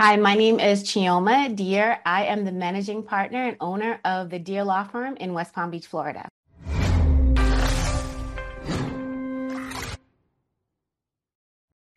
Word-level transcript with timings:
Hi, 0.00 0.14
my 0.14 0.36
name 0.36 0.60
is 0.60 0.84
Chioma 0.84 1.56
Deer. 1.56 1.98
I 2.06 2.26
am 2.26 2.44
the 2.44 2.52
managing 2.52 3.02
partner 3.02 3.48
and 3.48 3.56
owner 3.58 3.98
of 4.04 4.30
the 4.30 4.38
Deer 4.38 4.62
Law 4.62 4.84
Firm 4.84 5.16
in 5.16 5.32
West 5.32 5.52
Palm 5.52 5.72
Beach, 5.72 5.88
Florida. 5.88 6.28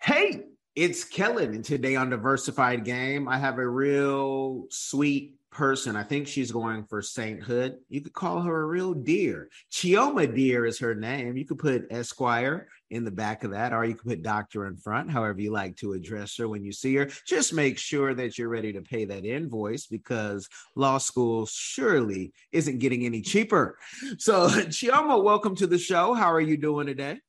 Hey, 0.02 0.46
it's 0.76 1.04
Kellen, 1.04 1.54
and 1.54 1.64
today 1.64 1.96
on 1.96 2.10
Diversified 2.10 2.86
Game, 2.86 3.28
I 3.28 3.38
have 3.38 3.60
a 3.60 3.68
real 3.68 4.65
sweet 4.72 5.36
person. 5.52 5.96
I 5.96 6.02
think 6.02 6.28
she's 6.28 6.52
going 6.52 6.86
for 6.86 7.04
sainthood. 7.04 7.78
You 7.88 8.02
could 8.02 8.13
call 8.13 8.42
her 8.42 8.63
a 8.63 8.65
real 8.65 8.96
deer. 8.96 9.49
Chioma 9.72 10.33
Deer 10.33 10.65
is 10.65 10.79
her 10.79 10.96
name. 10.96 11.38
You 11.38 11.46
could 11.46 11.60
put 11.60 11.86
Esquire 11.92 12.68
in 12.92 13.05
the 13.05 13.12
back 13.12 13.44
of 13.44 13.51
that, 13.51 13.73
or 13.73 13.85
you 13.85 13.96
can 13.96 14.10
put 14.10 14.21
doctor 14.21 14.67
in 14.67 14.76
front, 14.76 15.10
however 15.10 15.39
you 15.42 15.49
like 15.49 15.78
to 15.78 15.94
address 15.94 16.38
her 16.38 16.48
when 16.48 16.63
you 16.63 16.73
see 16.73 16.94
her. 16.95 17.09
Just 17.25 17.53
make 17.53 17.77
sure 17.77 18.13
that 18.13 18.38
you're 18.38 18.49
ready 18.49 18.73
to 18.73 18.81
pay 18.81 19.05
that 19.05 19.25
invoice 19.25 19.88
because 19.88 20.47
law 20.75 20.97
school 20.97 21.45
surely 21.45 22.33
isn't 22.52 22.80
getting 22.80 23.05
any 23.05 23.21
cheaper. 23.21 23.77
So, 24.17 24.47
Chioma, 24.49 25.23
welcome 25.23 25.55
to 25.55 25.67
the 25.67 25.77
show. 25.77 26.13
How 26.13 26.31
are 26.31 26.41
you 26.41 26.57
doing 26.57 26.85
today? 26.85 27.19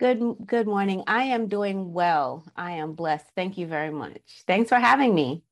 Good 0.00 0.20
good 0.44 0.66
morning. 0.66 1.04
I 1.06 1.24
am 1.24 1.46
doing 1.46 1.92
well. 1.92 2.44
I 2.56 2.72
am 2.72 2.94
blessed. 2.94 3.26
Thank 3.36 3.56
you 3.56 3.66
very 3.66 3.90
much. 3.90 4.20
Thanks 4.46 4.68
for 4.68 4.76
having 4.76 5.14
me. 5.14 5.44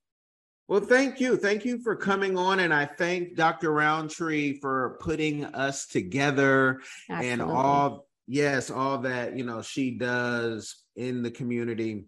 Well, 0.68 0.80
thank 0.80 1.20
you. 1.20 1.36
Thank 1.36 1.64
you 1.64 1.78
for 1.78 1.94
coming 1.94 2.36
on. 2.36 2.60
And 2.60 2.74
I 2.74 2.86
thank 2.86 3.36
Dr. 3.36 3.72
Roundtree 3.72 4.58
for 4.60 4.96
putting 5.00 5.44
us 5.44 5.86
together 5.86 6.80
Absolutely. 7.08 7.30
and 7.30 7.42
all, 7.42 8.06
yes, 8.32 8.70
all 8.70 8.96
that, 8.96 9.36
you 9.36 9.44
know, 9.44 9.60
she 9.60 9.90
does 9.90 10.84
in 10.96 11.22
the 11.22 11.30
community. 11.30 12.06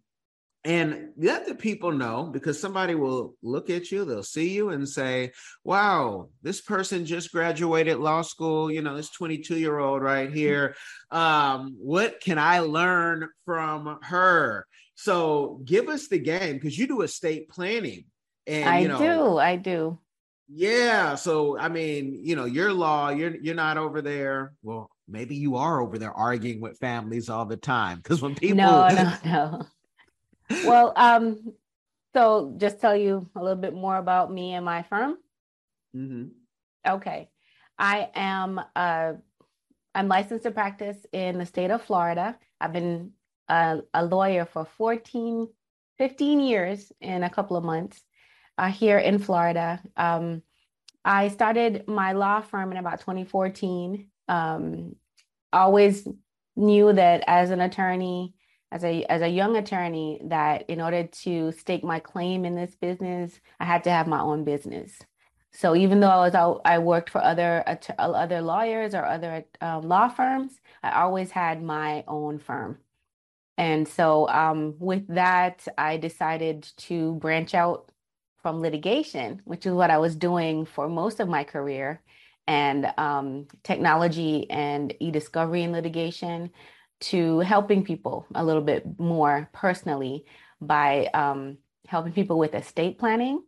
And 0.65 1.11
let 1.19 1.47
the 1.47 1.55
people 1.55 1.93
know 1.93 2.31
because 2.33 2.59
somebody 2.59 2.95
will 2.95 3.35
look 3.43 3.69
at 3.69 3.93
you, 3.93 4.07
they'll 4.07 4.23
see 4.23 4.49
you 4.49 4.71
and 4.71 4.89
say, 4.89 5.33
wow, 5.65 6.31
this 6.43 6.63
person 6.63 7.05
just 7.05 7.31
graduated 7.31 7.99
law 7.99 8.23
school, 8.23 8.73
you 8.73 8.81
know, 8.81 8.97
this 8.97 9.11
22 9.11 9.59
year 9.59 9.79
old 9.79 10.01
right 10.01 10.33
here. 10.33 10.75
Um, 11.11 11.77
what 11.79 12.21
can 12.23 12.39
I 12.39 12.61
learn 12.61 13.29
from 13.45 13.99
her? 14.05 14.67
So 14.95 15.61
give 15.67 15.91
us 15.91 16.09
the 16.09 16.19
game 16.19 16.55
because 16.55 16.79
you 16.79 16.87
do 16.87 17.03
estate 17.03 17.51
planning. 17.51 18.07
And 18.47 18.67
I 18.67 18.79
you 18.79 18.89
know, 18.89 18.99
do, 18.99 19.37
I 19.37 19.57
do. 19.57 19.99
Yeah. 20.49 21.17
So 21.17 21.59
I 21.59 21.69
mean, 21.69 22.21
you 22.23 22.37
know, 22.37 22.47
your 22.47 22.73
law, 22.73 23.11
you're 23.11 23.37
you're 23.37 23.55
not 23.55 23.77
over 23.77 24.01
there. 24.01 24.53
Well, 24.63 24.91
maybe 25.09 25.37
you 25.37 25.57
are 25.57 25.81
over 25.81 25.99
there 25.99 26.13
arguing 26.13 26.61
with 26.61 26.79
families 26.79 27.29
all 27.29 27.45
the 27.45 27.57
time. 27.57 27.99
Because 27.99 28.23
when 28.23 28.35
people 28.35 28.57
No, 28.57 28.89
no, 28.89 29.13
no. 29.25 29.63
well, 30.65 30.93
um, 30.97 31.55
so 32.15 32.55
just 32.57 32.81
tell 32.81 32.97
you 32.97 33.29
a 33.35 33.43
little 33.43 33.61
bit 33.61 33.75
more 33.75 33.97
about 33.97 34.33
me 34.33 34.55
and 34.55 34.65
my 34.65 34.83
firm. 34.83 35.17
Mm-hmm. 35.95 36.29
Okay. 36.87 37.29
I 37.79 38.09
am 38.15 38.61
uh 38.77 39.15
I'm 39.95 40.09
licensed 40.09 40.45
to 40.45 40.51
practice 40.51 41.07
in 41.13 41.39
the 41.39 41.47
state 41.47 41.71
of 41.71 41.83
Florida. 41.83 42.37
I've 42.61 42.73
been 42.73 43.13
a, 43.49 43.81
a 43.93 44.05
lawyer 44.05 44.45
for 44.45 44.65
14, 44.65 45.49
15 45.99 46.41
years 46.41 46.91
in 47.01 47.23
a 47.23 47.31
couple 47.31 47.57
of 47.57 47.63
months 47.63 48.03
uh, 48.59 48.71
here 48.71 48.99
in 48.99 49.19
Florida. 49.21 49.81
Um, 49.97 50.43
I 51.05 51.29
started 51.29 51.87
my 51.87 52.13
law 52.13 52.41
firm 52.41 52.73
in 52.73 52.79
about 52.79 53.01
2014. 53.01 54.09
Um, 54.29 54.97
always 55.53 56.07
knew 56.57 56.93
that 56.93 57.25
as 57.27 57.51
an 57.51 57.61
attorney, 57.61 58.35
as 58.73 58.85
a 58.85 59.05
as 59.05 59.23
a 59.23 59.29
young 59.29 59.57
attorney, 59.57 60.21
that 60.25 60.69
in 60.69 60.81
order 60.81 61.05
to 61.05 61.53
stake 61.53 61.85
my 61.85 62.01
claim 62.01 62.45
in 62.45 62.55
this 62.55 62.75
business, 62.75 63.41
I 63.61 63.65
had 63.65 63.85
to 63.85 63.91
have 63.91 64.07
my 64.07 64.21
own 64.21 64.45
business. 64.45 64.99
So 65.53 65.77
even 65.77 66.01
though 66.01 66.09
I 66.09 66.17
was 66.17 66.35
out, 66.35 66.63
I 66.65 66.79
worked 66.79 67.11
for 67.11 67.23
other 67.23 67.63
other 67.99 68.41
lawyers 68.41 68.95
or 68.95 69.05
other 69.05 69.45
um, 69.61 69.89
law 69.89 70.09
firms, 70.09 70.61
I 70.83 71.01
always 71.03 71.31
had 71.31 71.63
my 71.63 72.05
own 72.09 72.39
firm. 72.39 72.79
And 73.57 73.87
so 73.87 74.29
um, 74.29 74.75
with 74.81 75.07
that, 75.15 75.67
I 75.79 75.97
decided 75.97 76.65
to 76.79 77.15
branch 77.15 77.55
out 77.55 77.93
from 78.43 78.61
litigation, 78.61 79.41
which 79.45 79.65
is 79.65 79.73
what 79.73 79.91
I 79.91 79.99
was 79.99 80.17
doing 80.17 80.67
for 80.67 80.89
most 80.89 81.21
of 81.21 81.29
my 81.29 81.45
career, 81.45 82.03
and 82.47 82.93
um, 82.99 83.47
technology 83.63 84.49
and 84.51 84.95
e 85.01 85.11
discovery 85.11 85.63
and 85.63 85.73
litigation, 85.73 86.51
to 87.01 87.41
helping 87.41 87.85
people 87.85 88.27
a 88.35 88.45
little 88.45 88.63
bit 88.63 88.99
more 88.99 89.49
personally 89.53 90.25
by 90.61 91.07
um, 91.15 91.59
helping 91.87 92.13
people 92.13 92.39
with 92.39 92.55
estate 92.55 92.99
planning. 92.99 93.43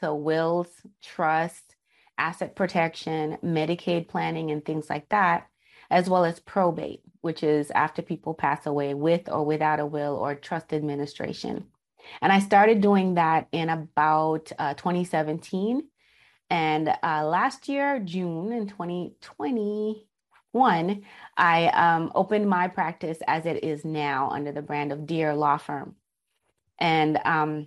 So, 0.00 0.14
wills, 0.14 0.68
trust, 1.02 1.76
asset 2.18 2.54
protection, 2.54 3.38
Medicaid 3.42 4.08
planning, 4.08 4.50
and 4.50 4.64
things 4.64 4.90
like 4.90 5.08
that, 5.08 5.46
as 5.90 6.08
well 6.08 6.24
as 6.24 6.40
probate, 6.40 7.00
which 7.20 7.42
is 7.42 7.70
after 7.70 8.02
people 8.02 8.34
pass 8.34 8.66
away 8.66 8.94
with 8.94 9.28
or 9.30 9.44
without 9.44 9.80
a 9.80 9.86
will 9.86 10.16
or 10.16 10.34
trust 10.34 10.72
administration. 10.72 11.66
And 12.20 12.32
I 12.32 12.38
started 12.38 12.80
doing 12.80 13.14
that 13.14 13.48
in 13.52 13.68
about 13.68 14.52
uh, 14.58 14.74
2017. 14.74 15.82
And 16.50 16.94
uh, 17.02 17.26
last 17.26 17.68
year, 17.68 18.00
June 18.00 18.52
in 18.52 18.68
2021, 18.68 21.02
I 21.36 21.66
um, 21.68 22.10
opened 22.14 22.48
my 22.48 22.68
practice 22.68 23.18
as 23.26 23.44
it 23.44 23.64
is 23.64 23.84
now 23.84 24.30
under 24.30 24.52
the 24.52 24.62
brand 24.62 24.92
of 24.92 25.06
Deer 25.06 25.34
Law 25.34 25.58
Firm. 25.58 25.96
And 26.78 27.18
um, 27.24 27.66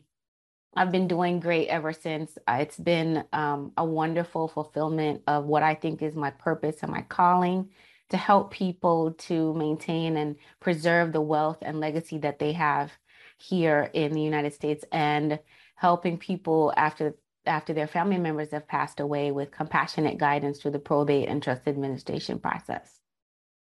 I've 0.76 0.92
been 0.92 1.08
doing 1.08 1.40
great 1.40 1.68
ever 1.68 1.94
since. 1.94 2.38
Uh, 2.48 2.58
it's 2.62 2.78
been 2.78 3.24
um, 3.34 3.74
a 3.78 3.86
wonderful 3.86 4.48
fulfillment 4.48 5.22
of 5.28 5.46
what 5.46 5.64
I 5.64 5.76
think 5.76 6.02
is 6.02 6.16
my 6.16 6.32
purpose 6.32 6.78
and 6.82 6.92
my 6.92 7.02
calling 7.02 7.70
to 8.10 8.18
help 8.18 8.52
people 8.52 9.14
to 9.14 9.54
maintain 9.54 10.18
and 10.18 10.38
preserve 10.60 11.14
the 11.14 11.22
wealth 11.22 11.60
and 11.62 11.80
legacy 11.80 12.18
that 12.20 12.40
they 12.40 12.54
have 12.54 12.92
here 13.38 13.90
in 13.94 14.14
the 14.14 14.22
United 14.22 14.54
States 14.54 14.84
and 14.92 15.40
helping 15.76 16.18
people 16.18 16.74
after 16.78 17.16
after 17.46 17.74
their 17.74 17.88
family 17.88 18.18
members 18.18 18.52
have 18.52 18.68
passed 18.68 19.00
away 19.00 19.32
with 19.32 19.52
compassionate 19.52 20.18
guidance 20.18 20.60
through 20.60 20.72
the 20.72 20.80
probate 20.80 21.28
and 21.28 21.42
trust 21.42 21.68
administration 21.68 22.40
process. 22.40 23.00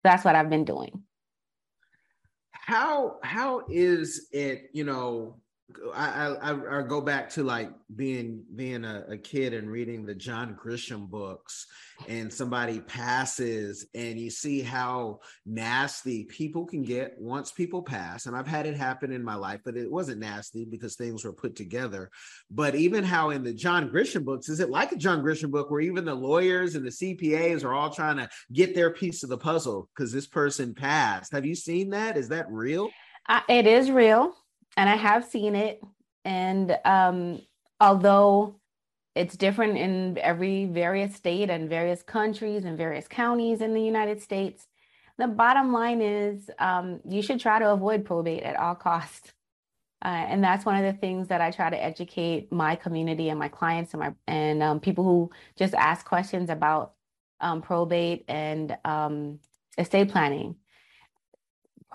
That's 0.03 0.23
what 0.23 0.35
I've 0.35 0.49
been 0.49 0.65
doing. 0.65 1.03
How 2.51 3.17
how 3.21 3.63
is 3.69 4.27
it, 4.31 4.69
you 4.73 4.83
know, 4.83 5.39
I, 5.95 6.35
I, 6.41 6.79
I 6.79 6.81
go 6.83 7.01
back 7.01 7.29
to 7.31 7.43
like 7.43 7.71
being 7.95 8.43
being 8.55 8.85
a, 8.85 9.03
a, 9.09 9.17
kid 9.17 9.53
and 9.53 9.69
reading 9.69 10.05
the 10.05 10.13
John 10.13 10.55
Grisham 10.55 11.09
books, 11.09 11.65
and 12.07 12.31
somebody 12.31 12.81
passes, 12.81 13.87
and 13.95 14.19
you 14.19 14.29
see 14.29 14.61
how 14.61 15.21
nasty 15.43 16.25
people 16.25 16.65
can 16.65 16.83
get 16.83 17.15
once 17.19 17.51
people 17.51 17.81
pass. 17.81 18.27
And 18.27 18.35
I've 18.35 18.47
had 18.47 18.67
it 18.67 18.77
happen 18.77 19.11
in 19.11 19.23
my 19.23 19.33
life, 19.33 19.61
but 19.65 19.75
it 19.75 19.91
wasn't 19.91 20.19
nasty 20.19 20.65
because 20.65 20.95
things 20.95 21.25
were 21.25 21.33
put 21.33 21.55
together. 21.55 22.11
But 22.51 22.75
even 22.75 23.03
how 23.03 23.31
in 23.31 23.43
the 23.43 23.53
John 23.53 23.89
Grisham 23.89 24.23
books, 24.23 24.49
is 24.49 24.59
it 24.59 24.69
like 24.69 24.91
a 24.91 24.97
John 24.97 25.23
Grisham 25.23 25.49
book 25.49 25.71
where 25.71 25.81
even 25.81 26.05
the 26.05 26.13
lawyers 26.13 26.75
and 26.75 26.85
the 26.85 26.91
CPAs 26.91 27.63
are 27.63 27.73
all 27.73 27.89
trying 27.89 28.17
to 28.17 28.29
get 28.53 28.75
their 28.75 28.91
piece 28.91 29.23
of 29.23 29.29
the 29.29 29.37
puzzle 29.37 29.89
because 29.95 30.13
this 30.13 30.27
person 30.27 30.75
passed? 30.75 31.31
Have 31.31 31.45
you 31.45 31.55
seen 31.55 31.89
that? 31.89 32.17
Is 32.17 32.29
that 32.29 32.45
real? 32.51 32.91
It 33.49 33.65
is 33.65 33.89
real 33.89 34.35
and 34.77 34.89
I 34.89 34.95
have 34.95 35.25
seen 35.25 35.55
it. 35.55 35.81
And 36.23 36.77
um, 36.85 37.41
although 37.79 38.55
it's 39.15 39.37
different 39.37 39.77
in 39.77 40.17
every 40.17 40.65
various 40.65 41.15
state 41.15 41.49
and 41.49 41.69
various 41.69 42.03
countries 42.03 42.65
and 42.65 42.77
various 42.77 43.07
counties 43.07 43.61
in 43.61 43.73
the 43.73 43.81
United 43.81 44.21
States, 44.21 44.67
the 45.17 45.27
bottom 45.27 45.71
line 45.71 46.01
is 46.01 46.49
um, 46.59 46.99
you 47.07 47.21
should 47.21 47.39
try 47.39 47.59
to 47.59 47.71
avoid 47.71 48.03
probate 48.03 48.43
at 48.43 48.57
all 48.57 48.75
costs. 48.75 49.31
Uh, 50.03 50.09
and 50.09 50.43
that's 50.43 50.65
one 50.65 50.83
of 50.83 50.93
the 50.93 50.99
things 50.99 51.29
that 51.29 51.41
I 51.41 51.51
try 51.51 51.69
to 51.69 51.83
educate 51.83 52.51
my 52.51 52.75
community 52.75 53.29
and 53.29 53.39
my 53.39 53.47
clients 53.47 53.93
and 53.93 54.01
my 54.01 54.13
and 54.28 54.61
um, 54.61 54.79
people 54.79 55.03
who 55.03 55.31
just 55.55 55.73
ask 55.73 56.05
questions 56.05 56.49
about 56.49 56.93
um, 57.39 57.61
probate 57.61 58.25
and 58.28 58.78
um, 58.83 59.39
estate 59.78 60.09
planning. 60.09 60.57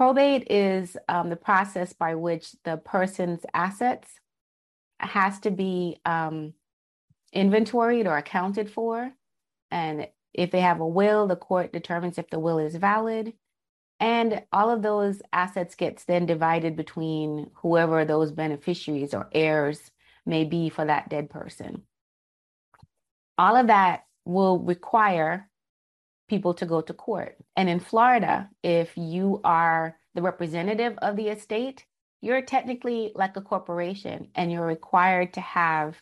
Probate 0.00 0.46
is 0.50 0.96
um, 1.10 1.28
the 1.28 1.36
process 1.36 1.92
by 1.92 2.14
which 2.14 2.52
the 2.64 2.78
person's 2.78 3.42
assets 3.52 4.08
has 4.98 5.38
to 5.40 5.50
be 5.50 5.98
um, 6.06 6.54
inventoried 7.34 8.06
or 8.06 8.16
accounted 8.16 8.70
for. 8.70 9.12
And 9.70 10.08
if 10.32 10.52
they 10.52 10.62
have 10.62 10.80
a 10.80 10.86
will, 10.86 11.26
the 11.26 11.36
court 11.36 11.74
determines 11.74 12.16
if 12.16 12.30
the 12.30 12.38
will 12.38 12.58
is 12.58 12.76
valid. 12.76 13.34
And 14.00 14.42
all 14.54 14.70
of 14.70 14.80
those 14.80 15.20
assets 15.34 15.74
gets 15.74 16.04
then 16.04 16.24
divided 16.24 16.76
between 16.76 17.50
whoever 17.56 18.06
those 18.06 18.32
beneficiaries 18.32 19.12
or 19.12 19.28
heirs 19.32 19.90
may 20.24 20.44
be 20.44 20.70
for 20.70 20.86
that 20.86 21.10
dead 21.10 21.28
person. 21.28 21.82
All 23.36 23.54
of 23.54 23.66
that 23.66 24.04
will 24.24 24.60
require 24.60 25.49
people 26.30 26.54
to 26.54 26.64
go 26.64 26.80
to 26.80 26.94
court. 26.94 27.36
And 27.56 27.68
in 27.68 27.80
Florida, 27.80 28.48
if 28.62 28.96
you 28.96 29.40
are 29.44 29.98
the 30.14 30.22
representative 30.22 30.96
of 31.02 31.16
the 31.16 31.28
estate, 31.28 31.84
you're 32.22 32.40
technically 32.40 33.10
like 33.16 33.36
a 33.36 33.40
corporation 33.40 34.28
and 34.36 34.50
you're 34.50 34.64
required 34.64 35.34
to 35.34 35.40
have 35.40 36.00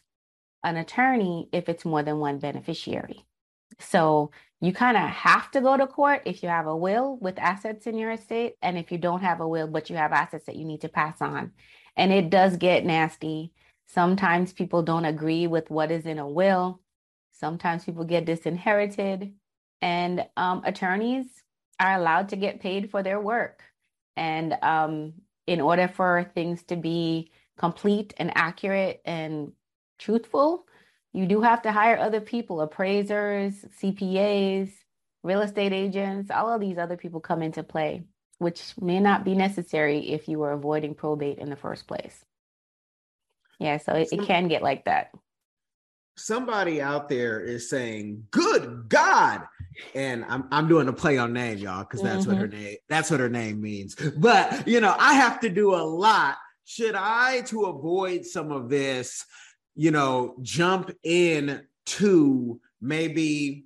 an 0.62 0.76
attorney 0.76 1.48
if 1.50 1.69
it's 1.69 1.86
more 1.86 2.02
than 2.02 2.19
one 2.19 2.38
beneficiary. 2.38 3.25
So 3.80 4.30
you 4.60 4.72
kind 4.72 4.96
of 4.96 5.04
have 5.04 5.50
to 5.52 5.60
go 5.62 5.76
to 5.76 5.86
court 5.86 6.22
if 6.26 6.42
you 6.42 6.50
have 6.50 6.66
a 6.66 6.76
will 6.76 7.16
with 7.20 7.38
assets 7.38 7.86
in 7.86 7.96
your 7.96 8.10
estate 8.10 8.54
and 8.60 8.76
if 8.76 8.92
you 8.92 8.98
don't 8.98 9.22
have 9.22 9.40
a 9.40 9.48
will 9.48 9.69
but 9.69 9.88
you 9.88 9.96
have 9.96 10.12
assets 10.12 10.44
that 10.46 10.56
you 10.56 10.64
need 10.66 10.82
to 10.82 10.88
pass 10.88 11.22
on. 11.22 11.52
And 11.96 12.12
it 12.12 12.28
does 12.28 12.56
get 12.58 12.84
nasty. 12.84 13.52
Sometimes 13.86 14.52
people 14.52 14.82
don't 14.82 15.06
agree 15.06 15.46
with 15.46 15.70
what 15.70 15.90
is 15.90 16.04
in 16.04 16.19
a 16.19 16.28
will. 16.28 16.81
Sometimes 17.32 17.84
people 17.84 18.04
get 18.04 18.26
disinherited 18.26 19.32
and 19.80 20.26
um, 20.36 20.62
attorneys 20.64 21.26
are 21.80 21.94
allowed 21.94 22.30
to 22.30 22.36
get 22.36 22.60
paid 22.60 22.90
for 22.90 23.02
their 23.02 23.20
work. 23.20 23.62
And 24.16 24.56
um, 24.62 25.14
in 25.46 25.60
order 25.60 25.88
for 25.88 26.30
things 26.34 26.62
to 26.64 26.76
be 26.76 27.30
complete 27.56 28.14
and 28.16 28.32
accurate 28.34 29.00
and 29.04 29.52
truthful, 29.98 30.66
you 31.12 31.26
do 31.26 31.40
have 31.40 31.62
to 31.62 31.72
hire 31.72 31.98
other 31.98 32.20
people, 32.20 32.60
appraisers, 32.60 33.54
CPAs, 33.80 34.70
real 35.22 35.40
estate 35.40 35.72
agents, 35.72 36.31
all 36.31 36.52
of 36.52 36.60
these 36.60 36.78
other 36.78 36.96
people 36.96 37.20
come 37.20 37.42
into 37.42 37.62
play, 37.62 38.04
which 38.38 38.74
may 38.81 39.00
not 39.00 39.24
be 39.24 39.34
necessary 39.34 40.10
if 40.10 40.28
you 40.28 40.38
were 40.38 40.52
avoiding 40.52 40.94
probate 40.94 41.38
in 41.38 41.50
the 41.50 41.56
first 41.56 41.86
place. 41.86 42.24
Yeah, 43.58 43.78
so 43.78 43.92
it, 43.94 44.08
it 44.12 44.22
can 44.22 44.48
get 44.48 44.62
like 44.62 44.84
that. 44.84 45.10
Somebody 46.16 46.81
out 46.81 47.08
there 47.08 47.40
is 47.40 47.69
saying, 47.69 48.26
"Good 48.31 48.88
God!" 48.88 49.46
And 49.94 50.25
I'm 50.28 50.48
I'm 50.50 50.69
doing 50.69 50.88
a 50.88 50.92
play 50.92 51.19
on 51.19 51.32
name, 51.32 51.58
y'all, 51.58 51.84
because 51.84 52.02
that's 52.02 52.26
mm-hmm. 52.26 52.32
what 52.32 52.40
her 52.40 52.48
name 52.48 52.76
that's 52.88 53.10
what 53.10 53.20
her 53.20 53.28
name 53.28 53.60
means. 53.60 53.96
But 54.16 54.66
you 54.66 54.80
know, 54.80 54.94
I 54.98 55.14
have 55.14 55.40
to 55.40 55.48
do 55.48 55.75
a 55.75 55.82
lot. 55.82 56.36
Should 56.64 56.94
I 56.94 57.42
to 57.46 57.64
avoid 57.64 58.26
some 58.26 58.52
of 58.52 58.69
this? 58.69 59.25
you 59.78 59.92
know, 59.92 60.34
jump 60.42 60.90
in 61.04 61.62
to 61.86 62.60
maybe 62.80 63.64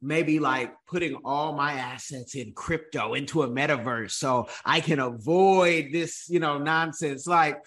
maybe 0.00 0.38
like 0.38 0.72
putting 0.88 1.16
all 1.16 1.52
my 1.52 1.74
assets 1.74 2.34
in 2.34 2.52
crypto 2.52 3.12
into 3.12 3.42
a 3.42 3.48
metaverse 3.48 4.12
so 4.12 4.48
I 4.64 4.80
can 4.80 4.98
avoid 4.98 5.90
this, 5.92 6.26
you 6.28 6.40
know, 6.40 6.58
nonsense. 6.58 7.26
Like 7.26 7.58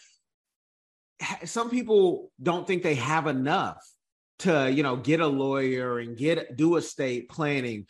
some 1.45 1.69
people 1.69 2.31
don't 2.41 2.65
think 2.65 2.81
they 2.81 2.95
have 2.95 3.27
enough 3.27 3.77
to, 4.39 4.71
you 4.71 4.83
know, 4.83 4.95
get 4.95 5.19
a 5.19 5.27
lawyer 5.27 5.99
and 5.99 6.17
get 6.17 6.55
do 6.55 6.75
estate 6.75 7.29
planning 7.29 7.85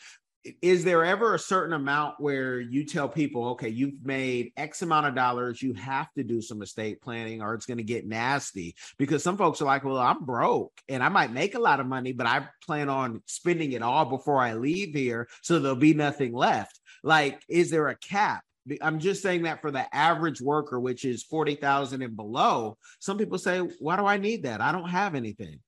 is 0.62 0.84
there 0.84 1.04
ever 1.04 1.36
a 1.36 1.40
certain 1.40 1.74
amount 1.74 2.16
where 2.20 2.60
you 2.60 2.86
tell 2.86 3.10
people, 3.10 3.50
okay, 3.50 3.70
you've 3.70 4.06
made 4.06 4.52
X 4.58 4.82
amount 4.82 5.08
of 5.08 5.16
dollars, 5.16 5.62
you 5.62 5.74
have 5.74 6.12
to 6.14 6.24
do 6.24 6.42
some 6.42 6.62
estate 6.62 7.02
planning 7.02 7.42
or 7.42 7.54
it's 7.54 7.66
going 7.66 7.78
to 7.78 7.84
get 7.84 8.08
nasty? 8.08 8.76
Because 8.98 9.24
some 9.24 9.38
folks 9.38 9.62
are 9.62 9.66
like, 9.66 9.84
well, 9.84 9.98
I'm 9.98 10.26
broke 10.26 10.74
and 10.88 11.04
I 11.04 11.10
might 11.10 11.32
make 11.32 11.56
a 11.56 11.60
lot 11.60 11.80
of 11.80 11.88
money, 11.88 12.14
but 12.14 12.28
I 12.28 12.48
plan 12.64 12.90
on 12.90 13.22
spending 13.26 13.74
it 13.74 13.82
all 13.82 14.06
before 14.06 14.42
I 14.42 14.54
leave 14.54 14.94
here. 14.94 15.28
So 15.42 15.60
there'll 15.60 15.78
be 15.78 15.94
nothing 15.94 16.34
left. 16.34 16.80
Like, 17.04 17.42
is 17.48 17.70
there 17.70 17.88
a 17.88 17.96
cap? 17.96 18.44
I'm 18.82 19.00
just 19.00 19.22
saying 19.22 19.44
that 19.44 19.62
for 19.62 19.72
the 19.72 19.94
average 19.96 20.42
worker, 20.42 20.80
which 20.80 21.06
is 21.06 21.24
40,000 21.24 22.02
and 22.02 22.16
below, 22.18 22.78
some 23.00 23.18
people 23.18 23.38
say, 23.38 23.60
why 23.80 23.96
do 23.96 24.06
I 24.06 24.18
need 24.18 24.44
that? 24.44 24.60
I 24.60 24.74
don't 24.74 24.90
have 24.90 25.16
anything. 25.16 25.60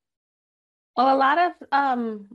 Well, 1.00 1.16
a 1.16 1.18
lot 1.18 1.38
of 1.38 1.52
um, 1.72 2.28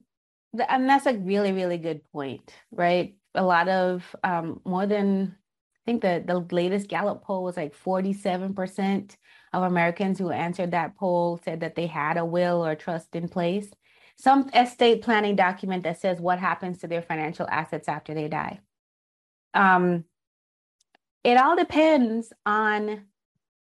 and 0.70 0.88
that's 0.88 1.04
a 1.04 1.12
really 1.18 1.52
really 1.52 1.76
good 1.76 2.00
point 2.12 2.50
right? 2.72 3.14
A 3.34 3.44
lot 3.44 3.68
of 3.68 4.16
um, 4.24 4.62
more 4.64 4.86
than 4.86 5.36
i 5.36 5.80
think 5.84 6.00
the, 6.00 6.24
the 6.26 6.38
latest 6.50 6.88
Gallup 6.88 7.22
poll 7.22 7.44
was 7.44 7.58
like 7.58 7.76
47% 7.76 9.16
of 9.52 9.62
americans 9.64 10.18
who 10.18 10.30
answered 10.30 10.70
that 10.70 10.96
poll 10.96 11.38
said 11.44 11.60
that 11.60 11.74
they 11.74 11.86
had 11.86 12.16
a 12.16 12.24
will 12.24 12.64
or 12.64 12.74
trust 12.74 13.14
in 13.14 13.28
place. 13.28 13.68
Some 14.16 14.48
estate 14.54 15.02
planning 15.02 15.36
document 15.36 15.82
that 15.82 16.00
says 16.00 16.18
what 16.18 16.38
happens 16.38 16.78
to 16.78 16.86
their 16.86 17.02
financial 17.02 17.46
assets 17.50 17.86
after 17.86 18.14
they 18.14 18.28
die. 18.28 18.60
Um, 19.52 20.04
it 21.22 21.36
all 21.36 21.54
depends 21.54 22.32
on 22.46 23.04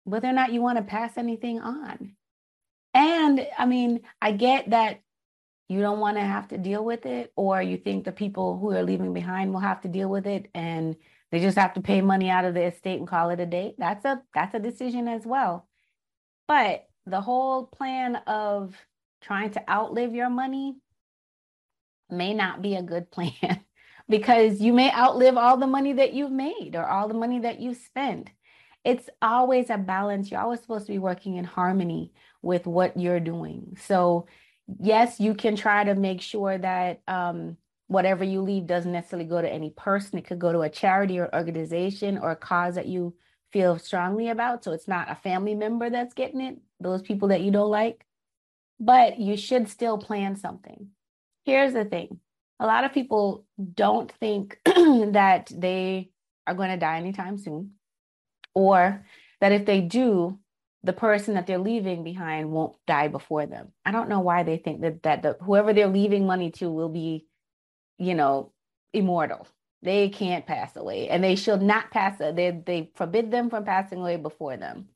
whether 0.05 0.29
or 0.29 0.33
not 0.33 0.55
you 0.55 0.63
want 0.63 0.79
to 0.79 0.85
pass 0.85 1.19
anything 1.19 1.61
on 1.61 2.17
and 2.97 3.47
i 3.57 3.65
mean 3.65 4.01
i 4.21 4.33
get 4.33 4.71
that 4.71 5.01
you 5.69 5.81
don't 5.81 5.99
want 5.99 6.17
to 6.17 6.23
have 6.23 6.49
to 6.49 6.59
deal 6.59 6.85
with 6.85 7.07
it, 7.07 7.33
or 7.35 7.61
you 7.61 7.77
think 7.77 8.05
the 8.05 8.13
people 8.13 8.59
who 8.59 8.71
are 8.73 8.85
leaving 8.85 9.13
behind 9.13 9.53
will 9.53 9.61
have 9.61 9.81
to 9.81 9.89
deal 9.89 10.09
with 10.09 10.27
it 10.27 10.49
and 10.55 10.97
they 11.33 11.41
just 11.41 11.59
have 11.59 11.75
to 11.75 11.81
pay 11.81 12.01
money 12.01 12.31
out 12.31 12.45
of 12.45 12.55
the 12.55 12.63
estate 12.63 12.99
and 12.99 13.09
call 13.09 13.31
it 13.31 13.41
a 13.41 13.47
day. 13.47 13.75
That's 13.79 14.05
a 14.05 14.23
that's 14.33 14.55
a 14.55 14.61
decision 14.61 15.09
as 15.09 15.27
well. 15.27 15.67
But 16.47 16.87
the 17.05 17.21
whole 17.21 17.67
plan 17.67 18.17
of 18.29 18.77
trying 19.23 19.51
to 19.53 19.71
outlive 19.71 20.15
your 20.15 20.31
money 20.31 20.77
may 22.09 22.33
not 22.33 22.63
be 22.63 22.77
a 22.77 22.83
good 22.83 23.11
plan 23.11 23.61
because 24.09 24.61
you 24.61 24.73
may 24.73 24.93
outlive 24.93 25.37
all 25.37 25.57
the 25.57 25.67
money 25.67 25.95
that 25.95 26.15
you've 26.15 26.31
made 26.31 26.77
or 26.77 26.87
all 26.87 27.09
the 27.09 27.15
money 27.15 27.41
that 27.41 27.59
you 27.59 27.75
spend. 27.75 28.31
It's 28.85 29.11
always 29.21 29.69
a 29.69 29.79
balance. 29.79 30.31
You're 30.31 30.41
always 30.41 30.61
supposed 30.61 30.87
to 30.87 30.93
be 30.93 30.99
working 31.01 31.39
in 31.39 31.45
harmony 31.45 32.13
with 32.47 32.67
what 32.67 32.99
you're 32.99 33.21
doing. 33.21 33.77
So 33.81 34.27
yes, 34.81 35.21
you 35.21 35.35
can 35.35 35.57
try 35.57 35.85
to 35.85 35.95
make 35.95 36.21
sure 36.21 36.57
that 36.57 37.03
um, 37.09 37.57
whatever 37.89 38.25
you 38.25 38.41
leave 38.41 38.67
doesn't 38.67 38.93
necessarily 38.93 39.29
go 39.29 39.43
to 39.43 39.53
any 39.53 39.71
person. 39.71 40.19
It 40.19 40.27
could 40.27 40.39
go 40.39 40.53
to 40.53 40.61
a 40.61 40.71
charity 40.71 41.19
or 41.19 41.35
organization 41.35 42.19
or 42.19 42.31
a 42.31 42.37
cause 42.37 42.77
that 42.77 42.87
you 42.87 43.15
feel 43.53 43.79
strongly 43.79 44.29
about. 44.29 44.65
So 44.65 44.73
it's 44.73 44.89
not 44.89 45.11
a 45.11 45.17
family 45.17 45.55
member 45.55 45.91
that's 45.91 46.15
getting 46.15 46.41
it, 46.41 46.59
those 46.81 47.03
people 47.03 47.29
that 47.29 47.43
you 47.43 47.51
don't 47.51 47.71
like. 47.71 48.05
But 48.79 49.19
you 49.19 49.37
should 49.37 49.69
still 49.69 49.99
plan 49.99 50.37
something. 50.37 50.89
Here's 51.45 51.73
the 51.73 51.85
thing 51.85 52.21
a 52.61 52.67
lot 52.67 52.85
of 52.85 52.93
people 52.93 53.45
don't 53.75 54.11
think 54.13 54.59
that 54.65 55.51
they 55.55 56.11
are 56.47 56.55
going 56.55 56.71
to 56.71 56.77
die 56.77 56.99
anytime 56.99 57.39
soon, 57.39 57.73
or 58.55 59.05
that 59.41 59.53
if 59.53 59.67
they 59.67 59.81
do, 59.81 60.39
the 60.83 60.93
person 60.93 61.35
that 61.35 61.47
they're 61.47 61.59
leaving 61.59 62.05
behind 62.05 62.51
won't 62.51 62.77
die 62.87 63.09
before 63.09 63.47
them. 63.47 63.73
I 63.85 63.91
don't 63.91 64.09
know 64.09 64.21
why 64.21 64.43
they 64.43 64.57
think 64.57 64.83
that 64.83 65.03
that 65.03 65.23
the, 65.23 65.37
whoever 65.43 65.73
they're 65.73 65.89
leaving 65.89 66.27
money 66.27 66.51
to 66.53 66.71
will 66.71 66.89
be, 66.89 67.27
you 67.99 68.15
know, 68.15 68.53
immortal. 68.93 69.47
They 69.83 70.09
can't 70.09 70.47
pass 70.47 70.75
away, 70.77 71.09
and 71.09 71.23
they 71.23 71.37
should 71.37 71.63
not 71.63 71.91
pass. 71.91 72.19
They 72.19 72.63
they 72.65 72.91
forbid 72.95 73.31
them 73.31 73.51
from 73.51 73.65
passing 73.65 74.01
away 74.01 74.17
before 74.17 74.57
them. 74.57 74.89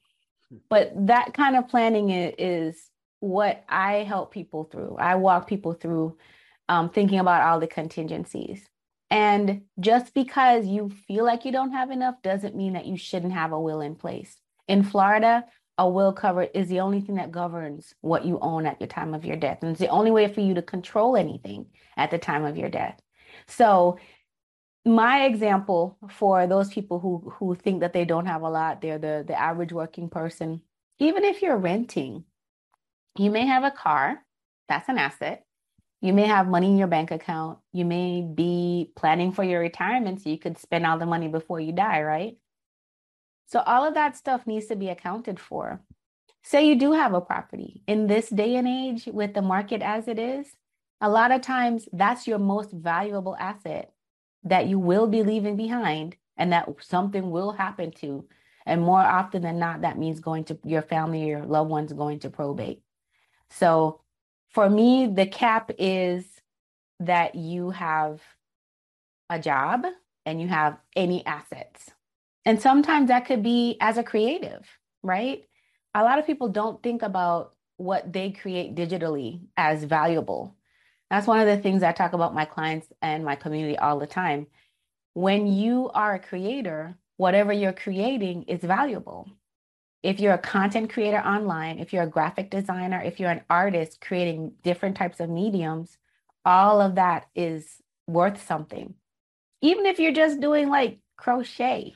But 0.69 0.93
that 1.06 1.32
kind 1.35 1.56
of 1.56 1.69
planning 1.69 2.11
is, 2.11 2.35
is 2.38 2.91
what 3.21 3.65
I 3.69 3.99
help 3.99 4.33
people 4.33 4.64
through. 4.64 4.97
I 4.99 5.14
walk 5.16 5.47
people 5.47 5.75
through 5.75 6.16
um, 6.69 6.90
thinking 6.90 7.19
about 7.19 7.43
all 7.43 7.61
the 7.61 7.66
contingencies. 7.66 8.64
And 9.11 9.62
just 9.78 10.14
because 10.14 10.66
you 10.66 10.90
feel 11.09 11.25
like 11.25 11.45
you 11.45 11.52
don't 11.52 11.73
have 11.73 11.90
enough 11.90 12.23
doesn't 12.23 12.57
mean 12.57 12.75
that 12.75 12.87
you 12.87 12.97
shouldn't 12.97 13.33
have 13.33 13.52
a 13.52 13.61
will 13.61 13.81
in 13.81 13.97
place. 13.97 14.37
In 14.69 14.85
Florida, 14.85 15.45
a 15.80 15.88
will 15.88 16.12
cover 16.12 16.42
is 16.42 16.68
the 16.68 16.80
only 16.80 17.00
thing 17.00 17.14
that 17.14 17.32
governs 17.32 17.94
what 18.02 18.26
you 18.26 18.38
own 18.42 18.66
at 18.66 18.78
your 18.78 18.87
time 18.87 19.14
of 19.14 19.25
your 19.25 19.37
death. 19.37 19.60
And 19.62 19.70
it's 19.70 19.80
the 19.80 19.88
only 19.88 20.10
way 20.10 20.30
for 20.30 20.42
you 20.42 20.52
to 20.54 20.62
control 20.62 21.16
anything 21.16 21.66
at 21.96 22.10
the 22.10 22.18
time 22.18 22.44
of 22.44 22.58
your 22.58 22.68
death. 22.68 23.00
So 23.49 23.99
my 24.84 25.25
example 25.25 25.96
for 26.10 26.46
those 26.46 26.68
people 26.68 27.00
who 27.00 27.32
who 27.38 27.54
think 27.54 27.80
that 27.80 27.94
they 27.94 28.04
don't 28.04 28.26
have 28.26 28.42
a 28.42 28.50
lot, 28.50 28.82
they're 28.82 28.99
the 28.99 29.25
the 29.26 29.40
average 29.40 29.72
working 29.72 30.10
person. 30.10 30.60
Even 30.99 31.25
if 31.25 31.40
you're 31.40 31.56
renting, 31.56 32.25
you 33.16 33.30
may 33.30 33.46
have 33.46 33.64
a 33.64 33.70
car, 33.70 34.22
that's 34.68 34.90
an 34.90 34.99
asset. 34.99 35.46
You 36.02 36.12
may 36.12 36.26
have 36.26 36.46
money 36.46 36.66
in 36.66 36.76
your 36.76 36.88
bank 36.88 37.10
account. 37.10 37.58
You 37.72 37.87
may 37.87 38.20
be 38.20 38.92
planning 38.96 39.32
for 39.32 39.44
your 39.44 39.60
retirement 39.60 40.20
so 40.20 40.28
you 40.28 40.38
could 40.38 40.58
spend 40.58 40.84
all 40.84 40.99
the 40.99 41.06
money 41.06 41.28
before 41.28 41.58
you 41.58 41.72
die, 41.72 42.02
right? 42.02 42.37
So 43.50 43.61
all 43.66 43.85
of 43.85 43.95
that 43.95 44.16
stuff 44.16 44.47
needs 44.47 44.66
to 44.66 44.76
be 44.76 44.90
accounted 44.90 45.40
for. 45.40 45.80
Say 46.45 46.69
you 46.69 46.76
do 46.78 46.92
have 46.92 47.14
a 47.14 47.21
property 47.21 47.83
in 47.88 48.07
this 48.07 48.28
day 48.28 48.54
and 48.54 48.69
age 48.69 49.09
with 49.12 49.35
the 49.35 49.42
market 49.42 49.83
as 49.83 50.07
it 50.07 50.21
is, 50.21 50.47
a 51.00 51.11
lot 51.11 51.33
of 51.33 51.40
times 51.40 51.88
that's 51.92 52.28
your 52.28 52.38
most 52.38 52.71
valuable 52.71 53.37
asset 53.40 53.92
that 54.45 54.69
you 54.69 54.78
will 54.78 55.09
be 55.09 55.25
leaving 55.25 55.57
behind 55.57 56.16
and 56.37 56.52
that 56.52 56.69
something 56.80 57.28
will 57.33 57.50
happen 57.50 57.90
to. 57.90 58.25
And 58.66 58.83
more 58.83 59.00
often 59.00 59.42
than 59.42 59.59
not, 59.59 59.80
that 59.80 59.99
means 59.99 60.21
going 60.21 60.45
to 60.45 60.59
your 60.64 60.83
family, 60.83 61.26
your 61.26 61.45
loved 61.45 61.71
ones 61.71 61.92
going 61.92 62.21
to 62.21 62.30
probate. 62.30 62.83
So 63.50 64.00
for 64.50 64.71
me, 64.71 65.09
the 65.09 65.26
cap 65.26 65.73
is 65.76 66.25
that 67.00 67.35
you 67.35 67.71
have 67.71 68.21
a 69.28 69.40
job 69.40 69.87
and 70.25 70.40
you 70.40 70.47
have 70.47 70.78
any 70.95 71.26
assets. 71.26 71.90
And 72.44 72.61
sometimes 72.61 73.09
that 73.09 73.26
could 73.26 73.42
be 73.42 73.76
as 73.80 73.99
a 73.99 74.02
creative, 74.02 74.66
right? 75.02 75.44
A 75.94 76.02
lot 76.02 76.18
of 76.18 76.26
people 76.26 76.49
don't 76.49 76.82
think 76.82 77.02
about 77.02 77.54
what 77.76 78.12
they 78.12 78.30
create 78.30 78.75
digitally 78.75 79.40
as 79.56 79.85
valuable. 79.85 80.56
That's 81.11 81.26
one 81.26 81.40
of 81.40 81.47
the 81.47 81.59
things 81.59 81.82
I 81.82 81.92
talk 81.92 82.12
about 82.12 82.35
my 82.35 82.44
clients 82.44 82.88
and 83.02 83.25
my 83.25 83.37
community 83.37 83.76
all 83.76 83.99
the 83.99 84.06
time. 84.06 84.47
When 85.14 85.47
you 85.47 85.90
are 85.90 86.14
a 86.14 86.20
creator, 86.20 86.97
whatever 87.16 87.52
you're 87.52 87.73
creating 87.73 88.44
is 88.44 88.61
valuable. 88.62 89.28
if 90.02 90.18
you're 90.18 90.35
a 90.35 90.38
content 90.38 90.90
creator 90.92 91.18
online, 91.18 91.78
if 91.78 91.92
you're 91.92 92.04
a 92.04 92.09
graphic 92.09 92.50
designer, 92.50 93.02
if 93.02 93.20
you're 93.20 93.30
an 93.30 93.42
artist 93.50 94.00
creating 94.00 94.52
different 94.62 94.97
types 94.97 95.20
of 95.20 95.28
mediums, 95.28 95.99
all 96.44 96.80
of 96.80 96.94
that 96.94 97.26
is 97.35 97.82
worth 98.06 98.44
something. 98.47 98.94
Even 99.61 99.85
if 99.85 99.99
you're 99.99 100.12
just 100.12 100.40
doing 100.40 100.70
like 100.70 100.99
crochet, 101.18 101.94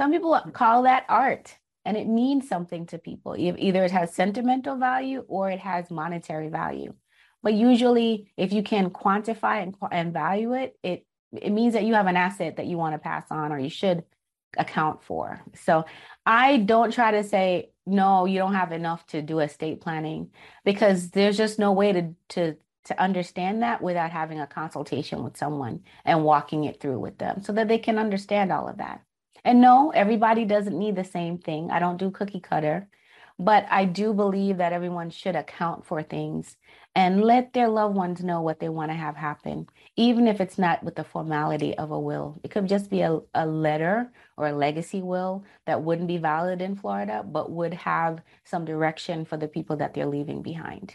some 0.00 0.12
people 0.12 0.38
hmm. 0.38 0.50
call 0.50 0.84
that 0.84 1.04
art 1.10 1.58
and 1.84 1.94
it 1.94 2.06
means 2.06 2.48
something 2.48 2.86
to 2.86 2.98
people. 2.98 3.36
Either 3.36 3.84
it 3.84 3.90
has 3.90 4.14
sentimental 4.14 4.76
value 4.76 5.24
or 5.28 5.50
it 5.50 5.58
has 5.58 5.90
monetary 5.90 6.48
value. 6.48 6.94
But 7.42 7.54
usually, 7.54 8.32
if 8.36 8.52
you 8.52 8.62
can 8.62 8.90
quantify 8.90 9.62
and, 9.62 9.74
and 9.90 10.12
value 10.12 10.54
it, 10.54 10.78
it 10.82 11.06
it 11.32 11.50
means 11.50 11.74
that 11.74 11.84
you 11.84 11.94
have 11.94 12.06
an 12.06 12.16
asset 12.16 12.56
that 12.56 12.66
you 12.66 12.76
want 12.76 12.94
to 12.94 12.98
pass 12.98 13.24
on 13.30 13.52
or 13.52 13.58
you 13.58 13.70
should 13.70 14.02
account 14.58 15.02
for. 15.04 15.40
So 15.54 15.84
I 16.26 16.56
don't 16.58 16.92
try 16.92 17.12
to 17.12 17.22
say 17.22 17.70
no, 17.86 18.24
you 18.24 18.38
don't 18.38 18.54
have 18.54 18.72
enough 18.72 19.06
to 19.08 19.22
do 19.22 19.38
estate 19.38 19.80
planning 19.80 20.30
because 20.64 21.10
there's 21.10 21.36
just 21.36 21.58
no 21.58 21.72
way 21.72 21.92
to 21.92 22.14
to 22.30 22.56
to 22.86 23.00
understand 23.00 23.62
that 23.62 23.82
without 23.82 24.10
having 24.10 24.40
a 24.40 24.46
consultation 24.46 25.22
with 25.22 25.36
someone 25.36 25.80
and 26.04 26.24
walking 26.24 26.64
it 26.64 26.80
through 26.80 26.98
with 26.98 27.18
them 27.18 27.42
so 27.42 27.52
that 27.52 27.68
they 27.68 27.78
can 27.78 27.98
understand 27.98 28.50
all 28.50 28.66
of 28.66 28.78
that. 28.78 29.02
And 29.44 29.60
no, 29.60 29.90
everybody 29.90 30.44
doesn't 30.44 30.78
need 30.78 30.96
the 30.96 31.04
same 31.04 31.38
thing. 31.38 31.70
I 31.70 31.78
don't 31.78 31.96
do 31.98 32.10
cookie 32.10 32.40
cutter, 32.40 32.88
but 33.38 33.66
I 33.70 33.86
do 33.86 34.12
believe 34.12 34.58
that 34.58 34.72
everyone 34.72 35.10
should 35.10 35.36
account 35.36 35.86
for 35.86 36.02
things 36.02 36.56
and 36.94 37.22
let 37.22 37.52
their 37.52 37.68
loved 37.68 37.96
ones 37.96 38.22
know 38.22 38.42
what 38.42 38.60
they 38.60 38.68
want 38.68 38.90
to 38.90 38.96
have 38.96 39.16
happen, 39.16 39.68
even 39.96 40.26
if 40.26 40.40
it's 40.40 40.58
not 40.58 40.82
with 40.82 40.96
the 40.96 41.04
formality 41.04 41.76
of 41.78 41.90
a 41.90 41.98
will. 41.98 42.38
It 42.42 42.50
could 42.50 42.68
just 42.68 42.90
be 42.90 43.00
a, 43.00 43.20
a 43.34 43.46
letter 43.46 44.12
or 44.36 44.48
a 44.48 44.52
legacy 44.52 45.00
will 45.00 45.44
that 45.66 45.82
wouldn't 45.82 46.08
be 46.08 46.18
valid 46.18 46.60
in 46.60 46.76
Florida, 46.76 47.24
but 47.24 47.50
would 47.50 47.74
have 47.74 48.20
some 48.44 48.64
direction 48.64 49.24
for 49.24 49.36
the 49.36 49.48
people 49.48 49.76
that 49.76 49.94
they're 49.94 50.06
leaving 50.06 50.42
behind 50.42 50.94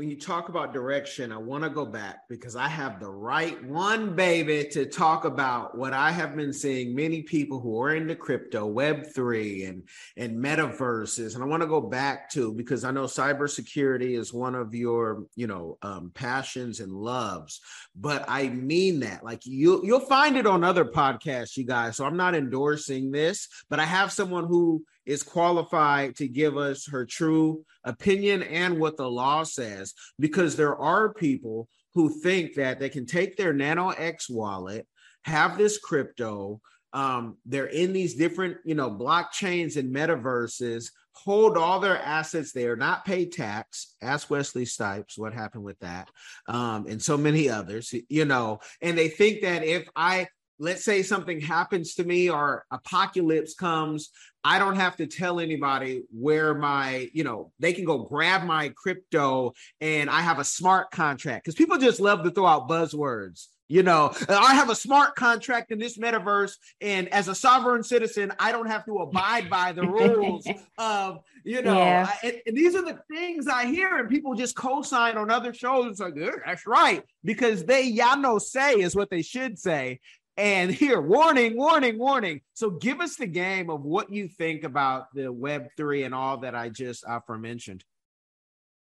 when 0.00 0.08
you 0.08 0.16
talk 0.16 0.48
about 0.48 0.72
direction, 0.72 1.30
I 1.30 1.36
want 1.36 1.62
to 1.62 1.68
go 1.68 1.84
back 1.84 2.26
because 2.26 2.56
I 2.56 2.68
have 2.68 3.00
the 3.00 3.10
right 3.10 3.62
one, 3.62 4.16
baby, 4.16 4.66
to 4.72 4.86
talk 4.86 5.26
about 5.26 5.76
what 5.76 5.92
I 5.92 6.10
have 6.10 6.34
been 6.34 6.54
seeing 6.54 6.94
many 6.94 7.20
people 7.20 7.60
who 7.60 7.78
are 7.82 7.94
into 7.94 8.16
crypto, 8.16 8.66
Web3, 8.66 9.68
and, 9.68 9.82
and 10.16 10.42
metaverses. 10.42 11.34
And 11.34 11.44
I 11.44 11.46
want 11.46 11.62
to 11.62 11.66
go 11.66 11.82
back 11.82 12.30
to 12.30 12.54
because 12.54 12.82
I 12.82 12.92
know 12.92 13.04
cybersecurity 13.04 14.18
is 14.18 14.32
one 14.32 14.54
of 14.54 14.74
your, 14.74 15.26
you 15.36 15.46
know, 15.46 15.76
um, 15.82 16.12
passions 16.14 16.80
and 16.80 16.94
loves. 16.94 17.60
But 17.94 18.24
I 18.26 18.48
mean 18.48 19.00
that. 19.00 19.22
Like 19.22 19.44
you, 19.44 19.82
you'll 19.84 20.00
find 20.00 20.38
it 20.38 20.46
on 20.46 20.64
other 20.64 20.86
podcasts, 20.86 21.58
you 21.58 21.66
guys. 21.66 21.98
So 21.98 22.06
I'm 22.06 22.16
not 22.16 22.34
endorsing 22.34 23.10
this, 23.10 23.48
but 23.68 23.78
I 23.78 23.84
have 23.84 24.12
someone 24.12 24.46
who 24.46 24.82
is 25.10 25.24
qualified 25.24 26.14
to 26.14 26.28
give 26.28 26.56
us 26.56 26.86
her 26.86 27.04
true 27.04 27.64
opinion 27.82 28.44
and 28.44 28.78
what 28.78 28.96
the 28.96 29.10
law 29.10 29.42
says 29.42 29.92
because 30.20 30.54
there 30.54 30.76
are 30.76 31.12
people 31.12 31.68
who 31.94 32.08
think 32.08 32.54
that 32.54 32.78
they 32.78 32.88
can 32.88 33.04
take 33.04 33.36
their 33.36 33.52
Nano 33.52 33.88
X 33.90 34.30
wallet 34.30 34.86
have 35.24 35.58
this 35.58 35.78
crypto 35.78 36.60
um, 36.92 37.36
they're 37.44 37.66
in 37.66 37.92
these 37.92 38.14
different 38.14 38.58
you 38.64 38.76
know 38.76 38.90
blockchains 38.90 39.76
and 39.76 39.94
metaverses 39.94 40.90
hold 41.12 41.56
all 41.56 41.80
their 41.80 41.98
assets 41.98 42.52
there 42.52 42.76
not 42.76 43.04
pay 43.04 43.26
tax. 43.26 43.96
Ask 44.00 44.30
Wesley 44.30 44.64
Snipes 44.64 45.18
what 45.18 45.34
happened 45.34 45.64
with 45.64 45.78
that 45.80 46.08
um, 46.46 46.86
and 46.88 47.02
so 47.02 47.16
many 47.16 47.48
others 47.48 47.92
you 48.08 48.24
know 48.24 48.60
and 48.80 48.96
they 48.96 49.08
think 49.08 49.42
that 49.42 49.64
if 49.64 49.88
i 49.96 50.28
let's 50.60 50.84
say 50.84 51.02
something 51.02 51.40
happens 51.40 51.94
to 51.94 52.04
me 52.04 52.28
or 52.30 52.64
apocalypse 52.70 53.54
comes 53.54 54.10
i 54.44 54.58
don't 54.58 54.76
have 54.76 54.96
to 54.96 55.06
tell 55.06 55.40
anybody 55.40 56.02
where 56.12 56.54
my 56.54 57.08
you 57.12 57.24
know 57.24 57.50
they 57.58 57.72
can 57.72 57.84
go 57.84 57.98
grab 57.98 58.44
my 58.44 58.68
crypto 58.68 59.52
and 59.80 60.08
i 60.08 60.20
have 60.20 60.38
a 60.38 60.44
smart 60.44 60.90
contract. 60.90 61.44
Because 61.44 61.56
people 61.56 61.78
just 61.78 61.98
love 61.98 62.22
to 62.22 62.30
throw 62.30 62.46
out 62.46 62.68
buzzwords 62.68 63.48
you 63.70 63.84
know. 63.84 64.12
Uh, 64.28 64.34
I 64.34 64.54
have 64.54 64.68
a 64.68 64.74
smart 64.74 65.14
contract 65.14 65.70
in 65.70 65.78
this 65.78 65.96
metaverse 65.96 66.56
and 66.80 67.08
as 67.10 67.28
a 67.28 67.34
sovereign 67.34 67.84
citizen 67.84 68.32
i 68.38 68.50
don't 68.52 68.66
have 68.66 68.84
to 68.84 68.98
abide 68.98 69.48
by 69.48 69.72
the 69.72 69.86
rules 69.86 70.46
of 70.78 71.20
you 71.44 71.62
know 71.62 71.76
yeah. 71.76 72.10
I, 72.10 72.26
and, 72.26 72.36
and, 72.46 72.56
these 72.56 72.74
are 72.74 72.82
the 72.82 72.98
things 73.10 73.46
i 73.46 73.66
hear 73.66 73.96
and 73.98 74.10
people 74.10 74.34
just 74.34 74.56
co-sign 74.56 75.16
on 75.16 75.30
other 75.30 75.54
shows 75.54 75.92
it's 75.92 76.00
like 76.00 76.14
that's 76.44 76.66
right 76.66 77.02
because 77.24 77.64
they 77.64 77.82
y'all 77.82 78.18
know 78.18 78.38
say 78.38 78.74
is 78.74 78.96
what 78.96 79.08
they 79.08 79.22
should 79.22 79.58
say 79.58 80.00
and 80.40 80.70
here, 80.74 81.00
warning, 81.00 81.56
warning, 81.56 81.98
warning. 81.98 82.40
So 82.54 82.70
give 82.70 83.00
us 83.00 83.16
the 83.16 83.26
game 83.26 83.70
of 83.70 83.82
what 83.82 84.10
you 84.10 84.26
think 84.26 84.64
about 84.64 85.14
the 85.14 85.32
Web3 85.32 86.06
and 86.06 86.14
all 86.14 86.38
that 86.38 86.54
I 86.54 86.70
just 86.70 87.04
aforementioned. 87.06 87.84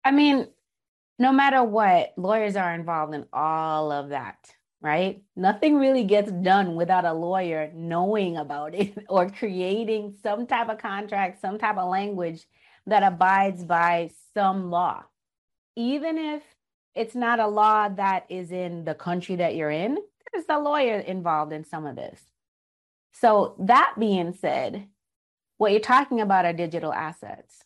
I 0.03 0.11
mean, 0.11 0.47
no 1.19 1.33
matter 1.33 1.63
what, 1.63 2.13
lawyers 2.15 2.55
are 2.55 2.73
involved 2.73 3.13
in 3.13 3.25
all 3.33 3.91
of 3.91 4.09
that, 4.09 4.37
right? 4.81 5.21
Nothing 5.35 5.77
really 5.77 6.05
gets 6.05 6.31
done 6.31 6.75
without 6.75 7.03
a 7.03 7.13
lawyer 7.13 7.69
knowing 7.75 8.37
about 8.37 8.73
it 8.73 8.97
or 9.09 9.29
creating 9.29 10.15
some 10.23 10.47
type 10.47 10.69
of 10.69 10.77
contract, 10.77 11.41
some 11.41 11.59
type 11.59 11.77
of 11.77 11.89
language 11.89 12.45
that 12.87 13.03
abides 13.03 13.65
by 13.65 14.09
some 14.33 14.71
law. 14.71 15.03
Even 15.75 16.17
if 16.17 16.41
it's 16.95 17.15
not 17.15 17.39
a 17.39 17.47
law 17.47 17.89
that 17.89 18.25
is 18.29 18.51
in 18.51 18.85
the 18.85 18.95
country 18.95 19.35
that 19.35 19.55
you're 19.55 19.69
in, 19.69 19.97
there's 20.31 20.45
a 20.49 20.59
lawyer 20.59 20.99
involved 20.99 21.51
in 21.51 21.65
some 21.65 21.85
of 21.85 21.95
this. 21.95 22.19
So, 23.11 23.55
that 23.59 23.95
being 23.97 24.33
said, 24.33 24.87
what 25.57 25.71
you're 25.71 25.81
talking 25.81 26.21
about 26.21 26.45
are 26.45 26.53
digital 26.53 26.93
assets. 26.93 27.63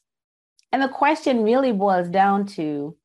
And 0.72 0.82
the 0.82 0.88
question 0.88 1.44
really 1.44 1.72
boils 1.72 2.10
down 2.10 2.48
to 2.58 2.96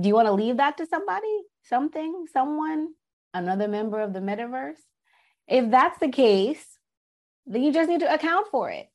do 0.00 0.08
you 0.08 0.14
want 0.14 0.26
to 0.26 0.32
leave 0.32 0.56
that 0.58 0.76
to 0.78 0.86
somebody, 0.86 1.42
something, 1.64 2.26
someone, 2.32 2.94
another 3.34 3.68
member 3.68 4.00
of 4.00 4.12
the 4.12 4.20
metaverse? 4.20 4.78
If 5.46 5.70
that's 5.70 5.98
the 5.98 6.08
case, 6.08 6.78
then 7.46 7.62
you 7.62 7.72
just 7.72 7.88
need 7.88 8.00
to 8.00 8.12
account 8.12 8.46
for 8.50 8.70
it. 8.70 8.88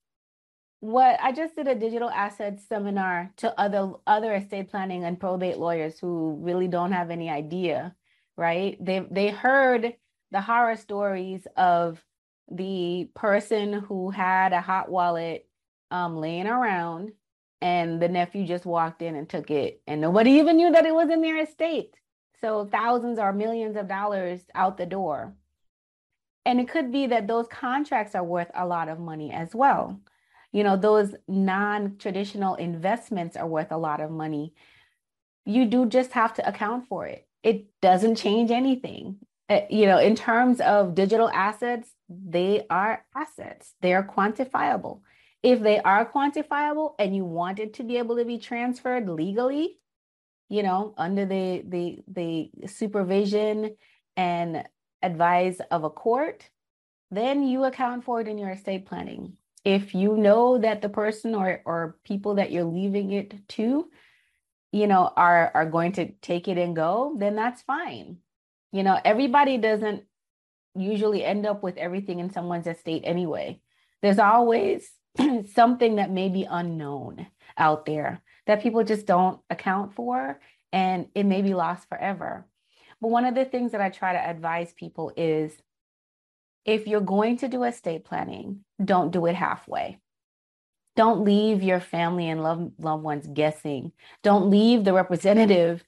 What 0.80 1.20
I 1.22 1.32
just 1.32 1.56
did 1.56 1.68
a 1.68 1.76
digital 1.76 2.10
assets 2.10 2.68
seminar 2.68 3.32
to 3.38 3.60
other 3.60 3.94
other 4.06 4.34
estate 4.34 4.70
planning 4.70 5.04
and 5.04 5.20
probate 5.20 5.58
lawyers 5.58 6.00
who 6.00 6.38
really 6.42 6.68
don't 6.68 6.92
have 6.92 7.10
any 7.10 7.30
idea 7.30 7.96
right? 8.38 8.78
They 8.84 9.06
they 9.10 9.30
heard 9.30 9.94
the 10.32 10.42
horror 10.42 10.76
stories 10.76 11.46
of 11.56 12.04
the 12.52 13.10
person 13.16 13.74
who 13.74 14.10
had 14.10 14.54
a 14.54 14.62
hot 14.62 14.90
wallet 14.90 15.48
um, 15.92 16.18
laying 16.18 16.48
around 16.48 17.12
and 17.62 18.02
the 18.02 18.10
nephew 18.10 18.46
just 18.46 18.66
walked 18.66 19.02
in 19.02 19.16
and 19.16 19.30
took 19.30 19.50
it 19.50 19.82
and 19.88 20.02
nobody 20.02 20.32
even 20.32 20.58
knew 20.58 20.72
that 20.72 20.86
it 20.86 20.94
was 20.94 21.10
in 21.10 21.22
their 21.22 21.42
estate. 21.42 21.96
So 22.42 22.66
thousands 22.66 23.20
or 23.20 23.32
millions 23.32 23.78
of 23.78 23.88
dollars 23.88 24.42
out 24.54 24.78
the 24.78 24.86
door. 24.86 25.36
And 26.46 26.60
it 26.60 26.68
could 26.68 26.92
be 26.92 27.08
that 27.08 27.28
those 27.28 27.48
contracts 27.48 28.16
are 28.16 28.24
worth 28.24 28.52
a 28.54 28.66
lot 28.66 28.90
of 28.90 29.00
money 29.00 29.32
as 29.32 29.56
well. 29.56 30.02
You 30.52 30.64
know 30.64 30.78
those 30.78 31.16
non-traditional 31.28 32.56
investments 32.56 33.38
are 33.38 33.48
worth 33.48 33.72
a 33.72 33.78
lot 33.78 34.02
of 34.02 34.12
money. 34.12 34.54
You 35.46 35.66
do 35.66 35.86
just 35.86 36.12
have 36.12 36.34
to 36.36 36.48
account 36.48 36.88
for 36.88 37.06
it 37.06 37.28
it 37.44 37.66
doesn't 37.82 38.16
change 38.16 38.50
anything. 38.52 39.18
Uh, 39.50 39.62
you 39.70 39.86
know, 39.86 40.00
in 40.00 40.16
terms 40.16 40.62
of 40.62 40.96
digital 40.96 41.30
assets, 41.30 41.90
they 42.10 42.66
are 42.70 43.06
assets, 43.16 43.74
they 43.82 43.94
are 43.94 44.08
quantifiable. 44.08 45.02
If 45.44 45.62
they 45.62 45.80
are 45.80 46.10
quantifiable 46.10 46.94
and 46.98 47.14
you 47.14 47.26
want 47.26 47.60
it 47.60 47.74
to 47.76 47.84
be 47.84 47.98
able 47.98 48.16
to 48.16 48.26
be 48.26 48.38
transferred 48.38 49.10
legally, 49.10 49.78
you 50.50 50.64
know, 50.64 50.94
under 50.98 51.26
the 51.26 51.64
the 51.68 52.00
the 52.08 52.68
supervision 52.68 53.76
and 54.16 54.64
advice 55.02 55.60
of 55.70 55.84
a 55.84 55.90
court, 55.90 56.50
then 57.12 57.44
you 57.44 57.66
account 57.66 58.06
for 58.06 58.22
it 58.22 58.28
in 58.28 58.38
your 58.38 58.52
estate 58.52 58.86
planning. 58.86 59.34
If 59.66 59.94
you 59.94 60.16
know 60.16 60.58
that 60.58 60.82
the 60.82 60.90
person 60.90 61.36
or 61.36 61.62
or 61.66 61.98
people 62.06 62.36
that 62.36 62.52
you're 62.52 62.64
leaving 62.64 63.12
it 63.12 63.48
to 63.50 63.90
you 64.74 64.88
know 64.88 65.14
are 65.16 65.52
are 65.54 65.70
going 65.70 65.94
to 65.94 66.12
take 66.22 66.50
it 66.50 66.58
and 66.58 66.76
go 66.76 67.16
then 67.18 67.36
that's 67.36 67.62
fine. 67.62 68.18
You 68.74 68.84
know 68.84 69.00
everybody 69.06 69.58
doesn't 69.58 70.04
usually 70.76 71.24
end 71.24 71.46
up 71.46 71.64
with 71.64 71.78
everything 71.78 72.20
in 72.20 72.32
someone's 72.32 72.68
estate 72.68 73.04
anyway. 73.06 73.62
There's 74.02 74.20
always 74.20 74.92
something 75.54 75.96
that 75.96 76.12
may 76.12 76.28
be 76.28 76.48
unknown 76.50 77.28
out 77.58 77.86
there 77.86 78.22
that 78.48 78.64
people 78.64 78.84
just 78.84 79.06
don't 79.06 79.40
account 79.50 79.94
for 79.94 80.40
and 80.74 81.08
it 81.14 81.26
may 81.26 81.44
be 81.44 81.54
lost 81.54 81.88
forever. 81.88 82.46
But 83.00 83.10
one 83.10 83.26
of 83.26 83.36
the 83.36 83.46
things 83.46 83.74
that 83.74 83.82
i 83.82 83.90
try 83.90 84.14
to 84.14 84.30
advise 84.30 84.74
people 84.74 85.12
is 85.16 85.54
if 86.66 86.88
you're 86.88 87.02
going 87.02 87.38
to 87.38 87.48
do 87.48 87.64
estate 87.64 88.06
planning 88.06 88.64
don't 88.84 89.12
do 89.12 89.26
it 89.28 89.36
halfway 89.36 90.00
don't 90.96 91.24
leave 91.24 91.64
your 91.64 91.80
family 91.80 92.30
and 92.30 92.44
love, 92.44 92.72
loved 92.78 93.04
ones 93.04 93.28
guessing. 93.32 93.92
Don't 94.22 94.50
leave 94.50 94.84
the 94.84 94.94
representative, 94.94 95.84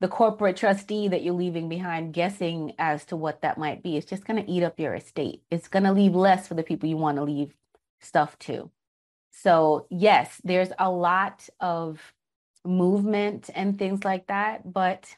the 0.00 0.08
corporate 0.08 0.56
trustee 0.56 1.08
that 1.08 1.22
you're 1.22 1.34
leaving 1.34 1.68
behind 1.68 2.12
guessing 2.12 2.72
as 2.78 3.04
to 3.06 3.16
what 3.16 3.42
that 3.42 3.58
might 3.58 3.82
be. 3.82 3.96
It's 3.96 4.08
just 4.08 4.26
going 4.26 4.42
to 4.44 4.50
eat 4.50 4.62
up 4.62 4.78
your 4.78 4.94
estate. 4.94 5.42
It's 5.50 5.68
going 5.68 5.84
to 5.84 5.92
leave 5.92 6.14
less 6.14 6.46
for 6.46 6.54
the 6.54 6.62
people 6.62 6.88
you 6.88 6.96
want 6.96 7.16
to 7.16 7.24
leave 7.24 7.54
stuff 8.00 8.38
to. 8.40 8.70
So, 9.30 9.86
yes, 9.90 10.40
there's 10.44 10.72
a 10.78 10.90
lot 10.90 11.48
of 11.60 12.12
movement 12.64 13.48
and 13.54 13.78
things 13.78 14.04
like 14.04 14.26
that. 14.26 14.70
But 14.70 15.16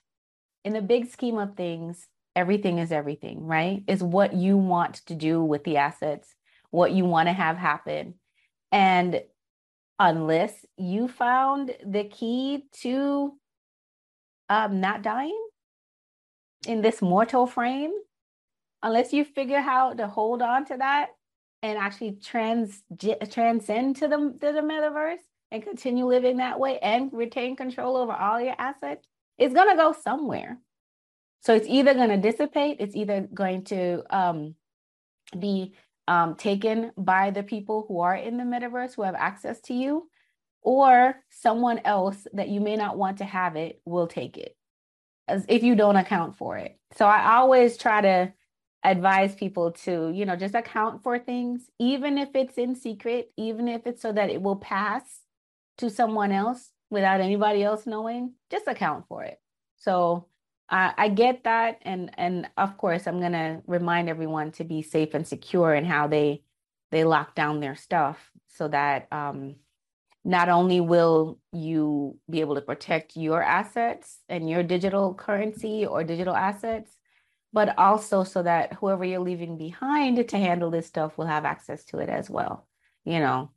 in 0.65 0.73
the 0.73 0.83
big 0.83 1.11
scheme 1.11 1.39
of 1.39 1.57
things, 1.57 2.07
everything 2.37 2.79
is 2.79 2.93
everything, 2.93 3.45
right? 3.45 3.83
Is 3.87 4.03
what 4.03 4.35
you 4.35 4.57
want 4.57 4.97
to 5.07 5.15
do 5.15 5.43
with 5.43 5.65
the 5.65 5.79
assets, 5.79 6.35
what 6.71 6.93
you 6.93 7.05
want 7.05 7.29
to 7.29 7.33
have 7.33 7.57
happen. 7.57 8.15
And 8.71 9.23
unless 10.03 10.67
you 10.77 11.07
found 11.07 11.77
the 11.87 12.03
key 12.03 12.65
to 12.73 13.33
um, 14.49 14.81
not 14.81 15.01
dying 15.03 15.41
in 16.67 16.83
this 16.83 17.01
mortal 17.01 17.47
frame, 17.47 17.93
unless 18.83 19.13
you 19.13 19.25
figure 19.25 19.61
how 19.61 19.93
to 19.93 20.09
hold 20.09 20.43
on 20.43 20.65
to 20.67 20.77
that 20.77 21.11
and 21.63 21.79
actually 21.79 22.19
trans 22.21 22.83
transcend 23.31 23.95
to 23.95 24.09
the, 24.09 24.17
to 24.41 24.53
the 24.53 24.61
metaverse 24.61 25.23
and 25.53 25.63
continue 25.63 26.05
living 26.05 26.39
that 26.39 26.59
way 26.59 26.81
and 26.81 27.13
retain 27.13 27.55
control 27.55 27.97
over 27.97 28.13
all 28.13 28.41
your 28.41 28.57
assets, 28.59 29.07
it's 29.39 29.55
going 29.55 29.71
to 29.71 29.77
go 29.77 29.95
somewhere. 30.03 30.59
So 31.43 31.55
it's 31.55 31.69
either 31.69 31.95
going 31.95 32.09
to 32.09 32.17
dissipate, 32.17 32.79
it's 32.81 32.97
either 32.97 33.29
going 33.33 33.63
to 33.65 34.03
um, 34.11 34.57
be 35.39 35.75
um, 36.09 36.35
taken 36.35 36.93
by 36.97 37.31
the 37.31 37.43
people 37.43 37.85
who 37.89 38.01
are 38.01 38.17
in 38.17 38.37
the 38.37 38.45
metaverse 38.45 38.95
who 38.95 39.03
have 39.03 39.15
access 39.15 39.61
to 39.63 39.75
you, 39.75 40.09
or 40.63 41.17
someone 41.31 41.81
else 41.85 42.27
that 42.33 42.49
you 42.49 42.61
may 42.61 42.77
not 42.77 42.97
want 42.97 43.19
to 43.19 43.25
have 43.25 43.57
it 43.57 43.81
will 43.85 44.07
take 44.07 44.39
it 44.39 44.57
as 45.29 45.45
if 45.49 45.63
you 45.63 45.75
don't 45.75 45.97
account 45.97 46.37
for 46.37 46.57
it. 46.57 46.79
So 46.97 47.07
I 47.07 47.37
always 47.37 47.77
try 47.77 48.01
to 48.01 48.33
advise 48.85 49.35
people 49.35 49.71
to, 49.71 50.11
you 50.13 50.27
know, 50.27 50.37
just 50.37 50.55
account 50.55 51.03
for 51.03 51.19
things, 51.19 51.71
even 51.79 52.19
if 52.19 52.31
it's 52.35 52.59
in 52.59 52.75
secret, 52.75 53.31
even 53.37 53.69
if 53.69 53.87
it's 53.87 54.03
so 54.03 54.13
that 54.13 54.31
it 54.31 54.43
will 54.43 54.57
pass 54.57 55.21
to 55.79 55.89
someone 55.89 56.33
else 56.33 56.71
without 56.91 57.21
anybody 57.21 57.63
else 57.63 57.87
knowing, 57.87 58.35
just 58.51 58.67
account 58.67 59.07
for 59.09 59.23
it. 59.25 59.41
So 59.79 60.27
I 60.69 61.09
get 61.09 61.45
that, 61.45 61.79
and 61.83 62.11
and 62.17 62.49
of 62.57 62.79
course, 62.79 63.07
I'm 63.07 63.21
gonna 63.21 63.61
remind 63.67 64.09
everyone 64.09 64.53
to 64.53 64.65
be 64.65 64.81
safe 64.83 65.13
and 65.13 65.27
secure 65.27 65.75
in 65.75 65.85
how 65.85 66.07
they 66.07 66.45
they 66.91 67.05
lock 67.05 67.35
down 67.35 67.61
their 67.61 67.77
stuff, 67.77 68.31
so 68.49 68.69
that 68.69 69.07
um, 69.13 69.57
not 70.25 70.49
only 70.49 70.81
will 70.81 71.39
you 71.53 72.19
be 72.31 72.41
able 72.41 72.55
to 72.55 72.63
protect 72.63 73.17
your 73.17 73.43
assets 73.43 74.21
and 74.29 74.49
your 74.49 74.63
digital 74.63 75.15
currency 75.15 75.85
or 75.85 76.05
digital 76.05 76.35
assets, 76.35 76.97
but 77.53 77.77
also 77.79 78.25
so 78.25 78.43
that 78.43 78.75
whoever 78.75 79.05
you're 79.05 79.21
leaving 79.21 79.59
behind 79.59 80.27
to 80.29 80.39
handle 80.39 80.71
this 80.71 80.87
stuff 80.87 81.19
will 81.19 81.27
have 81.27 81.45
access 81.45 81.85
to 81.87 81.99
it 81.99 82.09
as 82.09 82.31
well. 82.31 82.67
You 83.05 83.19
know, 83.19 83.51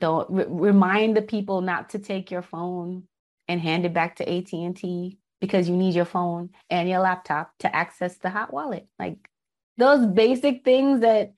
don't 0.00 0.28
remind 0.30 1.16
the 1.16 1.22
people 1.22 1.60
not 1.60 1.90
to 1.90 1.98
take 1.98 2.30
your 2.30 2.42
phone 2.42 3.04
and 3.48 3.60
hand 3.60 3.84
it 3.84 3.92
back 3.92 4.16
to 4.16 4.28
AT&T 4.28 5.18
because 5.40 5.68
you 5.68 5.76
need 5.76 5.94
your 5.94 6.04
phone 6.04 6.50
and 6.70 6.88
your 6.88 7.00
laptop 7.00 7.52
to 7.58 7.74
access 7.74 8.16
the 8.16 8.30
hot 8.30 8.52
wallet. 8.52 8.86
Like 8.98 9.30
those 9.76 10.06
basic 10.06 10.64
things 10.64 11.00
that 11.00 11.32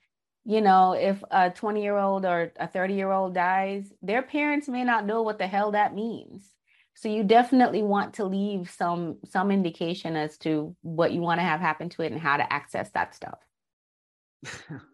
you 0.45 0.62
know, 0.62 0.95
if 0.95 1.23
a 1.30 1.50
20 1.50 1.83
year 1.83 1.97
old 1.97 2.25
or 2.25 2.52
a 2.59 2.66
30 2.66 2.95
year 2.95 3.11
old 3.11 3.35
dies, 3.35 3.92
their 4.02 4.23
parents 4.23 4.69
may 4.69 4.85
not 4.85 5.04
know 5.04 5.23
what 5.23 5.38
the 5.38 5.47
hell 5.47 5.73
that 5.73 5.95
means. 5.95 6.49
So 6.95 7.09
you 7.09 7.25
definitely 7.25 7.83
want 7.83 8.14
to 8.14 8.25
leave 8.25 8.71
some 8.71 9.19
some 9.25 9.50
indication 9.50 10.16
as 10.16 10.38
to 10.38 10.75
what 10.83 11.12
you 11.12 11.21
want 11.21 11.38
to 11.40 11.45
have 11.45 11.61
happen 11.61 11.88
to 11.90 12.02
it 12.02 12.12
and 12.12 12.21
how 12.21 12.37
to 12.37 12.52
access 12.52 12.90
that 12.90 13.14
stuff. 13.14 13.38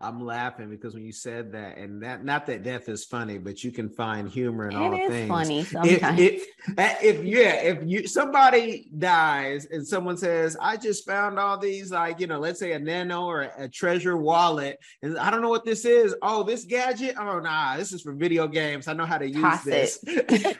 I'm 0.00 0.24
laughing 0.24 0.70
because 0.70 0.94
when 0.94 1.04
you 1.04 1.12
said 1.12 1.52
that, 1.52 1.78
and 1.78 2.02
that 2.02 2.24
not 2.24 2.46
that 2.46 2.62
death 2.62 2.88
is 2.88 3.04
funny, 3.04 3.38
but 3.38 3.62
you 3.62 3.72
can 3.72 3.88
find 3.88 4.28
humor 4.28 4.68
in 4.68 4.76
it 4.76 4.78
all 4.78 4.94
is 4.94 5.10
things. 5.10 5.28
Funny 5.28 5.64
sometimes. 5.64 6.20
If, 6.20 6.42
if, 6.68 6.78
eh, 6.78 6.94
if 7.02 7.24
yeah, 7.24 7.54
if 7.62 7.82
you 7.84 8.06
somebody 8.06 8.90
dies 8.98 9.66
and 9.70 9.86
someone 9.86 10.16
says, 10.16 10.56
"I 10.60 10.76
just 10.76 11.06
found 11.06 11.38
all 11.38 11.58
these 11.58 11.90
like 11.90 12.20
you 12.20 12.26
know, 12.26 12.38
let's 12.38 12.60
say 12.60 12.72
a 12.72 12.78
nano 12.78 13.24
or 13.24 13.42
a, 13.42 13.64
a 13.64 13.68
Trezor 13.68 14.18
wallet, 14.18 14.78
and 15.02 15.18
I 15.18 15.30
don't 15.30 15.42
know 15.42 15.50
what 15.50 15.64
this 15.64 15.84
is. 15.84 16.14
Oh, 16.22 16.42
this 16.42 16.64
gadget. 16.64 17.16
Oh, 17.18 17.38
nah, 17.38 17.76
this 17.76 17.92
is 17.92 18.02
for 18.02 18.12
video 18.12 18.48
games. 18.48 18.88
I 18.88 18.92
know 18.92 19.06
how 19.06 19.18
to 19.18 19.28
use 19.28 19.40
Toss 19.40 19.64
this. 19.64 20.04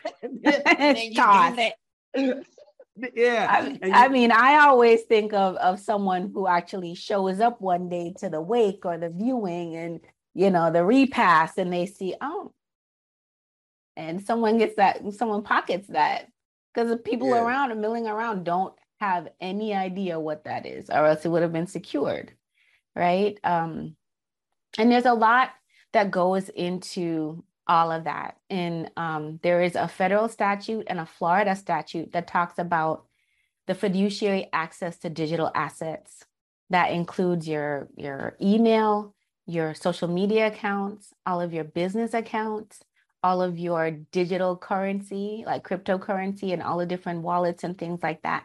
It. 0.48 1.16
Toss 1.16 1.58
it 2.14 2.46
yeah. 3.14 3.46
I, 3.50 3.78
I, 3.92 4.09
mean 4.09 4.32
i 4.32 4.56
always 4.66 5.02
think 5.02 5.32
of 5.32 5.56
of 5.56 5.78
someone 5.78 6.30
who 6.32 6.46
actually 6.46 6.94
shows 6.94 7.40
up 7.40 7.61
one 7.61 7.88
day 7.88 8.14
to 8.18 8.28
the 8.30 8.40
wake 8.40 8.85
or 8.85 8.96
the 8.96 9.11
viewing 9.11 9.76
and 9.76 10.00
you 10.35 10.50
know 10.50 10.70
the 10.70 10.85
repast 10.85 11.59
and 11.59 11.72
they 11.72 11.87
see 11.87 12.14
oh 12.20 12.52
and 13.96 14.24
someone 14.24 14.59
gets 14.59 14.76
that 14.76 15.00
someone 15.14 15.42
pockets 15.42 15.88
that. 15.88 16.28
Because 16.74 16.90
the 16.90 16.98
people 16.98 17.28
yeah. 17.28 17.42
around 17.42 17.70
and 17.70 17.80
milling 17.80 18.06
around 18.06 18.44
don't 18.44 18.74
have 19.00 19.28
any 19.40 19.74
idea 19.74 20.20
what 20.20 20.44
that 20.44 20.66
is 20.66 20.90
or 20.90 21.06
else 21.06 21.24
it 21.24 21.28
would 21.28 21.42
have 21.42 21.52
been 21.52 21.66
secured 21.66 22.32
right? 22.94 23.38
Um 23.44 23.96
and 24.78 24.92
there's 24.92 25.06
a 25.06 25.14
lot 25.14 25.50
that 25.92 26.11
goes 26.11 26.48
into 26.50 27.44
all 27.68 27.90
of 27.90 28.05
that. 28.05 28.37
And 28.48 28.90
um, 28.96 29.40
there 29.42 29.62
is 29.62 29.74
a 29.74 29.88
federal 29.88 30.29
statute 30.29 30.87
and 30.87 31.00
a 31.00 31.07
Florida 31.07 31.57
statute 31.57 32.12
that 32.12 32.26
talks 32.29 32.59
about 32.59 33.07
the 33.66 33.74
fiduciary 33.74 34.48
access 34.52 34.96
to 34.98 35.11
digital 35.11 35.50
assets. 35.55 36.24
That 36.70 36.90
includes 36.92 37.48
your, 37.48 37.88
your 37.96 38.37
email, 38.40 39.14
your 39.46 39.74
social 39.74 40.09
media 40.09 40.48
accounts, 40.48 41.12
all 41.24 41.40
of 41.40 41.52
your 41.52 41.64
business 41.64 42.14
accounts, 42.14 42.83
all 43.22 43.42
of 43.42 43.59
your 43.59 43.90
digital 43.90 44.57
currency, 44.57 45.44
like 45.46 45.66
cryptocurrency, 45.66 46.52
and 46.52 46.62
all 46.62 46.79
the 46.79 46.87
different 46.87 47.22
wallets 47.22 47.64
and 47.64 47.76
things 47.76 48.02
like 48.02 48.22
that. 48.22 48.44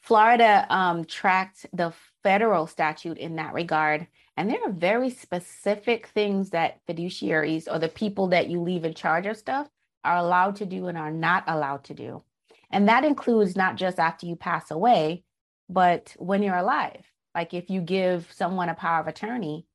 Florida 0.00 0.66
um, 0.70 1.04
tracked 1.04 1.66
the 1.72 1.92
federal 2.22 2.66
statute 2.66 3.18
in 3.18 3.36
that 3.36 3.54
regard 3.54 4.06
and 4.40 4.48
there 4.48 4.64
are 4.64 4.72
very 4.72 5.10
specific 5.10 6.06
things 6.06 6.48
that 6.48 6.80
fiduciaries 6.88 7.70
or 7.70 7.78
the 7.78 7.90
people 7.90 8.28
that 8.28 8.48
you 8.48 8.62
leave 8.62 8.86
in 8.86 8.94
charge 8.94 9.26
of 9.26 9.36
stuff 9.36 9.68
are 10.02 10.16
allowed 10.16 10.56
to 10.56 10.64
do 10.64 10.86
and 10.86 10.96
are 10.96 11.10
not 11.10 11.44
allowed 11.46 11.84
to 11.84 11.92
do. 11.92 12.24
And 12.70 12.88
that 12.88 13.04
includes 13.04 13.54
not 13.54 13.76
just 13.76 13.98
after 13.98 14.24
you 14.24 14.36
pass 14.36 14.70
away, 14.70 15.24
but 15.68 16.16
when 16.18 16.42
you're 16.42 16.56
alive. 16.56 17.04
Like 17.34 17.52
if 17.52 17.68
you 17.68 17.82
give 17.82 18.32
someone 18.32 18.70
a 18.70 18.74
power 18.74 19.00
of 19.00 19.08
attorney, 19.08 19.66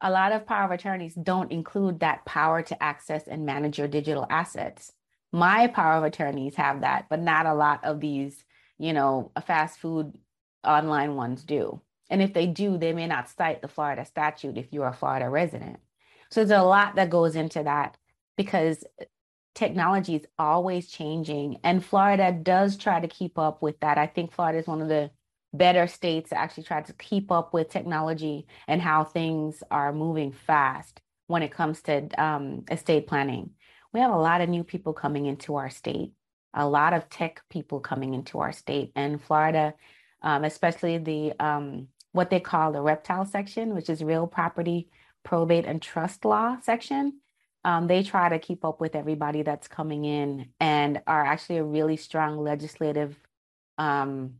a 0.00 0.10
lot 0.10 0.32
of 0.32 0.46
power 0.46 0.64
of 0.64 0.70
attorneys 0.70 1.14
don't 1.14 1.52
include 1.52 2.00
that 2.00 2.24
power 2.24 2.62
to 2.62 2.82
access 2.82 3.28
and 3.28 3.44
manage 3.44 3.78
your 3.78 3.88
digital 3.88 4.26
assets. 4.30 4.90
My 5.32 5.66
power 5.66 5.98
of 5.98 6.04
attorneys 6.04 6.54
have 6.54 6.80
that, 6.80 7.08
but 7.10 7.20
not 7.20 7.44
a 7.44 7.52
lot 7.52 7.84
of 7.84 8.00
these, 8.00 8.42
you 8.78 8.94
know, 8.94 9.32
fast 9.46 9.80
food 9.80 10.16
online 10.64 11.14
ones 11.14 11.44
do. 11.44 11.82
And 12.12 12.22
if 12.22 12.34
they 12.34 12.46
do, 12.46 12.76
they 12.76 12.92
may 12.92 13.06
not 13.06 13.30
cite 13.30 13.62
the 13.62 13.68
Florida 13.68 14.04
statute 14.04 14.58
if 14.58 14.66
you're 14.70 14.86
a 14.86 14.92
Florida 14.92 15.30
resident. 15.30 15.78
So 16.30 16.44
there's 16.44 16.60
a 16.60 16.62
lot 16.62 16.96
that 16.96 17.08
goes 17.08 17.36
into 17.36 17.62
that 17.62 17.96
because 18.36 18.84
technology 19.54 20.16
is 20.16 20.26
always 20.38 20.88
changing. 20.88 21.58
And 21.64 21.82
Florida 21.82 22.30
does 22.30 22.76
try 22.76 23.00
to 23.00 23.08
keep 23.08 23.38
up 23.38 23.62
with 23.62 23.80
that. 23.80 23.96
I 23.96 24.06
think 24.06 24.30
Florida 24.32 24.58
is 24.58 24.66
one 24.66 24.82
of 24.82 24.88
the 24.88 25.10
better 25.54 25.86
states 25.86 26.30
to 26.30 26.38
actually 26.38 26.64
try 26.64 26.82
to 26.82 26.92
keep 26.92 27.32
up 27.32 27.54
with 27.54 27.70
technology 27.70 28.46
and 28.68 28.82
how 28.82 29.04
things 29.04 29.62
are 29.70 29.92
moving 29.92 30.32
fast 30.32 31.00
when 31.28 31.42
it 31.42 31.50
comes 31.50 31.80
to 31.82 32.08
um, 32.22 32.64
estate 32.70 33.06
planning. 33.06 33.50
We 33.94 34.00
have 34.00 34.12
a 34.12 34.16
lot 34.18 34.42
of 34.42 34.50
new 34.50 34.64
people 34.64 34.92
coming 34.92 35.24
into 35.24 35.56
our 35.56 35.70
state, 35.70 36.12
a 36.52 36.68
lot 36.68 36.92
of 36.92 37.08
tech 37.08 37.40
people 37.48 37.80
coming 37.80 38.12
into 38.12 38.38
our 38.40 38.52
state. 38.52 38.92
And 38.94 39.22
Florida, 39.22 39.72
um, 40.20 40.44
especially 40.44 40.98
the 40.98 41.32
um, 41.40 41.88
what 42.12 42.30
they 42.30 42.40
call 42.40 42.72
the 42.72 42.80
reptile 42.80 43.24
section, 43.24 43.74
which 43.74 43.90
is 43.90 44.02
real 44.04 44.26
property, 44.26 44.88
probate, 45.24 45.66
and 45.66 45.80
trust 45.82 46.24
law 46.24 46.58
section. 46.62 47.20
Um, 47.64 47.86
they 47.86 48.02
try 48.02 48.28
to 48.28 48.38
keep 48.38 48.64
up 48.64 48.80
with 48.80 48.96
everybody 48.96 49.42
that's 49.42 49.68
coming 49.68 50.04
in 50.04 50.48
and 50.58 51.00
are 51.06 51.24
actually 51.24 51.58
a 51.58 51.64
really 51.64 51.96
strong 51.96 52.38
legislative 52.38 53.16
um, 53.78 54.34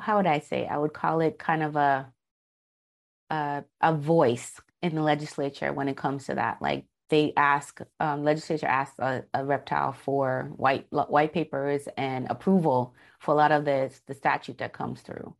how 0.00 0.16
would 0.16 0.26
I 0.26 0.40
say? 0.40 0.66
I 0.66 0.78
would 0.78 0.92
call 0.92 1.20
it 1.20 1.38
kind 1.38 1.62
of 1.62 1.76
a 1.76 2.12
a, 3.30 3.64
a 3.80 3.94
voice 3.94 4.58
in 4.82 4.94
the 4.94 5.02
legislature 5.02 5.72
when 5.72 5.88
it 5.88 5.96
comes 5.96 6.26
to 6.26 6.34
that. 6.36 6.62
Like 6.62 6.86
they 7.10 7.32
ask, 7.36 7.80
um, 8.00 8.24
legislature 8.24 8.66
asks 8.66 8.98
a, 8.98 9.24
a, 9.34 9.44
reptile 9.44 9.92
for 9.92 10.50
white 10.56 10.86
white 10.90 11.32
papers 11.32 11.88
and 11.96 12.26
approval 12.30 12.94
for 13.18 13.32
a 13.32 13.36
lot 13.36 13.52
of 13.52 13.64
the 13.64 13.92
the 14.06 14.14
statute 14.14 14.58
that 14.58 14.72
comes 14.72 15.00
through. 15.00 15.34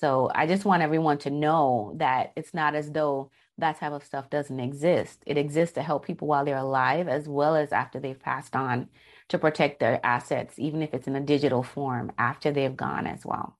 So 0.00 0.28
I 0.34 0.46
just 0.48 0.64
want 0.64 0.82
everyone 0.82 1.18
to 1.18 1.30
know 1.30 1.94
that 1.98 2.32
it's 2.36 2.52
not 2.52 2.74
as 2.74 2.90
though 2.90 3.30
that 3.58 3.78
type 3.78 3.92
of 3.92 4.02
stuff 4.04 4.28
doesn't 4.28 4.58
exist. 4.58 5.22
It 5.24 5.38
exists 5.38 5.74
to 5.74 5.82
help 5.82 6.04
people 6.04 6.26
while 6.26 6.44
they're 6.44 6.56
alive 6.56 7.06
as 7.06 7.28
well 7.28 7.54
as 7.54 7.72
after 7.72 8.00
they've 8.00 8.18
passed 8.18 8.56
on 8.56 8.88
to 9.28 9.38
protect 9.38 9.78
their 9.78 10.04
assets, 10.04 10.58
even 10.58 10.82
if 10.82 10.92
it's 10.94 11.06
in 11.06 11.14
a 11.14 11.20
digital 11.20 11.62
form 11.62 12.10
after 12.18 12.50
they've 12.50 12.76
gone 12.76 13.06
as 13.06 13.24
well. 13.24 13.56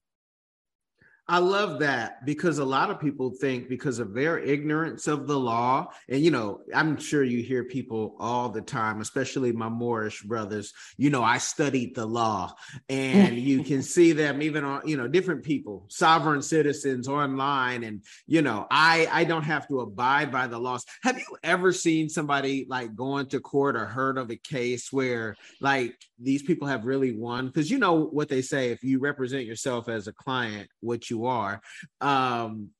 I 1.27 1.39
love 1.39 1.79
that 1.79 2.25
because 2.27 2.59
a 2.59 2.65
lot 2.67 2.91
of 2.91 3.01
people 3.01 3.31
think 3.31 3.67
because 3.67 3.99
of 3.99 4.13
their 4.13 4.39
ignorance 4.39 5.07
of 5.07 5.27
the 5.27 5.39
law, 5.39 5.89
and 6.07 6.21
you 6.21 6.31
know, 6.31 6.61
I'm 6.75 6.99
sure 6.99 7.25
you 7.25 7.43
hear 7.43 7.65
people 7.65 8.15
all 8.21 8.51
the 8.51 8.61
time, 8.61 9.01
especially 9.01 9.51
my 9.51 9.71
Moorish 9.71 10.23
brothers, 10.23 10.75
you 10.99 11.09
know, 11.09 11.23
I 11.23 11.39
studied 11.39 11.95
the 11.95 12.05
law, 12.05 12.55
and 12.91 13.37
you 13.39 13.65
can 13.65 13.83
see 13.83 14.13
them 14.13 14.43
even 14.43 14.65
on, 14.65 14.87
you 14.87 14.99
know, 14.99 15.09
different 15.09 15.45
people, 15.45 15.87
sovereign 15.89 16.43
citizens 16.43 17.09
online, 17.09 17.85
and 17.85 18.03
you 18.27 18.43
know, 18.43 18.67
I 18.71 19.09
I 19.11 19.25
don't 19.25 19.45
have 19.45 19.67
to 19.69 19.81
abide 19.81 20.31
by 20.31 20.47
the 20.47 20.59
laws. 20.59 20.85
Have 21.03 21.17
you 21.17 21.39
ever 21.43 21.73
seen 21.73 22.11
somebody 22.11 22.67
like 22.69 22.95
going 22.95 23.29
to 23.29 23.41
court 23.41 23.77
or 23.77 23.87
heard 23.87 24.19
of 24.19 24.31
a 24.31 24.37
case 24.37 24.93
where 24.93 25.37
like 25.63 25.97
these 26.25 26.43
people 26.43 26.67
have 26.67 26.87
really 26.87 27.13
won? 27.13 27.47
Because 27.47 27.71
you 27.71 27.79
know 27.79 28.07
what 28.07 28.29
they 28.29 28.43
say, 28.43 28.71
if 28.71 28.83
you 28.83 28.99
represent 28.99 29.45
yourself 29.45 29.89
as 29.89 30.09
a 30.09 30.13
client, 30.13 30.69
what 30.81 31.11
you 31.11 31.27
are. 31.27 31.61
Um, 32.01 32.71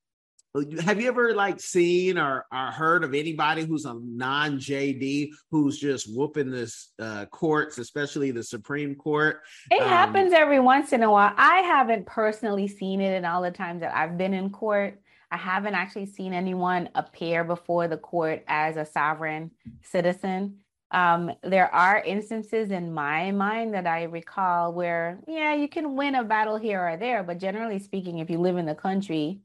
have 0.85 1.01
you 1.01 1.09
ever 1.09 1.35
like 1.35 1.61
seen 1.61 2.17
or, 2.17 2.47
or 2.53 2.67
heard 2.67 3.03
of 3.03 3.13
anybody 3.13 3.65
who's 3.65 3.87
a 3.87 3.95
non 3.95 4.59
JD 4.59 5.31
who's 5.51 5.79
just 5.79 6.07
whooping 6.17 6.51
this 6.51 6.93
uh, 7.01 7.27
courts, 7.27 7.79
especially 7.79 8.31
the 8.31 8.45
Supreme 8.45 8.95
Court? 8.95 9.41
It 9.71 9.83
um, 9.83 9.89
happens 9.89 10.33
every 10.33 10.61
once 10.61 10.93
in 10.93 11.03
a 11.03 11.11
while. 11.11 11.35
I 11.37 11.59
haven't 11.59 12.07
personally 12.07 12.69
seen 12.69 13.01
it 13.01 13.17
in 13.17 13.25
all 13.25 13.43
the 13.43 13.51
times 13.51 13.81
that 13.81 13.97
I've 13.97 14.17
been 14.17 14.33
in 14.33 14.51
court. 14.51 15.01
I 15.31 15.37
haven't 15.37 15.75
actually 15.75 16.07
seen 16.07 16.33
anyone 16.33 16.89
appear 16.95 17.43
before 17.43 17.89
the 17.89 17.97
court 17.97 18.45
as 18.47 18.77
a 18.77 18.87
sovereign 18.87 19.51
citizen. 19.83 20.61
Um, 20.95 21.33
there 21.43 21.75
are 21.75 21.99
instances 21.99 22.71
in 22.71 22.95
my 22.95 23.33
mind 23.33 23.75
that 23.75 23.85
I 23.85 24.05
recall 24.05 24.73
where, 24.73 25.19
yeah, 25.27 25.53
you 25.53 25.69
can 25.69 25.97
win 25.97 26.15
a 26.15 26.23
battle 26.23 26.57
here 26.57 26.81
or 26.81 26.97
there, 26.97 27.25
but 27.25 27.39
generally 27.39 27.81
speaking, 27.81 28.21
if 28.21 28.31
you 28.31 28.39
live 28.39 28.57
in 28.57 28.65
the 28.65 28.77
country, 28.77 29.41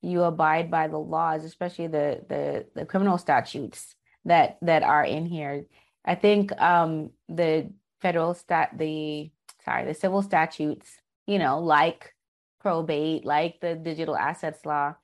you 0.00 0.22
abide 0.22 0.70
by 0.70 0.88
the 0.88 0.98
laws, 0.98 1.44
especially 1.44 1.88
the 1.88 2.24
the, 2.28 2.66
the 2.74 2.86
criminal 2.86 3.18
statutes 3.18 3.94
that 4.24 4.56
that 4.62 4.82
are 4.82 5.04
in 5.04 5.26
here. 5.26 5.66
I 6.06 6.14
think 6.14 6.58
um, 6.58 7.10
the 7.28 7.70
federal 8.00 8.32
stat, 8.32 8.70
the 8.78 9.30
sorry, 9.62 9.84
the 9.84 9.94
civil 9.94 10.22
statutes, 10.22 10.88
you 11.26 11.38
know, 11.38 11.58
like 11.60 12.14
probate, 12.60 13.26
like 13.26 13.60
the 13.60 13.74
digital 13.74 14.16
assets 14.16 14.64
law, 14.64 14.94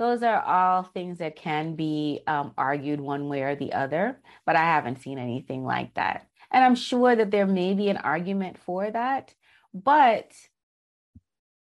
those 0.00 0.22
are 0.22 0.40
all 0.40 0.82
things 0.82 1.18
that 1.18 1.36
can 1.36 1.76
be 1.76 2.22
um, 2.26 2.54
argued 2.56 3.02
one 3.02 3.28
way 3.28 3.42
or 3.42 3.54
the 3.54 3.74
other, 3.74 4.18
but 4.46 4.56
I 4.56 4.62
haven't 4.62 5.02
seen 5.02 5.18
anything 5.18 5.62
like 5.62 5.92
that. 5.94 6.26
And 6.50 6.64
I'm 6.64 6.74
sure 6.74 7.14
that 7.14 7.30
there 7.30 7.46
may 7.46 7.74
be 7.74 7.90
an 7.90 7.98
argument 7.98 8.56
for 8.56 8.90
that, 8.90 9.34
but 9.74 10.32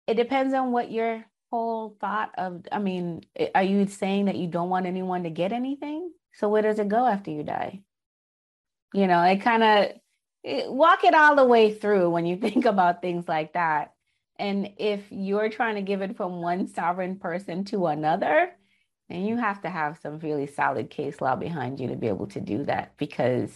it 0.08 0.14
depends 0.14 0.54
on 0.54 0.72
what 0.72 0.90
your 0.90 1.26
whole 1.52 1.98
thought 2.00 2.32
of. 2.38 2.66
I 2.72 2.80
mean, 2.80 3.26
are 3.54 3.62
you 3.62 3.86
saying 3.88 4.26
that 4.26 4.38
you 4.38 4.48
don't 4.48 4.70
want 4.70 4.86
anyone 4.86 5.24
to 5.24 5.30
get 5.30 5.52
anything? 5.52 6.10
So 6.36 6.48
where 6.48 6.62
does 6.62 6.80
it 6.80 6.88
go 6.88 7.06
after 7.06 7.32
you 7.32 7.44
die? 7.44 7.82
You 8.94 9.08
know, 9.08 9.22
it 9.22 9.42
kind 9.42 9.64
of 9.64 10.72
walk 10.74 11.04
it 11.04 11.14
all 11.14 11.36
the 11.36 11.44
way 11.44 11.74
through 11.74 12.10
when 12.10 12.26
you 12.26 12.38
think 12.42 12.64
about 12.64 13.02
things 13.02 13.28
like 13.28 13.52
that. 13.52 13.92
And 14.40 14.72
if 14.78 15.04
you're 15.12 15.50
trying 15.50 15.76
to 15.76 15.82
give 15.82 16.02
it 16.02 16.18
from 16.18 16.42
one 16.42 16.68
sovereign 16.68 17.18
person 17.18 17.66
to 17.66 17.88
another, 17.88 18.52
then 19.10 19.26
you 19.26 19.38
have 19.38 19.62
to 19.64 19.70
have 19.70 20.00
some 20.02 20.20
really 20.20 20.48
solid 20.48 20.90
case 20.90 21.20
law 21.20 21.36
behind 21.36 21.80
you 21.80 21.90
to 21.90 21.96
be 21.96 22.08
able 22.08 22.28
to 22.28 22.40
do 22.40 22.64
that 22.64 22.98
because 22.98 23.52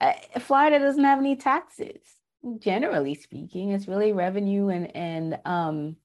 uh, 0.00 0.12
Florida 0.40 0.80
doesn't 0.80 1.04
have 1.04 1.20
any 1.20 1.36
taxes. 1.36 2.00
Generally 2.58 3.14
speaking, 3.14 3.70
it's 3.70 3.86
really 3.86 4.12
revenue 4.12 4.68
and 4.68 4.96
and 4.96 5.38
um 5.44 5.96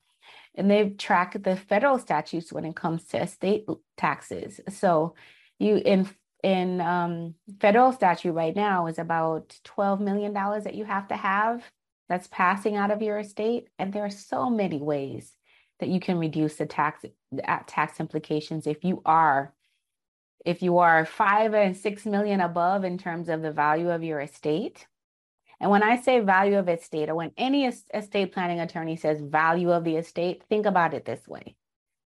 and 0.54 0.70
they've 0.70 0.96
tracked 0.96 1.42
the 1.44 1.56
federal 1.56 1.98
statutes 1.98 2.54
when 2.54 2.66
it 2.66 2.76
comes 2.76 3.06
to 3.06 3.22
estate 3.24 3.66
taxes. 3.96 4.60
So 4.70 5.16
you 5.58 5.78
in 5.78 6.08
in 6.44 6.80
um, 6.82 7.34
federal 7.60 7.92
statute 7.92 8.34
right 8.34 8.56
now 8.56 8.86
is 8.86 9.00
about 9.00 9.60
twelve 9.64 10.00
million 10.00 10.34
dollars 10.34 10.66
that 10.66 10.76
you 10.76 10.86
have 10.86 11.08
to 11.08 11.16
have 11.16 11.64
that's 12.10 12.28
passing 12.28 12.76
out 12.76 12.91
of 12.91 13.02
your 13.02 13.20
estate. 13.20 13.67
And 13.78 13.91
there 13.91 14.06
are 14.06 14.10
so 14.10 14.50
many 14.50 14.80
ways 14.80 15.34
that 15.80 15.89
you 15.89 16.00
can 16.00 16.17
reduce 16.17 16.56
the 16.56 16.65
tax 16.65 17.06
tax 17.67 18.00
implications 18.00 18.65
if 18.65 18.84
you 18.84 19.02
are 19.06 19.54
if 20.46 20.62
you 20.62 20.78
are 20.78 21.06
five 21.06 21.54
and 21.54 21.76
six 21.76 22.06
million 22.06 22.39
above 22.39 22.86
in 22.86 22.98
terms 22.98 23.28
of 23.28 23.41
the 23.41 23.52
value 23.52 23.89
of 23.89 24.04
your 24.04 24.22
estate. 24.22 24.88
And 25.60 25.70
when 25.70 25.84
I 25.84 26.00
say 26.00 26.20
value 26.22 26.58
of 26.58 26.70
estate, 26.70 27.10
or 27.10 27.15
when 27.15 27.32
any 27.36 27.65
estate 27.65 28.32
planning 28.32 28.60
attorney 28.60 28.96
says 28.96 29.20
value 29.20 29.72
of 29.72 29.84
the 29.84 29.98
estate, 29.98 30.43
think 30.48 30.65
about 30.65 30.93
it 30.93 31.04
this 31.04 31.28
way. 31.28 31.56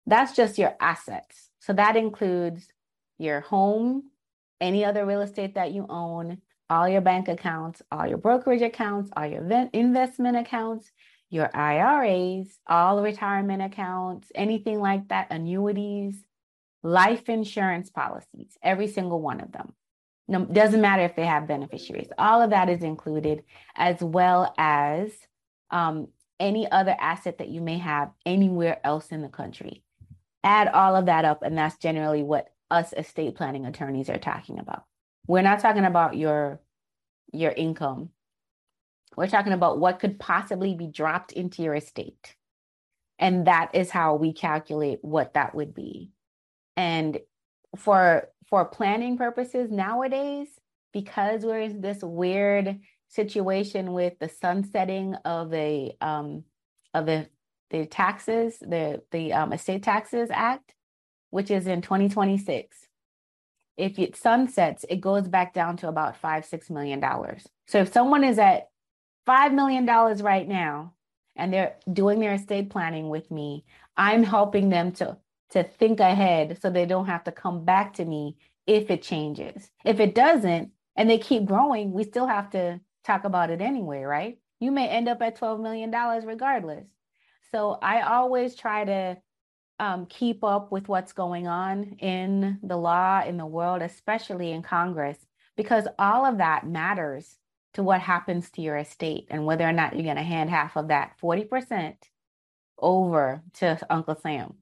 That's 0.06 0.36
just 0.36 0.58
your 0.58 0.76
assets. 0.78 1.48
So 1.58 1.72
that 1.72 1.96
includes 1.96 2.68
your 3.18 3.40
home, 3.40 4.10
any 4.60 4.84
other 4.84 5.04
real 5.04 5.22
estate 5.22 5.54
that 5.54 5.72
you 5.72 5.86
own, 5.88 6.38
all 6.70 6.88
your 6.88 7.00
bank 7.00 7.28
accounts, 7.28 7.82
all 7.90 8.06
your 8.06 8.16
brokerage 8.16 8.62
accounts, 8.62 9.10
all 9.16 9.26
your 9.26 9.42
investment 9.72 10.36
accounts, 10.36 10.90
your 11.28 11.50
IRAs, 11.54 12.58
all 12.66 12.96
the 12.96 13.02
retirement 13.02 13.60
accounts, 13.60 14.30
anything 14.34 14.80
like 14.80 15.08
that, 15.08 15.26
annuities, 15.30 16.24
life 16.82 17.28
insurance 17.28 17.90
policies, 17.90 18.56
every 18.62 18.86
single 18.86 19.20
one 19.20 19.40
of 19.40 19.52
them. 19.52 19.74
No, 20.28 20.44
doesn't 20.44 20.80
matter 20.80 21.02
if 21.02 21.16
they 21.16 21.26
have 21.26 21.48
beneficiaries. 21.48 22.08
All 22.16 22.40
of 22.40 22.50
that 22.50 22.68
is 22.68 22.82
included, 22.82 23.42
as 23.74 24.00
well 24.00 24.54
as 24.56 25.10
um, 25.72 26.08
any 26.38 26.70
other 26.70 26.96
asset 27.00 27.38
that 27.38 27.48
you 27.48 27.60
may 27.60 27.78
have 27.78 28.10
anywhere 28.24 28.80
else 28.84 29.08
in 29.08 29.22
the 29.22 29.28
country. 29.28 29.82
Add 30.44 30.68
all 30.68 30.94
of 30.94 31.06
that 31.06 31.24
up, 31.24 31.42
and 31.42 31.58
that's 31.58 31.76
generally 31.78 32.22
what 32.22 32.48
us 32.70 32.94
estate 32.96 33.34
planning 33.34 33.66
attorneys 33.66 34.08
are 34.08 34.18
talking 34.18 34.60
about. 34.60 34.84
We're 35.30 35.42
not 35.42 35.60
talking 35.60 35.84
about 35.84 36.16
your 36.16 36.60
your 37.32 37.52
income. 37.52 38.10
We're 39.16 39.28
talking 39.28 39.52
about 39.52 39.78
what 39.78 40.00
could 40.00 40.18
possibly 40.18 40.74
be 40.74 40.88
dropped 40.88 41.30
into 41.30 41.62
your 41.62 41.76
estate. 41.76 42.34
And 43.16 43.46
that 43.46 43.72
is 43.72 43.90
how 43.90 44.16
we 44.16 44.32
calculate 44.32 44.98
what 45.02 45.34
that 45.34 45.54
would 45.54 45.72
be. 45.72 46.10
And 46.76 47.20
for 47.76 48.28
for 48.48 48.64
planning 48.64 49.16
purposes 49.18 49.70
nowadays, 49.70 50.48
because 50.92 51.44
we're 51.44 51.60
in 51.60 51.80
this 51.80 52.02
weird 52.02 52.80
situation 53.06 53.92
with 53.92 54.18
the 54.18 54.28
sunsetting 54.28 55.14
of 55.24 55.52
the 55.52 55.92
um 56.00 56.42
of 56.92 57.06
the 57.06 57.28
the 57.70 57.86
taxes, 57.86 58.58
the 58.58 59.00
the 59.12 59.32
um, 59.32 59.52
estate 59.52 59.84
taxes 59.84 60.28
act, 60.32 60.74
which 61.30 61.52
is 61.52 61.68
in 61.68 61.82
2026 61.82 62.89
if 63.80 63.98
it 63.98 64.14
sunsets, 64.14 64.84
it 64.88 65.00
goes 65.00 65.26
back 65.26 65.54
down 65.54 65.76
to 65.78 65.88
about 65.88 66.16
five, 66.16 66.44
six 66.44 66.68
million 66.68 67.00
dollars. 67.00 67.48
So 67.66 67.78
if 67.78 67.92
someone 67.92 68.22
is 68.22 68.38
at 68.38 68.68
five 69.24 69.52
million 69.52 69.86
dollars 69.86 70.22
right 70.22 70.46
now 70.46 70.92
and 71.34 71.52
they're 71.52 71.76
doing 71.90 72.20
their 72.20 72.34
estate 72.34 72.68
planning 72.68 73.08
with 73.08 73.30
me, 73.30 73.64
I'm 73.96 74.22
helping 74.22 74.68
them 74.68 74.92
to 74.92 75.16
to 75.50 75.64
think 75.64 75.98
ahead 75.98 76.58
so 76.60 76.70
they 76.70 76.86
don't 76.86 77.06
have 77.06 77.24
to 77.24 77.32
come 77.32 77.64
back 77.64 77.94
to 77.94 78.04
me 78.04 78.36
if 78.66 78.90
it 78.90 79.02
changes. 79.02 79.70
If 79.84 79.98
it 79.98 80.14
doesn't 80.14 80.70
and 80.94 81.10
they 81.10 81.18
keep 81.18 81.44
growing, 81.44 81.92
we 81.92 82.04
still 82.04 82.26
have 82.26 82.50
to 82.50 82.80
talk 83.04 83.24
about 83.24 83.50
it 83.50 83.60
anyway, 83.60 84.02
right? 84.02 84.38
You 84.60 84.70
may 84.70 84.88
end 84.88 85.08
up 85.08 85.22
at 85.22 85.40
$12 85.40 85.60
million 85.60 85.90
regardless. 86.24 86.86
So 87.50 87.78
I 87.82 88.02
always 88.02 88.54
try 88.54 88.84
to 88.84 89.16
um, 89.80 90.04
keep 90.06 90.44
up 90.44 90.70
with 90.70 90.88
what's 90.88 91.14
going 91.14 91.48
on 91.48 91.96
in 92.00 92.58
the 92.62 92.76
law, 92.76 93.24
in 93.24 93.38
the 93.38 93.46
world, 93.46 93.80
especially 93.80 94.52
in 94.52 94.62
Congress, 94.62 95.16
because 95.56 95.88
all 95.98 96.26
of 96.26 96.38
that 96.38 96.66
matters 96.66 97.38
to 97.72 97.82
what 97.82 98.00
happens 98.00 98.50
to 98.50 98.60
your 98.60 98.76
estate 98.76 99.26
and 99.30 99.46
whether 99.46 99.66
or 99.66 99.72
not 99.72 99.94
you're 99.94 100.04
going 100.04 100.16
to 100.16 100.22
hand 100.22 100.50
half 100.50 100.76
of 100.76 100.88
that 100.88 101.14
40% 101.22 101.94
over 102.78 103.42
to 103.54 103.78
Uncle 103.88 104.16
Sam. 104.16 104.54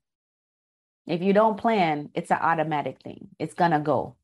If 1.07 1.20
you 1.20 1.33
don't 1.33 1.57
plan, 1.57 2.11
it's 2.14 2.31
an 2.31 2.38
automatic 2.40 3.00
thing. 3.02 3.28
It's 3.40 3.54
going 3.54 3.72
to 3.72 3.81
go. 3.81 4.14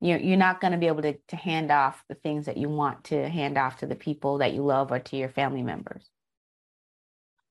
You're, 0.00 0.18
you're 0.18 0.36
not 0.36 0.60
going 0.60 0.72
to 0.72 0.78
be 0.78 0.88
able 0.88 1.02
to, 1.02 1.16
to 1.28 1.36
hand 1.36 1.70
off 1.70 2.02
the 2.08 2.16
things 2.16 2.46
that 2.46 2.56
you 2.56 2.68
want 2.68 3.04
to 3.04 3.28
hand 3.28 3.56
off 3.56 3.78
to 3.78 3.86
the 3.86 3.94
people 3.94 4.38
that 4.38 4.52
you 4.52 4.64
love 4.64 4.90
or 4.90 4.98
to 4.98 5.16
your 5.16 5.28
family 5.28 5.62
members 5.62 6.10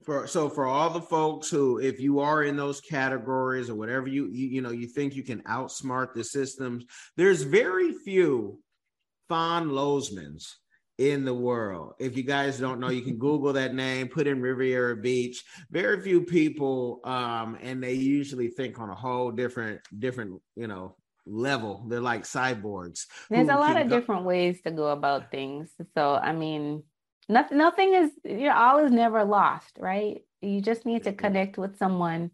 for 0.03 0.27
so 0.27 0.49
for 0.49 0.65
all 0.65 0.89
the 0.89 1.01
folks 1.01 1.49
who 1.49 1.79
if 1.79 1.99
you 1.99 2.19
are 2.19 2.43
in 2.43 2.57
those 2.57 2.81
categories 2.81 3.69
or 3.69 3.75
whatever 3.75 4.07
you, 4.07 4.27
you 4.31 4.47
you, 4.47 4.61
know 4.61 4.71
you 4.71 4.87
think 4.87 5.15
you 5.15 5.23
can 5.23 5.41
outsmart 5.43 6.13
the 6.13 6.23
systems 6.23 6.85
there's 7.17 7.43
very 7.43 7.93
few 7.93 8.59
Fon 9.29 9.69
Losmans 9.69 10.43
in 10.99 11.25
the 11.25 11.33
world. 11.33 11.93
If 11.97 12.15
you 12.15 12.23
guys 12.23 12.59
don't 12.59 12.79
know 12.79 12.89
you 12.89 13.01
can 13.01 13.17
google 13.27 13.53
that 13.53 13.73
name 13.73 14.07
put 14.07 14.27
in 14.27 14.41
riviera 14.41 14.95
beach. 14.95 15.43
Very 15.71 16.01
few 16.01 16.21
people 16.21 16.99
um 17.03 17.57
and 17.61 17.81
they 17.83 17.93
usually 17.93 18.49
think 18.49 18.79
on 18.79 18.89
a 18.89 18.95
whole 18.95 19.31
different 19.31 19.81
different 19.97 20.41
you 20.55 20.67
know 20.67 20.95
level. 21.25 21.85
They're 21.87 22.01
like 22.01 22.23
cyborgs 22.23 23.05
there's 23.29 23.47
a 23.47 23.55
lot 23.55 23.77
of 23.77 23.89
go- 23.89 23.99
different 23.99 24.25
ways 24.25 24.61
to 24.63 24.71
go 24.71 24.87
about 24.87 25.31
things. 25.31 25.71
So 25.95 26.15
i 26.15 26.33
mean 26.33 26.83
nothing 27.29 27.57
nothing 27.57 27.93
is 27.93 28.11
you 28.23 28.47
know 28.47 28.55
all 28.55 28.79
is 28.79 28.91
never 28.91 29.23
lost 29.23 29.77
right? 29.79 30.23
You 30.41 30.61
just 30.61 30.85
need 30.85 31.03
to 31.03 31.11
mm-hmm. 31.11 31.19
connect 31.19 31.57
with 31.57 31.77
someone 31.77 32.31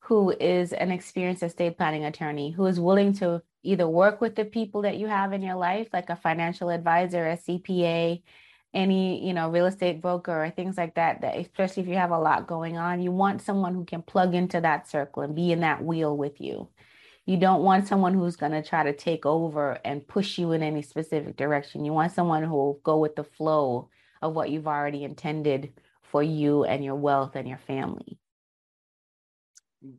who 0.00 0.30
is 0.30 0.72
an 0.72 0.90
experienced 0.90 1.42
estate 1.42 1.76
planning 1.76 2.04
attorney 2.04 2.50
who 2.50 2.66
is 2.66 2.78
willing 2.78 3.12
to 3.14 3.42
either 3.62 3.88
work 3.88 4.20
with 4.20 4.36
the 4.36 4.44
people 4.44 4.82
that 4.82 4.98
you 4.98 5.08
have 5.08 5.32
in 5.32 5.42
your 5.42 5.56
life, 5.56 5.88
like 5.92 6.10
a 6.10 6.16
financial 6.16 6.70
advisor, 6.70 7.26
a 7.26 7.36
CPA, 7.36 8.22
any 8.74 9.26
you 9.26 9.32
know 9.32 9.48
real 9.48 9.66
estate 9.66 10.02
broker 10.02 10.44
or 10.44 10.50
things 10.50 10.76
like 10.76 10.94
that 10.94 11.22
that 11.22 11.38
especially 11.38 11.82
if 11.82 11.88
you 11.88 11.94
have 11.94 12.10
a 12.10 12.18
lot 12.18 12.46
going 12.46 12.76
on 12.76 13.00
you 13.00 13.10
want 13.10 13.40
someone 13.40 13.74
who 13.74 13.84
can 13.86 14.02
plug 14.02 14.34
into 14.34 14.60
that 14.60 14.86
circle 14.86 15.22
and 15.22 15.34
be 15.34 15.50
in 15.50 15.60
that 15.60 15.82
wheel 15.82 16.16
with 16.16 16.40
you. 16.40 16.68
You 17.24 17.36
don't 17.38 17.62
want 17.62 17.88
someone 17.88 18.14
who's 18.14 18.36
going 18.36 18.52
to 18.52 18.62
try 18.62 18.84
to 18.84 18.92
take 18.92 19.26
over 19.26 19.80
and 19.84 20.06
push 20.06 20.38
you 20.38 20.52
in 20.52 20.62
any 20.62 20.82
specific 20.82 21.36
direction. 21.36 21.84
You 21.84 21.92
want 21.92 22.12
someone 22.12 22.44
who 22.44 22.54
will 22.54 22.80
go 22.84 22.98
with 22.98 23.16
the 23.16 23.24
flow 23.24 23.88
of 24.22 24.34
what 24.34 24.50
you've 24.50 24.68
already 24.68 25.04
intended 25.04 25.72
for 26.02 26.22
you 26.22 26.64
and 26.64 26.84
your 26.84 26.94
wealth 26.94 27.36
and 27.36 27.48
your 27.48 27.58
family 27.58 28.18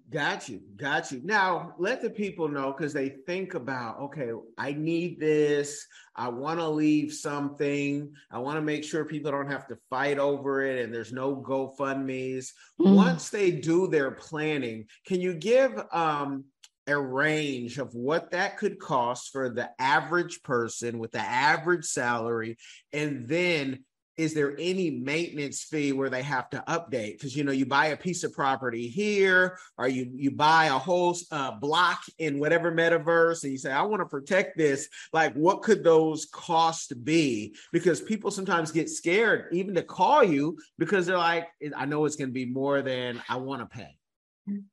Got 0.10 0.50
you. 0.50 0.62
Got 0.76 1.12
you. 1.12 1.22
Now, 1.24 1.74
let 1.78 2.02
the 2.02 2.10
people 2.10 2.48
know 2.48 2.74
because 2.74 2.94
they 2.94 3.10
think 3.10 3.54
about, 3.54 4.00
okay, 4.00 4.32
I 4.58 4.74
need 4.74 5.20
this. 5.20 5.86
I 6.16 6.30
want 6.30 6.60
to 6.60 6.68
leave 6.68 7.14
something. 7.14 8.12
I 8.32 8.40
want 8.40 8.58
to 8.58 8.62
make 8.62 8.84
sure 8.84 9.06
people 9.06 9.32
don't 9.32 9.52
have 9.52 9.68
to 9.68 9.78
fight 9.90 10.18
over 10.18 10.62
it 10.62 10.84
and 10.84 10.94
there's 10.94 11.14
no 11.14 11.36
GoFundMe's. 11.36 12.54
Mm. 12.82 12.96
Once 12.96 13.30
they 13.30 13.52
do 13.52 13.88
their 13.88 14.12
planning, 14.12 14.86
can 15.06 15.22
you 15.22 15.34
give 15.34 15.80
um, 15.92 16.46
a 16.88 16.98
range 16.98 17.78
of 17.78 17.94
what 17.94 18.32
that 18.32 18.58
could 18.58 18.80
cost 18.80 19.32
for 19.32 19.50
the 19.50 19.70
average 19.80 20.42
person 20.44 21.00
with 21.00 21.12
the 21.12 21.20
average 21.20 21.86
salary? 21.86 22.58
And 22.92 23.28
then 23.28 23.86
is 24.18 24.34
there 24.34 24.56
any 24.58 24.90
maintenance 24.90 25.64
fee 25.64 25.92
where 25.94 26.10
they 26.10 26.24
have 26.24 26.50
to 26.50 26.64
update? 26.68 27.14
Because 27.14 27.36
you 27.36 27.44
know 27.44 27.52
you 27.52 27.66
buy 27.66 27.88
a 27.88 27.98
piece 27.98 28.24
of 28.24 28.34
property 28.34 28.88
here 28.88 29.58
or 29.78 29.88
you 29.88 30.12
you 30.14 30.32
buy 30.32 30.66
a 30.66 30.78
whole 30.78 31.16
uh, 31.32 31.52
block 31.52 32.02
in 32.18 32.40
whatever 32.40 32.72
metaverse 32.72 33.44
and 33.44 33.52
you 33.52 33.58
say 33.58 33.72
i 33.72 33.82
want 33.82 34.02
to 34.02 34.06
protect 34.06 34.58
this 34.58 34.90
like 35.14 35.34
what 35.34 35.62
could 35.62 35.84
those 35.84 36.26
costs 36.32 36.92
be? 36.92 37.56
Because 37.72 38.02
people 38.02 38.32
sometimes 38.32 38.72
get 38.72 38.90
scared 38.90 39.46
even 39.52 39.76
to 39.76 39.84
call 39.84 40.24
you 40.24 40.58
because 40.78 41.06
they're 41.06 41.18
like 41.18 41.48
i 41.76 41.86
know 41.86 42.06
it's 42.06 42.16
going 42.16 42.30
to 42.30 42.34
be 42.34 42.46
more 42.46 42.82
than 42.82 43.22
i 43.30 43.38
want 43.38 43.62
to 43.62 43.78
pay. 43.78 43.96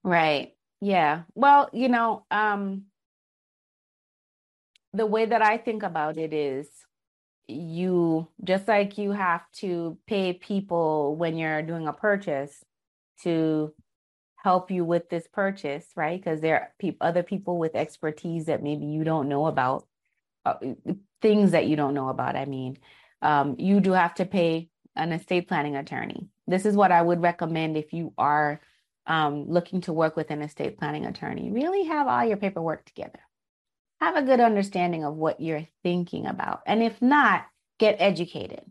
Right. 0.03 0.53
Yeah. 0.81 1.23
Well 1.35 1.69
you 1.73 1.89
know 1.89 2.25
um 2.31 2.85
the 4.93 5.07
way 5.07 5.27
that 5.27 5.43
i 5.43 5.59
think 5.59 5.83
about 5.83 6.17
it 6.17 6.33
is 6.33 6.69
you 7.47 8.29
just 8.43 8.67
like 8.69 8.99
you 8.99 9.13
have 9.13 9.43
to 9.53 9.99
pay 10.07 10.33
people 10.33 11.17
when 11.17 11.37
you're 11.37 11.63
doing 11.63 11.87
a 11.87 11.93
purchase 11.93 12.65
to 13.23 13.73
help 14.37 14.71
you 14.71 14.85
with 14.85 15.09
this 15.09 15.27
purchase, 15.33 15.87
right? 15.97 16.23
Because 16.23 16.41
there 16.41 16.55
are 16.55 16.73
pe- 16.79 16.97
other 17.01 17.23
people 17.23 17.59
with 17.59 17.75
expertise 17.75 18.47
that 18.47 18.63
maybe 18.63 18.85
you 18.87 19.05
don't 19.05 19.29
know 19.29 19.47
about, 19.47 19.87
uh, 20.45 20.55
things 21.23 21.53
that 21.53 21.67
you 21.67 21.77
don't 21.77 21.95
know 21.95 22.09
about. 22.09 22.37
I 22.37 22.45
mean, 22.45 22.79
um, 23.23 23.57
you 23.59 23.81
do 23.81 23.93
have 23.93 24.15
to 24.17 24.27
pay 24.27 24.69
an 24.97 25.13
estate 25.13 25.49
planning 25.49 25.77
attorney. 25.77 26.29
This 26.47 26.67
is 26.67 26.77
what 26.77 26.93
I 26.93 27.01
would 27.01 27.23
recommend 27.23 27.77
if 27.77 27.95
you 27.95 28.13
are 28.19 28.61
um, 29.07 29.49
looking 29.49 29.81
to 29.83 29.93
work 29.93 30.17
with 30.17 30.31
an 30.31 30.43
estate 30.43 30.79
planning 30.79 31.07
attorney. 31.07 31.51
Really 31.51 31.85
have 31.85 32.07
all 32.07 32.25
your 32.25 32.37
paperwork 32.37 32.85
together 32.85 33.21
have 34.05 34.17
a 34.17 34.23
good 34.23 34.41
understanding 34.41 35.05
of 35.05 35.15
what 35.15 35.41
you're 35.41 35.67
thinking 35.83 36.27
about. 36.27 36.61
And 36.67 36.83
if 36.83 37.01
not, 37.01 37.47
get 37.79 37.97
educated. 37.99 38.63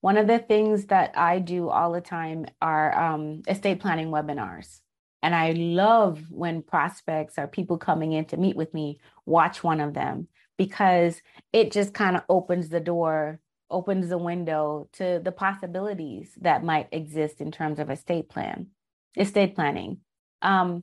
One 0.00 0.16
of 0.16 0.26
the 0.26 0.38
things 0.38 0.86
that 0.86 1.16
I 1.16 1.38
do 1.38 1.68
all 1.68 1.92
the 1.92 2.00
time 2.00 2.46
are 2.60 2.98
um, 2.98 3.42
estate 3.46 3.80
planning 3.80 4.08
webinars. 4.08 4.80
And 5.22 5.34
I 5.34 5.52
love 5.52 6.22
when 6.30 6.62
prospects 6.62 7.34
or 7.38 7.46
people 7.46 7.76
coming 7.76 8.12
in 8.12 8.24
to 8.26 8.36
meet 8.36 8.56
with 8.56 8.72
me 8.72 8.98
watch 9.26 9.62
one 9.62 9.80
of 9.80 9.92
them 9.92 10.28
because 10.56 11.20
it 11.52 11.72
just 11.72 11.92
kind 11.94 12.16
of 12.16 12.22
opens 12.28 12.68
the 12.68 12.80
door, 12.80 13.38
opens 13.70 14.08
the 14.08 14.18
window 14.18 14.88
to 14.94 15.20
the 15.22 15.32
possibilities 15.32 16.32
that 16.40 16.64
might 16.64 16.88
exist 16.92 17.40
in 17.40 17.50
terms 17.52 17.78
of 17.78 17.90
estate 17.90 18.28
plan, 18.28 18.68
estate 19.16 19.54
planning. 19.54 19.98
Um, 20.42 20.82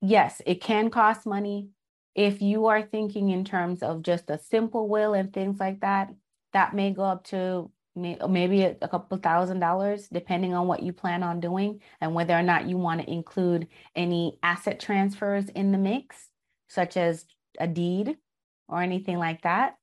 yes, 0.00 0.40
it 0.46 0.60
can 0.60 0.90
cost 0.90 1.26
money. 1.26 1.70
If 2.14 2.40
you 2.40 2.66
are 2.66 2.82
thinking 2.82 3.30
in 3.30 3.44
terms 3.44 3.82
of 3.82 4.02
just 4.02 4.30
a 4.30 4.38
simple 4.38 4.88
will 4.88 5.14
and 5.14 5.32
things 5.32 5.58
like 5.58 5.80
that, 5.80 6.14
that 6.52 6.74
may 6.74 6.92
go 6.92 7.02
up 7.02 7.24
to 7.24 7.70
maybe 7.96 8.62
a 8.62 8.88
couple 8.88 9.16
thousand 9.18 9.60
dollars, 9.60 10.08
depending 10.08 10.54
on 10.54 10.66
what 10.66 10.82
you 10.82 10.92
plan 10.92 11.22
on 11.22 11.40
doing 11.40 11.80
and 12.00 12.14
whether 12.14 12.34
or 12.34 12.42
not 12.42 12.68
you 12.68 12.76
want 12.76 13.00
to 13.00 13.10
include 13.10 13.68
any 13.94 14.38
asset 14.42 14.80
transfers 14.80 15.48
in 15.48 15.72
the 15.72 15.78
mix, 15.78 16.28
such 16.68 16.96
as 16.96 17.24
a 17.58 17.66
deed 17.66 18.16
or 18.68 18.82
anything 18.82 19.18
like 19.18 19.42
that. 19.42 19.76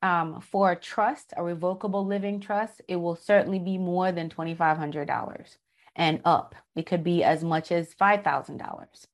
Um, 0.00 0.40
for 0.40 0.70
a 0.70 0.76
trust, 0.76 1.32
a 1.36 1.42
revocable 1.42 2.06
living 2.06 2.40
trust, 2.40 2.82
it 2.86 2.96
will 2.96 3.16
certainly 3.16 3.58
be 3.58 3.78
more 3.78 4.12
than 4.12 4.28
$2,500 4.28 5.56
and 5.96 6.20
up. 6.24 6.54
It 6.76 6.86
could 6.86 7.02
be 7.02 7.24
as 7.24 7.42
much 7.42 7.72
as 7.72 7.94
$5,000. 7.94 9.06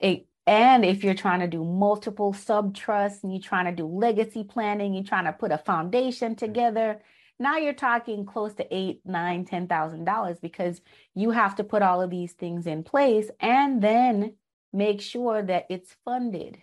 It 0.00 0.26
and 0.46 0.84
if 0.84 1.02
you're 1.02 1.14
trying 1.14 1.40
to 1.40 1.48
do 1.48 1.64
multiple 1.64 2.32
sub 2.32 2.74
trusts 2.74 3.24
and 3.24 3.32
you're 3.32 3.42
trying 3.42 3.64
to 3.64 3.72
do 3.72 3.86
legacy 3.86 4.44
planning, 4.44 4.94
you're 4.94 5.02
trying 5.02 5.24
to 5.24 5.32
put 5.32 5.50
a 5.50 5.58
foundation 5.58 6.34
mm-hmm. 6.34 6.44
together, 6.44 7.00
now 7.38 7.58
you're 7.58 7.74
talking 7.74 8.24
close 8.24 8.54
to 8.54 8.74
eight, 8.74 9.00
nine, 9.04 9.44
ten 9.44 9.66
thousand 9.66 10.04
dollars 10.04 10.38
because 10.40 10.80
you 11.14 11.32
have 11.32 11.56
to 11.56 11.64
put 11.64 11.82
all 11.82 12.00
of 12.00 12.10
these 12.10 12.32
things 12.32 12.66
in 12.66 12.82
place 12.82 13.28
and 13.40 13.82
then 13.82 14.34
make 14.72 15.00
sure 15.00 15.42
that 15.42 15.66
it's 15.68 15.96
funded. 16.04 16.58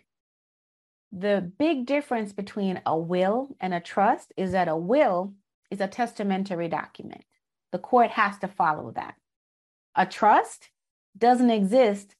The 1.11 1.51
big 1.59 1.85
difference 1.85 2.33
between 2.33 2.81
a 2.85 2.97
will 2.97 3.55
and 3.59 3.73
a 3.73 3.79
trust 3.79 4.33
is 4.35 4.53
that 4.53 4.67
a 4.67 4.75
will 4.75 5.33
is 5.69 5.79
a 5.79 5.87
testamentary 5.87 6.69
document. 6.69 7.23
The 7.71 7.79
court 7.79 8.11
has 8.11 8.37
to 8.39 8.47
follow 8.47 8.91
that. 8.95 9.15
A 9.95 10.07
trust 10.07 10.69
doesn't 11.15 11.51
exist 11.51 12.15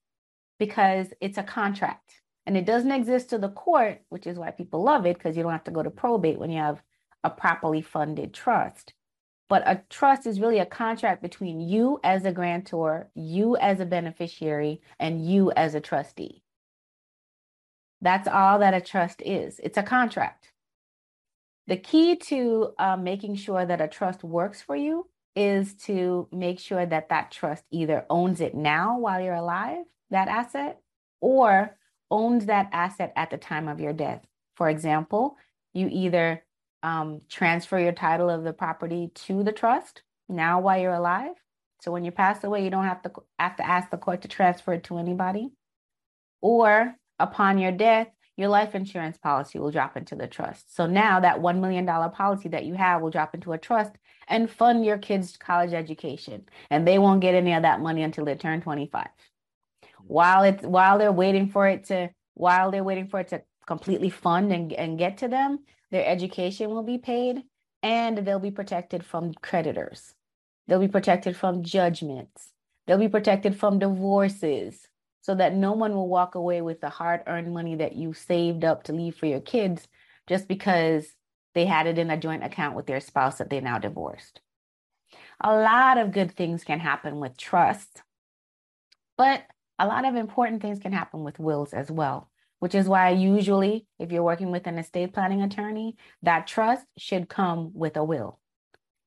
because 0.59 1.07
it's 1.21 1.37
a 1.37 1.43
contract 1.43 2.21
and 2.45 2.57
it 2.57 2.65
doesn't 2.65 2.91
exist 2.91 3.29
to 3.29 3.37
the 3.37 3.49
court, 3.49 4.01
which 4.09 4.27
is 4.27 4.37
why 4.37 4.51
people 4.51 4.83
love 4.83 5.05
it 5.05 5.17
because 5.17 5.37
you 5.37 5.43
don't 5.43 5.51
have 5.51 5.63
to 5.65 5.71
go 5.71 5.83
to 5.83 5.89
probate 5.89 6.39
when 6.39 6.49
you 6.49 6.59
have 6.59 6.81
a 7.23 7.29
properly 7.29 7.81
funded 7.81 8.33
trust. 8.33 8.93
But 9.49 9.63
a 9.65 9.81
trust 9.89 10.25
is 10.25 10.39
really 10.39 10.59
a 10.59 10.65
contract 10.65 11.21
between 11.21 11.61
you 11.61 11.99
as 12.03 12.25
a 12.25 12.31
grantor, 12.31 13.09
you 13.13 13.55
as 13.57 13.79
a 13.79 13.85
beneficiary, 13.85 14.81
and 14.99 15.25
you 15.25 15.51
as 15.51 15.75
a 15.75 15.81
trustee. 15.81 16.43
That's 18.01 18.27
all 18.27 18.59
that 18.59 18.73
a 18.73 18.81
trust 18.81 19.21
is. 19.21 19.59
It's 19.63 19.77
a 19.77 19.83
contract. 19.83 20.51
The 21.67 21.77
key 21.77 22.17
to 22.17 22.73
uh, 22.77 22.97
making 22.97 23.35
sure 23.35 23.65
that 23.65 23.79
a 23.79 23.87
trust 23.87 24.23
works 24.23 24.61
for 24.61 24.75
you 24.75 25.07
is 25.35 25.75
to 25.75 26.27
make 26.31 26.59
sure 26.59 26.85
that 26.85 27.09
that 27.09 27.31
trust 27.31 27.63
either 27.71 28.05
owns 28.09 28.41
it 28.41 28.53
now 28.53 28.99
while 28.99 29.21
you're 29.21 29.33
alive 29.33 29.85
that 30.13 30.30
asset 30.30 30.80
or 31.21 31.76
owns 32.10 32.45
that 32.45 32.69
asset 32.71 33.12
at 33.15 33.30
the 33.30 33.38
time 33.38 33.67
of 33.67 33.80
your 33.80 33.93
death. 33.93 34.23
For 34.56 34.69
example, 34.69 35.38
you 35.73 35.89
either 35.91 36.43
um, 36.84 37.21
transfer 37.30 37.80
your 37.80 37.91
title 37.91 38.30
of 38.30 38.43
the 38.43 38.54
property 38.54 39.12
to 39.15 39.43
the 39.43 39.52
trust 39.52 40.04
now 40.30 40.60
while 40.62 40.80
you're 40.80 40.93
alive. 40.93 41.36
So 41.82 41.91
when 41.91 42.06
you 42.06 42.12
pass 42.12 42.43
away, 42.43 42.63
you 42.63 42.69
don't 42.69 42.86
have 42.86 43.02
to 43.02 43.12
have 43.39 43.58
to 43.58 43.67
ask 43.67 43.89
the 43.89 43.97
court 43.97 44.21
to 44.21 44.28
transfer 44.28 44.73
it 44.73 44.84
to 44.86 44.97
anybody. 44.97 45.49
Or 46.41 46.95
upon 47.19 47.58
your 47.58 47.71
death, 47.71 48.08
your 48.38 48.49
life 48.49 48.76
insurance 48.76 49.17
policy 49.17 49.60
will 49.60 49.71
drop 49.71 49.97
into 49.97 50.15
the 50.15 50.28
trust. 50.28 50.76
So 50.76 50.86
now 50.88 51.19
that 51.19 51.39
$1 51.39 51.60
million 51.60 51.86
policy 51.86 52.49
that 52.49 52.65
you 52.65 52.73
have 52.73 53.02
will 53.02 53.12
drop 53.12 53.34
into 53.34 53.54
a 53.54 53.58
trust 53.58 53.91
and 54.28 54.49
fund 54.49 54.86
your 54.86 54.97
kids' 54.97 55.38
college 55.38 55.73
education. 55.73 56.45
And 56.69 56.88
they 56.88 56.97
won't 56.99 57.21
get 57.21 57.36
any 57.36 57.54
of 57.54 57.62
that 57.63 57.82
money 57.82 58.02
until 58.04 58.26
they 58.26 58.36
turn 58.36 58.62
25 58.62 59.08
while 60.07 60.43
it's 60.43 60.63
while 60.63 60.97
they're 60.97 61.11
waiting 61.11 61.49
for 61.49 61.67
it 61.67 61.85
to 61.85 62.09
while 62.33 62.71
they're 62.71 62.83
waiting 62.83 63.07
for 63.07 63.19
it 63.19 63.27
to 63.29 63.41
completely 63.65 64.09
fund 64.09 64.51
and, 64.51 64.73
and 64.73 64.97
get 64.97 65.17
to 65.17 65.27
them 65.27 65.59
their 65.91 66.05
education 66.05 66.69
will 66.69 66.83
be 66.83 66.97
paid 66.97 67.43
and 67.81 68.19
they'll 68.19 68.39
be 68.39 68.51
protected 68.51 69.05
from 69.05 69.33
creditors. 69.33 70.15
They'll 70.67 70.79
be 70.79 70.87
protected 70.87 71.35
from 71.35 71.63
judgments. 71.63 72.49
They'll 72.87 72.97
be 72.97 73.09
protected 73.09 73.57
from 73.59 73.79
divorces 73.79 74.87
so 75.21 75.35
that 75.35 75.53
no 75.53 75.73
one 75.73 75.93
will 75.93 76.07
walk 76.07 76.35
away 76.35 76.61
with 76.61 76.81
the 76.81 76.89
hard-earned 76.89 77.53
money 77.53 77.75
that 77.75 77.95
you 77.95 78.13
saved 78.13 78.65
up 78.65 78.83
to 78.83 78.93
leave 78.93 79.15
for 79.15 79.25
your 79.25 79.39
kids 79.39 79.87
just 80.27 80.47
because 80.47 81.07
they 81.53 81.65
had 81.65 81.87
it 81.87 81.99
in 81.99 82.09
a 82.09 82.17
joint 82.17 82.43
account 82.43 82.75
with 82.75 82.87
their 82.87 82.99
spouse 82.99 83.37
that 83.37 83.49
they 83.49 83.61
now 83.61 83.77
divorced. 83.77 84.41
A 85.41 85.53
lot 85.53 85.97
of 85.97 86.11
good 86.11 86.31
things 86.31 86.63
can 86.63 86.79
happen 86.79 87.19
with 87.19 87.37
trust 87.37 88.01
but 89.17 89.43
a 89.84 89.88
lot 89.88 90.06
of 90.06 90.15
important 90.15 90.62
things 90.62 90.80
can 90.80 90.93
happen 90.93 91.24
with 91.24 91.39
wills 91.39 91.74
as 91.74 91.91
well, 91.91 92.30
which 92.60 92.74
is 92.74 92.88
why 92.88 93.10
usually, 93.10 93.86
if 94.00 94.12
you're 94.13 94.24
working 94.24 94.50
with 94.50 94.65
an 94.65 94.78
estate 94.78 95.13
planning 95.13 95.41
attorney, 95.41 95.98
that 96.22 96.48
trust 96.48 96.86
should 96.98 97.28
come 97.28 97.72
with 97.74 97.98
a 97.98 98.04
will. 98.04 98.39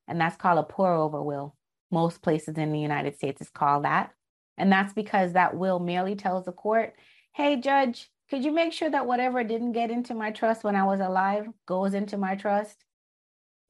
And 0.06 0.20
that's 0.20 0.36
called 0.36 0.58
a 0.58 0.62
pour 0.62 0.92
over 0.92 1.22
will. 1.22 1.56
Most 1.90 2.20
places 2.20 2.58
in 2.58 2.72
the 2.72 2.78
United 2.78 3.16
States 3.16 3.40
is 3.40 3.48
called 3.48 3.84
that. 3.84 4.10
And 4.58 4.70
that's 4.70 4.92
because 4.92 5.32
that 5.32 5.56
will 5.56 5.78
merely 5.78 6.14
tells 6.14 6.44
the 6.44 6.52
court, 6.52 6.94
hey, 7.32 7.56
judge, 7.56 8.10
could 8.28 8.44
you 8.44 8.52
make 8.52 8.74
sure 8.74 8.90
that 8.90 9.06
whatever 9.06 9.42
didn't 9.44 9.72
get 9.72 9.90
into 9.90 10.14
my 10.14 10.30
trust 10.32 10.62
when 10.62 10.76
I 10.76 10.84
was 10.84 11.00
alive 11.00 11.46
goes 11.64 11.94
into 11.94 12.18
my 12.18 12.34
trust? 12.34 12.84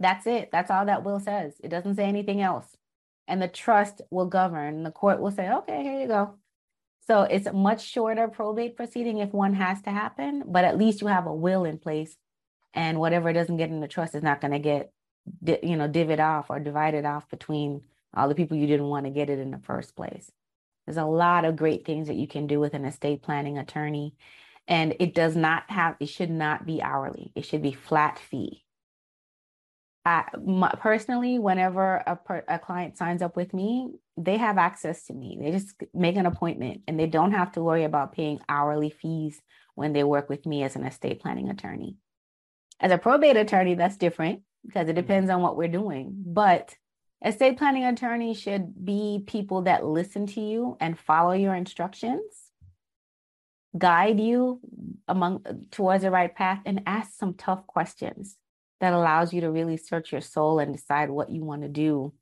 That's 0.01 0.27
it. 0.27 0.51
That's 0.51 0.73
all 0.73 0.87
that 0.87 1.05
will 1.05 1.21
says. 1.21 1.55
It 1.63 1.69
doesn't 1.69 1.95
say 1.95 2.05
anything 2.05 2.41
else. 2.41 2.67
And 3.29 3.41
the 3.41 3.49
trust 3.49 4.03
will 4.11 4.27
govern. 4.27 4.83
The 4.83 4.91
court 4.91 5.21
will 5.21 5.31
say, 5.31 5.51
okay, 5.51 5.83
here 5.85 6.01
you 6.01 6.09
go. 6.09 6.35
So 7.07 7.23
it's 7.23 7.47
a 7.47 7.53
much 7.53 7.87
shorter 7.87 8.27
probate 8.27 8.77
proceeding 8.77 9.19
if 9.19 9.33
one 9.33 9.55
has 9.55 9.81
to 9.83 9.91
happen, 9.91 10.43
but 10.47 10.65
at 10.65 10.77
least 10.77 11.01
you 11.01 11.07
have 11.07 11.27
a 11.27 11.35
will 11.35 11.65
in 11.65 11.79
place. 11.79 12.17
And 12.75 12.99
whatever 12.99 13.33
doesn't 13.33 13.57
get 13.57 13.71
in 13.71 13.81
the 13.81 13.89
trust 13.89 14.15
is 14.15 14.23
not 14.23 14.41
going 14.41 14.53
to 14.53 14.59
get, 14.59 14.93
you 15.63 15.77
know, 15.77 15.89
divvied 15.89 16.21
off 16.21 16.51
or 16.51 16.59
divided 16.59 17.05
off 17.05 17.29
between 17.31 17.83
all 18.15 18.29
the 18.29 18.35
people 18.35 18.57
you 18.57 18.67
didn't 18.67 18.89
want 18.89 19.07
to 19.07 19.11
get 19.11 19.31
it 19.31 19.39
in 19.39 19.51
the 19.51 19.59
first 19.59 19.95
place. 19.97 20.31
There's 20.85 20.97
a 20.97 21.05
lot 21.05 21.45
of 21.45 21.57
great 21.57 21.85
things 21.85 22.09
that 22.09 22.17
you 22.17 22.29
can 22.29 22.47
do 22.47 22.61
with 22.61 22.75
an 22.75 22.85
estate 22.85 23.23
planning 23.23 23.57
attorney. 23.57 24.15
And 24.69 24.97
it 24.99 25.15
does 25.15 25.37
not 25.37 25.71
have, 25.71 25.97
it 26.01 26.09
should 26.09 26.31
not 26.31 26.67
be 26.67 26.83
hourly, 26.83 27.31
it 27.35 27.45
should 27.45 27.63
be 27.63 27.73
flat 27.73 28.19
fee. 28.19 28.65
I, 30.07 30.25
my, 30.41 30.71
personally, 30.79 31.41
whenever 31.41 31.97
a, 32.07 32.15
per, 32.15 32.45
a 32.47 32.61
client 32.61 32.97
signs 32.97 33.23
up 33.23 33.35
with 33.35 33.53
me, 33.53 33.91
they 34.17 34.37
have 34.37 34.57
access 34.57 35.05
to 35.07 35.13
me. 35.13 35.37
They 35.41 35.51
just 35.51 35.75
make 35.93 36.15
an 36.15 36.27
appointment 36.27 36.83
and 36.87 36.99
they 36.99 37.09
don't 37.09 37.33
have 37.33 37.51
to 37.53 37.63
worry 37.63 37.83
about 37.83 38.13
paying 38.13 38.39
hourly 38.49 38.91
fees 38.91 39.43
when 39.75 39.93
they 39.93 40.05
work 40.05 40.29
with 40.29 40.47
me 40.47 40.63
as 40.63 40.77
an 40.77 40.85
estate 40.85 41.21
planning 41.21 41.49
attorney. 41.51 41.97
As 42.79 42.93
a 42.93 42.99
probate 42.99 43.37
attorney, 43.37 43.75
that's 43.75 43.97
different 43.97 44.43
because 44.65 44.89
it 44.89 44.93
mm-hmm. 44.93 45.01
depends 45.01 45.29
on 45.29 45.43
what 45.43 45.57
we're 45.57 45.67
doing. 45.67 46.15
But 46.25 46.73
estate 47.25 47.59
planning 47.59 47.85
attorney 47.85 48.35
should 48.35 48.85
be 48.85 49.25
people 49.27 49.63
that 49.63 49.85
listen 49.85 50.29
to 50.29 50.41
you 50.41 50.77
and 50.79 50.97
follow 50.97 51.33
your 51.33 51.57
instructions 51.57 52.23
guide 53.77 54.21
you 54.21 54.61
among 55.09 55.43
towards 55.73 56.05
the 56.05 56.11
right 56.13 56.35
path 56.35 56.61
and 56.65 56.83
ask 56.87 57.11
some 57.19 57.35
tough 57.35 57.67
questions 57.67 58.37
that 58.81 58.93
allows 58.93 59.33
you 59.33 59.41
to 59.43 59.51
really 59.51 59.77
search 59.77 60.13
your 60.13 60.21
soul 60.21 60.59
and 60.59 60.75
decide 60.75 61.11
what 61.11 61.31
you 61.31 61.45
want 61.45 61.63
to 61.63 61.69
do 61.69 62.13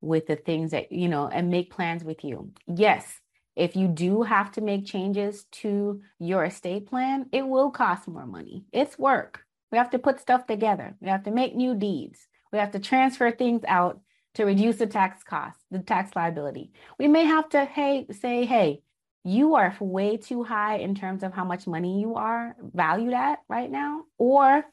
with 0.00 0.26
the 0.26 0.36
things 0.36 0.72
that 0.72 0.92
you 0.92 1.08
know 1.08 1.28
and 1.28 1.50
make 1.50 1.70
plans 1.72 2.04
with 2.04 2.24
you. 2.24 2.52
Yes 2.66 3.20
if 3.56 3.76
you 3.76 3.88
do 3.88 4.22
have 4.22 4.50
to 4.52 4.60
make 4.60 4.86
changes 4.86 5.44
to 5.52 6.00
your 6.18 6.44
estate 6.44 6.86
plan 6.86 7.26
it 7.32 7.46
will 7.46 7.70
cost 7.70 8.08
more 8.08 8.26
money. 8.26 8.64
It's 8.72 8.98
work. 8.98 9.40
We 9.70 9.78
have 9.78 9.90
to 9.90 9.98
put 9.98 10.20
stuff 10.20 10.46
together. 10.46 10.96
We 11.00 11.08
have 11.08 11.24
to 11.24 11.30
make 11.30 11.54
new 11.54 11.74
deeds. 11.74 12.26
We 12.52 12.58
have 12.58 12.72
to 12.72 12.78
transfer 12.78 13.30
things 13.30 13.62
out 13.66 14.00
to 14.34 14.44
reduce 14.44 14.76
the 14.76 14.86
tax 14.86 15.22
cost 15.22 15.58
the 15.70 15.80
tax 15.80 16.14
liability. 16.16 16.72
We 16.98 17.08
may 17.08 17.24
have 17.24 17.48
to 17.50 17.64
hey 17.64 18.06
say 18.10 18.46
hey 18.46 18.82
you 19.24 19.54
are 19.54 19.76
way 19.78 20.16
too 20.16 20.42
high 20.42 20.78
in 20.78 20.94
terms 20.94 21.22
of 21.22 21.32
how 21.32 21.44
much 21.44 21.66
money 21.66 22.00
you 22.00 22.16
are 22.16 22.56
valued 22.60 23.12
at 23.12 23.38
right 23.48 23.70
now 23.70 24.02
or 24.18 24.64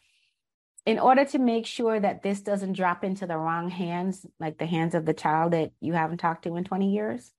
in 0.90 1.00
order 1.00 1.26
to 1.26 1.40
make 1.40 1.66
sure 1.66 2.00
that 2.00 2.24
this 2.24 2.42
doesn't 2.42 2.74
drop 2.74 3.04
into 3.04 3.28
the 3.28 3.38
wrong 3.38 3.70
hands 3.70 4.26
like 4.40 4.58
the 4.58 4.66
hands 4.66 4.96
of 4.96 5.06
the 5.06 5.14
child 5.14 5.54
that 5.54 5.72
you 5.80 5.94
haven't 5.94 6.18
talked 6.18 6.44
to 6.44 6.56
in 6.56 6.64
20 6.64 6.92
years 6.92 7.32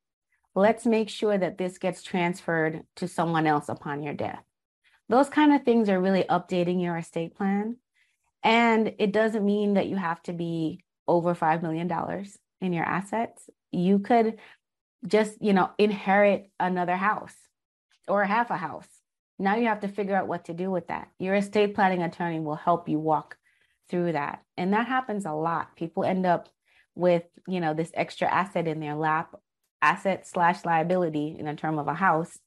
let's 0.54 0.86
make 0.86 1.08
sure 1.08 1.36
that 1.36 1.58
this 1.58 1.78
gets 1.78 2.02
transferred 2.02 2.82
to 2.96 3.06
someone 3.08 3.46
else 3.46 3.68
upon 3.68 4.02
your 4.02 4.14
death 4.14 4.44
those 5.08 5.28
kind 5.28 5.52
of 5.52 5.64
things 5.64 5.88
are 5.88 6.00
really 6.00 6.24
updating 6.24 6.82
your 6.82 6.96
estate 6.96 7.34
plan 7.34 7.76
and 8.42 8.94
it 8.98 9.12
doesn't 9.12 9.44
mean 9.44 9.74
that 9.74 9.88
you 9.88 9.96
have 9.96 10.22
to 10.22 10.32
be 10.32 10.82
over 11.06 11.34
$5 11.34 11.62
million 11.62 11.90
in 12.60 12.72
your 12.72 12.84
assets 12.84 13.50
you 13.72 13.98
could 14.00 14.38
just, 15.06 15.40
you 15.40 15.52
know, 15.52 15.70
inherit 15.78 16.50
another 16.58 16.96
house 16.96 17.34
or 18.08 18.24
half 18.24 18.50
a 18.50 18.56
house. 18.56 18.88
Now 19.38 19.56
you 19.56 19.68
have 19.68 19.80
to 19.80 19.88
figure 19.88 20.16
out 20.16 20.28
what 20.28 20.46
to 20.46 20.54
do 20.54 20.70
with 20.70 20.88
that. 20.88 21.08
Your 21.18 21.34
estate 21.34 21.74
planning 21.74 22.02
attorney 22.02 22.40
will 22.40 22.56
help 22.56 22.88
you 22.88 22.98
walk 22.98 23.36
through 23.90 24.12
that. 24.12 24.42
And 24.57 24.72
that 24.72 24.87
happens 24.87 25.26
a 25.26 25.33
lot. 25.33 25.76
People 25.76 26.05
end 26.05 26.26
up 26.26 26.48
with, 26.94 27.24
you 27.46 27.61
know, 27.61 27.74
this 27.74 27.90
extra 27.94 28.29
asset 28.29 28.66
in 28.66 28.81
their 28.81 28.94
lap, 28.94 29.35
asset 29.83 30.26
slash 30.26 30.64
liability 30.64 31.37
in 31.38 31.46
the 31.46 31.55
term 31.55 31.79
of 31.79 31.88
a 31.88 31.94
house 31.94 32.38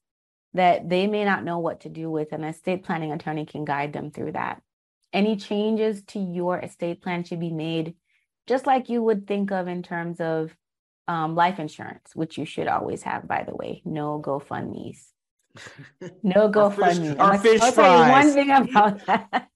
that 0.54 0.88
they 0.88 1.06
may 1.06 1.24
not 1.24 1.44
know 1.44 1.58
what 1.58 1.80
to 1.80 1.88
do 1.88 2.10
with. 2.10 2.32
An 2.32 2.44
estate 2.44 2.84
planning 2.84 3.12
attorney 3.12 3.44
can 3.44 3.64
guide 3.64 3.92
them 3.92 4.10
through 4.10 4.32
that. 4.32 4.62
Any 5.12 5.36
changes 5.36 6.02
to 6.08 6.18
your 6.18 6.58
estate 6.58 7.02
plan 7.02 7.24
should 7.24 7.40
be 7.40 7.52
made 7.52 7.94
just 8.46 8.66
like 8.66 8.88
you 8.88 9.02
would 9.02 9.26
think 9.26 9.50
of 9.52 9.68
in 9.68 9.82
terms 9.82 10.20
of 10.20 10.54
um, 11.08 11.34
life 11.34 11.58
insurance, 11.58 12.14
which 12.14 12.38
you 12.38 12.44
should 12.44 12.68
always 12.68 13.02
have, 13.02 13.26
by 13.26 13.44
the 13.44 13.54
way. 13.54 13.82
No 13.84 14.20
GoFundMe's. 14.24 15.08
No 16.22 16.48
GoFundMe. 16.48 17.18
Our 17.18 17.38
fish, 17.38 17.60
I'll 17.60 17.72
tell 17.72 18.04
you 18.04 18.10
one 18.10 18.32
thing 18.32 18.50
about 18.50 19.06
that. 19.06 19.48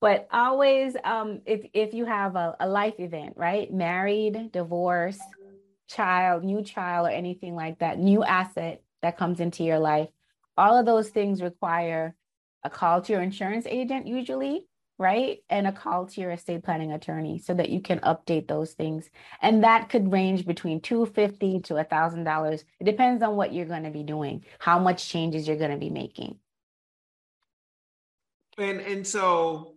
But 0.00 0.28
always, 0.32 0.96
um, 1.04 1.40
if 1.46 1.66
if 1.72 1.94
you 1.94 2.04
have 2.04 2.36
a, 2.36 2.56
a 2.60 2.68
life 2.68 2.98
event, 2.98 3.34
right? 3.36 3.72
Married, 3.72 4.52
divorce, 4.52 5.18
child, 5.88 6.44
new 6.44 6.62
child, 6.62 7.06
or 7.06 7.10
anything 7.10 7.54
like 7.54 7.78
that, 7.78 7.98
new 7.98 8.22
asset 8.22 8.82
that 9.02 9.16
comes 9.16 9.40
into 9.40 9.64
your 9.64 9.78
life, 9.78 10.08
all 10.56 10.78
of 10.78 10.86
those 10.86 11.08
things 11.08 11.42
require 11.42 12.14
a 12.64 12.70
call 12.70 13.00
to 13.02 13.12
your 13.12 13.22
insurance 13.22 13.66
agent 13.66 14.06
usually 14.06 14.66
right? 14.98 15.38
And 15.50 15.66
a 15.66 15.72
call 15.72 16.06
to 16.06 16.20
your 16.20 16.30
estate 16.30 16.64
planning 16.64 16.92
attorney 16.92 17.38
so 17.38 17.54
that 17.54 17.70
you 17.70 17.80
can 17.80 18.00
update 18.00 18.48
those 18.48 18.72
things. 18.72 19.10
And 19.42 19.64
that 19.64 19.88
could 19.88 20.10
range 20.10 20.46
between 20.46 20.80
250 20.80 21.60
to 21.60 21.76
a 21.76 21.84
$1,000. 21.84 22.64
It 22.80 22.84
depends 22.84 23.22
on 23.22 23.36
what 23.36 23.52
you're 23.52 23.66
going 23.66 23.84
to 23.84 23.90
be 23.90 24.02
doing, 24.02 24.44
how 24.58 24.78
much 24.78 25.08
changes 25.08 25.46
you're 25.46 25.58
going 25.58 25.70
to 25.70 25.76
be 25.76 25.90
making. 25.90 26.38
And 28.58 28.80
and 28.80 29.06
so 29.06 29.75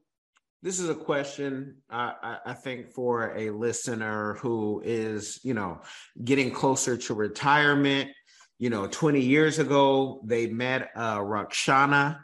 this 0.62 0.80
is 0.80 0.90
a 0.90 0.96
question 0.96 1.78
I, 1.90 2.38
I 2.46 2.54
think 2.54 2.92
for 2.92 3.36
a 3.38 3.50
listener 3.52 4.36
who 4.36 4.82
is, 4.84 5.40
you 5.44 5.54
know, 5.54 5.82
getting 6.24 6.52
closer 6.52 6.98
to 6.98 7.14
retirement. 7.14 8.10
You 8.58 8.70
know, 8.70 8.88
20 8.88 9.22
years 9.22 9.58
ago, 9.58 10.22
they 10.26 10.48
met 10.48 10.90
uh, 10.94 11.20
Rakshana 11.20 12.20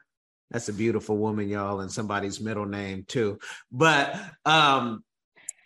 that's 0.52 0.70
a 0.70 0.74
beautiful 0.74 1.18
woman, 1.18 1.50
y'all, 1.50 1.82
and 1.82 1.92
somebody's 1.92 2.40
middle 2.40 2.66
name 2.66 3.06
too. 3.08 3.40
But 3.72 4.20
um 4.46 5.04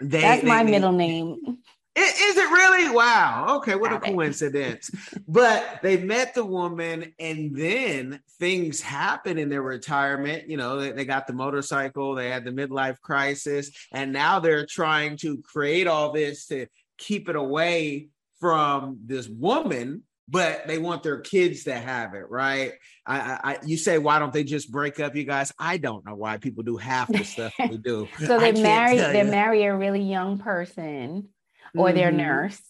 they 0.02 0.22
That's 0.22 0.42
they, 0.42 0.48
my 0.48 0.64
they, 0.64 0.72
middle 0.72 0.94
name. 0.94 1.38
Is 2.00 2.38
it 2.38 2.50
really? 2.52 2.90
Wow. 2.96 3.58
Okay, 3.58 3.76
what 3.76 3.94
a 3.94 4.00
coincidence. 4.00 4.90
but 5.28 5.80
they 5.82 5.98
met 5.98 6.34
the 6.34 6.46
woman, 6.46 7.14
and 7.20 7.56
then 7.56 8.22
things 8.40 8.82
happen 8.82 9.38
in 9.38 9.50
their 9.50 9.62
retirement. 9.62 10.50
You 10.50 10.58
know, 10.58 10.80
they, 10.80 10.92
they 10.92 11.06
got 11.06 11.28
the 11.28 11.34
motorcycle, 11.34 12.16
they 12.16 12.30
had 12.30 12.46
the 12.46 12.52
midlife 12.52 13.00
crisis, 13.02 13.72
and 13.92 14.14
now 14.14 14.40
they're 14.40 14.66
trying 14.66 15.18
to 15.18 15.42
create 15.42 15.88
all 15.88 16.12
this 16.12 16.48
to 16.48 16.68
keep 16.98 17.30
it 17.30 17.36
away 17.36 18.10
from 18.40 19.00
this 19.06 19.28
woman 19.28 20.04
but 20.32 20.68
they 20.68 20.78
want 20.78 21.02
their 21.02 21.20
kids 21.20 21.64
to 21.64 21.74
have 21.74 22.14
it, 22.14 22.30
right? 22.30 22.74
I, 23.06 23.40
I, 23.44 23.58
you 23.66 23.78
say, 23.78 23.98
why 23.98 24.20
don't 24.20 24.32
they 24.32 24.44
just 24.44 24.72
break 24.72 25.00
up, 25.00 25.16
you 25.16 25.24
guys? 25.24 25.52
I 25.58 25.78
don't 25.78 26.06
know 26.06 26.16
why 26.16 26.38
people 26.38 26.64
do 26.64 26.78
half 26.78 27.08
the 27.08 27.24
stuff 27.24 27.54
we 27.58 27.78
do. 27.78 28.08
so 28.26 28.40
they 28.40 28.52
marry, 28.52 28.98
they 28.98 29.24
marry 29.24 29.64
a 29.64 29.76
really 29.76 30.04
young 30.04 30.38
person, 30.38 31.30
or 31.76 31.88
mm-hmm. 31.88 31.98
their 31.98 32.12
nurse, 32.12 32.62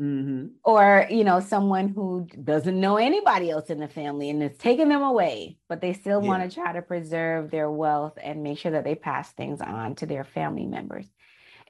mm-hmm. 0.00 0.46
or 0.64 1.06
you 1.10 1.24
know, 1.24 1.40
someone 1.40 1.88
who 1.88 2.26
doesn't 2.42 2.80
know 2.80 2.96
anybody 2.96 3.50
else 3.50 3.70
in 3.70 3.78
the 3.78 3.88
family 3.88 4.30
and 4.30 4.42
is 4.42 4.56
taking 4.58 4.88
them 4.88 5.02
away, 5.02 5.58
but 5.68 5.80
they 5.80 5.92
still 5.92 6.22
yeah. 6.22 6.28
want 6.28 6.48
to 6.48 6.54
try 6.54 6.72
to 6.72 6.82
preserve 6.82 7.50
their 7.50 7.70
wealth 7.70 8.18
and 8.22 8.42
make 8.42 8.58
sure 8.58 8.72
that 8.72 8.84
they 8.84 8.94
pass 8.94 9.30
things 9.32 9.60
on 9.60 9.94
to 9.96 10.06
their 10.06 10.24
family 10.24 10.66
members. 10.66 11.06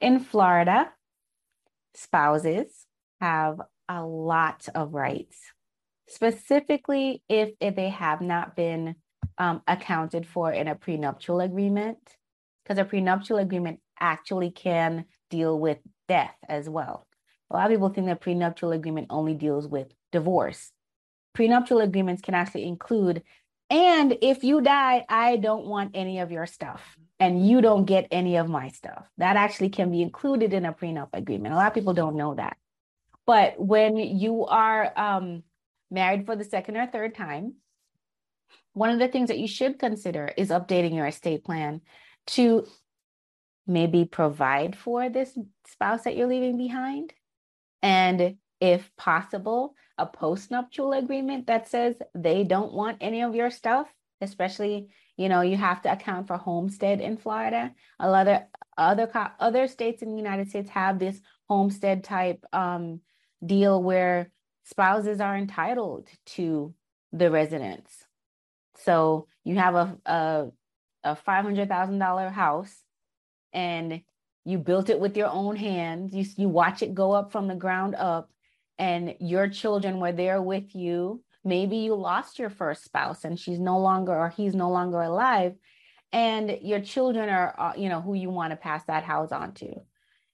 In 0.01 0.19
Florida, 0.19 0.91
spouses 1.93 2.85
have 3.21 3.61
a 3.87 4.03
lot 4.03 4.67
of 4.75 4.93
rights, 4.93 5.39
specifically 6.07 7.23
if, 7.29 7.51
if 7.59 7.75
they 7.75 7.89
have 7.89 8.21
not 8.21 8.55
been 8.55 8.95
um, 9.37 9.61
accounted 9.67 10.27
for 10.27 10.51
in 10.51 10.67
a 10.67 10.75
prenuptial 10.75 11.39
agreement, 11.39 11.97
because 12.63 12.77
a 12.77 12.85
prenuptial 12.85 13.37
agreement 13.37 13.79
actually 13.99 14.51
can 14.51 15.05
deal 15.29 15.57
with 15.57 15.77
death 16.07 16.35
as 16.47 16.69
well. 16.69 17.07
A 17.49 17.55
lot 17.55 17.65
of 17.65 17.71
people 17.71 17.89
think 17.89 18.07
that 18.07 18.21
prenuptial 18.21 18.71
agreement 18.71 19.07
only 19.09 19.33
deals 19.33 19.67
with 19.67 19.87
divorce. 20.11 20.71
Prenuptial 21.33 21.79
agreements 21.79 22.21
can 22.21 22.33
actually 22.33 22.65
include, 22.65 23.23
and 23.69 24.17
if 24.21 24.43
you 24.43 24.61
die, 24.61 25.05
I 25.09 25.37
don't 25.37 25.65
want 25.65 25.91
any 25.93 26.19
of 26.19 26.31
your 26.31 26.45
stuff 26.45 26.97
and 27.19 27.47
you 27.47 27.61
don't 27.61 27.85
get 27.85 28.07
any 28.11 28.37
of 28.37 28.49
my 28.49 28.69
stuff. 28.69 29.05
That 29.17 29.35
actually 29.35 29.69
can 29.69 29.91
be 29.91 30.01
included 30.01 30.53
in 30.53 30.65
a 30.65 30.73
prenup 30.73 31.09
agreement. 31.13 31.53
A 31.53 31.57
lot 31.57 31.67
of 31.67 31.73
people 31.73 31.93
don't 31.93 32.15
know 32.15 32.35
that. 32.35 32.57
But 33.25 33.59
when 33.59 33.97
you 33.97 34.45
are 34.45 34.91
um, 34.95 35.43
married 35.89 36.25
for 36.25 36.35
the 36.35 36.43
second 36.43 36.77
or 36.77 36.87
third 36.87 37.15
time, 37.15 37.55
one 38.73 38.89
of 38.89 38.99
the 38.99 39.07
things 39.07 39.29
that 39.29 39.39
you 39.39 39.47
should 39.47 39.79
consider 39.79 40.31
is 40.37 40.49
updating 40.49 40.95
your 40.95 41.07
estate 41.07 41.43
plan 41.43 41.81
to 42.27 42.67
maybe 43.67 44.05
provide 44.05 44.75
for 44.75 45.09
this 45.09 45.37
spouse 45.67 46.03
that 46.03 46.15
you're 46.17 46.27
leaving 46.27 46.57
behind 46.57 47.13
And 47.81 48.37
if 48.59 48.89
possible, 48.97 49.75
a 49.97 50.07
postnuptial 50.07 50.97
agreement 50.97 51.47
that 51.47 51.69
says 51.69 51.95
they 52.15 52.43
don't 52.43 52.73
want 52.73 52.97
any 53.01 53.21
of 53.21 53.35
your 53.35 53.51
stuff, 53.51 53.87
especially, 54.21 54.89
you 55.17 55.29
know, 55.29 55.41
you 55.41 55.57
have 55.57 55.81
to 55.83 55.91
account 55.91 56.27
for 56.27 56.37
homestead 56.37 56.99
in 57.01 57.17
Florida. 57.17 57.73
A 57.99 58.09
lot 58.09 58.27
of 58.27 58.41
other 58.77 59.07
other 59.07 59.31
other 59.39 59.67
states 59.67 60.01
in 60.01 60.09
the 60.09 60.17
United 60.17 60.49
States 60.49 60.69
have 60.71 60.99
this 60.99 61.21
homestead 61.47 62.03
type 62.03 62.43
um, 62.53 63.01
deal 63.45 63.81
where 63.81 64.31
spouses 64.63 65.21
are 65.21 65.37
entitled 65.37 66.09
to 66.25 66.73
the 67.13 67.29
residence. 67.31 68.05
So 68.77 69.27
you 69.43 69.55
have 69.57 69.75
a 69.75 69.97
a, 70.05 70.47
a 71.03 71.15
five 71.15 71.45
hundred 71.45 71.69
thousand 71.69 71.99
dollar 71.99 72.29
house, 72.29 72.75
and 73.55 74.01
you 74.43 74.59
built 74.59 74.89
it 74.89 74.99
with 74.99 75.17
your 75.17 75.29
own 75.29 75.55
hands. 75.55 76.13
You 76.13 76.25
you 76.37 76.49
watch 76.49 76.83
it 76.83 76.93
go 76.93 77.13
up 77.13 77.31
from 77.31 77.47
the 77.47 77.55
ground 77.55 77.95
up, 77.95 78.29
and 78.77 79.15
your 79.19 79.47
children 79.49 79.99
were 79.99 80.11
there 80.11 80.41
with 80.41 80.75
you. 80.75 81.23
Maybe 81.43 81.77
you 81.77 81.95
lost 81.95 82.37
your 82.37 82.49
first 82.49 82.83
spouse 82.83 83.23
and 83.23 83.39
she's 83.39 83.59
no 83.59 83.79
longer 83.79 84.13
or 84.13 84.29
he's 84.29 84.53
no 84.53 84.69
longer 84.69 85.01
alive, 85.01 85.55
and 86.11 86.59
your 86.61 86.81
children 86.81 87.29
are 87.29 87.55
uh, 87.57 87.73
you 87.75 87.89
know 87.89 88.01
who 88.01 88.13
you 88.13 88.29
want 88.29 88.51
to 88.51 88.57
pass 88.57 88.83
that 88.85 89.03
house 89.03 89.31
on 89.31 89.53
to. 89.55 89.73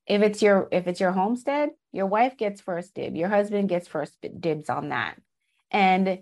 If 0.08 0.22
it's 0.22 0.42
your 0.42 0.68
if 0.72 0.88
it's 0.88 1.00
your 1.00 1.12
homestead, 1.14 1.70
your 1.94 2.08
wife 2.08 2.36
gets 2.38 2.60
first 2.60 2.96
dib, 2.96 3.16
your 3.16 3.30
husband 3.30 3.70
gets 3.70 3.88
first 3.88 4.18
dibs 4.40 4.70
on 4.70 4.90
that, 4.90 5.16
and 5.70 6.20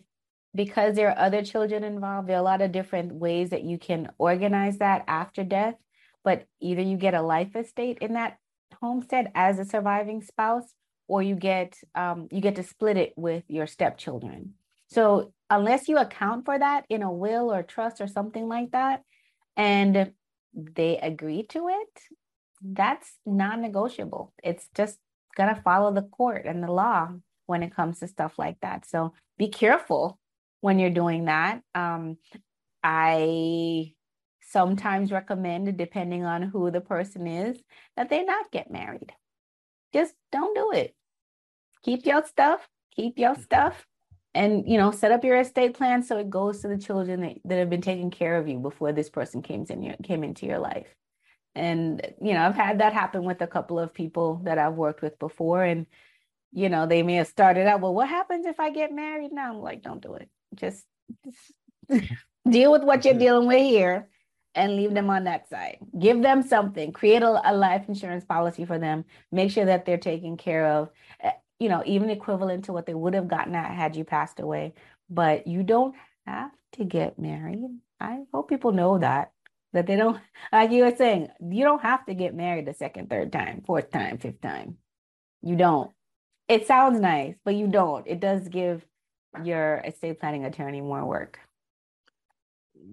because 0.56 0.96
there 0.96 1.10
are 1.10 1.26
other 1.26 1.44
children 1.44 1.84
involved, 1.84 2.28
there 2.28 2.36
are 2.36 2.40
a 2.40 2.44
lot 2.44 2.62
of 2.62 2.72
different 2.72 3.14
ways 3.14 3.52
that 3.52 3.64
you 3.64 3.78
can 3.78 4.10
organize 4.18 4.80
that 4.80 5.04
after 5.08 5.44
death. 5.44 5.76
But 6.24 6.46
either 6.60 6.82
you 6.82 6.98
get 6.98 7.14
a 7.14 7.22
life 7.22 7.56
estate 7.56 8.00
in 8.02 8.14
that 8.14 8.38
homestead 8.82 9.32
as 9.36 9.60
a 9.60 9.66
surviving 9.66 10.22
spouse, 10.22 10.74
or 11.08 11.24
you 11.24 11.36
get 11.36 11.78
um, 11.96 12.28
you 12.32 12.42
get 12.42 12.56
to 12.56 12.64
split 12.64 12.98
it 12.98 13.14
with 13.16 13.44
your 13.48 13.68
stepchildren. 13.68 14.54
So 14.88 15.34
unless 15.50 15.88
you 15.88 15.98
account 15.98 16.46
for 16.46 16.58
that 16.58 16.86
in 16.90 17.04
a 17.04 17.12
will 17.12 17.52
or 17.52 17.64
trust 17.64 18.02
or 18.02 18.08
something 18.08 18.48
like 18.48 18.72
that, 18.72 19.04
and 19.58 20.12
they 20.54 20.98
agree 20.98 21.44
to 21.44 21.68
it, 21.70 22.02
that's 22.62 23.18
non-negotiable. 23.26 24.34
It's 24.44 24.68
just 24.76 24.98
gonna 25.36 25.62
follow 25.64 25.94
the 25.94 26.04
court 26.04 26.46
and 26.46 26.64
the 26.64 26.72
law 26.72 27.10
when 27.46 27.64
it 27.64 27.76
comes 27.76 28.00
to 28.00 28.08
stuff 28.08 28.38
like 28.38 28.60
that. 28.62 28.86
So 28.88 29.14
be 29.38 29.48
careful 29.48 30.20
when 30.62 30.80
you're 30.80 30.90
doing 30.90 31.26
that. 31.26 31.62
Um, 31.74 32.18
I 32.84 33.94
sometimes 34.52 35.12
recommend, 35.12 35.78
depending 35.78 36.26
on 36.26 36.42
who 36.42 36.72
the 36.72 36.82
person 36.82 37.28
is, 37.28 37.62
that 37.96 38.10
they 38.10 38.24
not 38.24 38.52
get 38.52 38.72
married. 38.72 39.12
Just 39.94 40.14
don't 40.32 40.56
do 40.56 40.72
it. 40.72 40.96
Keep 41.84 42.06
your 42.06 42.26
stuff, 42.26 42.68
keep 42.96 43.18
your 43.18 43.34
mm-hmm. 43.34 43.42
stuff, 43.42 43.86
and 44.34 44.70
you 44.70 44.78
know, 44.78 44.92
set 44.92 45.12
up 45.12 45.24
your 45.24 45.40
estate 45.40 45.74
plan 45.74 46.04
so 46.04 46.18
it 46.18 46.30
goes 46.30 46.62
to 46.62 46.68
the 46.68 46.78
children 46.78 47.22
that, 47.22 47.38
that 47.46 47.60
have 47.60 47.70
been 47.70 47.82
taking 47.82 48.12
care 48.12 48.38
of 48.38 48.48
you 48.48 48.60
before 48.60 48.92
this 48.92 49.10
person 49.10 49.42
came 49.42 49.66
in 49.70 49.82
your 49.82 49.96
came 50.04 50.24
into 50.24 50.46
your 50.46 50.60
life. 50.60 50.94
And 51.56 52.02
you 52.22 52.34
know, 52.34 52.46
I've 52.46 52.56
had 52.56 52.80
that 52.80 52.94
happen 52.94 53.24
with 53.24 53.42
a 53.42 53.48
couple 53.48 53.80
of 53.80 53.94
people 53.94 54.42
that 54.44 54.58
I've 54.58 54.76
worked 54.76 55.02
with 55.02 55.18
before, 55.20 55.64
and 55.64 55.88
you 56.52 56.70
know, 56.70 56.86
they 56.86 57.04
may 57.04 57.16
have 57.16 57.28
started 57.28 57.68
out, 57.68 57.82
well, 57.82 57.94
what 57.94 58.10
happens 58.10 58.46
if 58.46 58.60
I 58.60 58.72
get 58.72 58.92
married 58.92 59.32
now? 59.32 59.54
I'm 59.54 59.62
like, 59.62 59.84
don't 59.84 60.02
do 60.02 60.16
it 60.16 60.30
just, 60.56 60.86
just 61.90 62.12
deal 62.50 62.72
with 62.72 62.84
what 62.84 63.06
you're 63.06 63.14
mm-hmm. 63.14 63.20
dealing 63.20 63.48
with 63.48 63.62
here 63.62 64.08
and 64.56 64.76
leave 64.76 64.94
them 64.94 65.10
on 65.10 65.26
that 65.26 65.50
side. 65.50 65.78
Give 65.98 66.22
them 66.22 66.42
something. 66.44 66.92
Create 66.92 67.22
a, 67.22 67.42
a, 67.50 67.54
life 67.54 67.86
insurance 67.88 68.26
policy 68.26 68.66
for 68.66 68.80
them. 68.80 69.06
Make 69.32 69.52
sure 69.52 69.66
that 69.66 69.86
they're 69.86 69.98
taken 69.98 70.38
care 70.38 70.66
of, 70.66 70.90
eh, 71.22 71.32
you 71.60 71.70
know, 71.70 71.84
even 71.86 72.10
equivalent 72.10 72.66
to 72.66 72.74
what 72.74 72.86
they 72.86 72.94
would 72.94 73.14
have 73.14 73.28
gotten 73.28 73.56
at 73.56 73.72
had 73.72 73.96
you 73.96 74.04
passed 74.04 74.40
away. 74.40 74.74
But 75.10 75.48
you 75.48 75.64
don't 75.64 75.96
have 76.26 76.52
to 76.74 76.84
get 76.84 77.20
married. 77.20 77.70
I 78.00 78.20
hope 78.34 78.50
people 78.50 78.72
know 78.72 78.98
that. 78.98 79.32
That 79.74 79.86
they 79.86 79.96
don't, 79.96 80.20
like 80.52 80.72
you 80.72 80.84
were 80.84 80.96
saying, 80.96 81.30
you 81.40 81.64
don't 81.64 81.82
have 81.82 82.06
to 82.08 82.16
get 82.16 82.34
married 82.34 82.66
the 82.66 82.74
second, 82.74 83.10
third 83.10 83.32
time, 83.32 83.64
fourth 83.66 83.92
time, 83.92 84.18
fifth 84.18 84.42
time. 84.42 84.78
You 85.42 85.56
don't. 85.56 85.92
It 86.48 86.66
sounds 86.66 87.00
nice, 87.00 87.36
but 87.46 87.54
you 87.54 87.68
don't. 87.68 88.08
It 88.08 88.20
does 88.20 88.48
give 88.48 88.84
your 89.44 89.78
estate 89.86 90.20
planning 90.20 90.44
attorney 90.44 90.82
more 90.82 91.06
work 91.06 91.40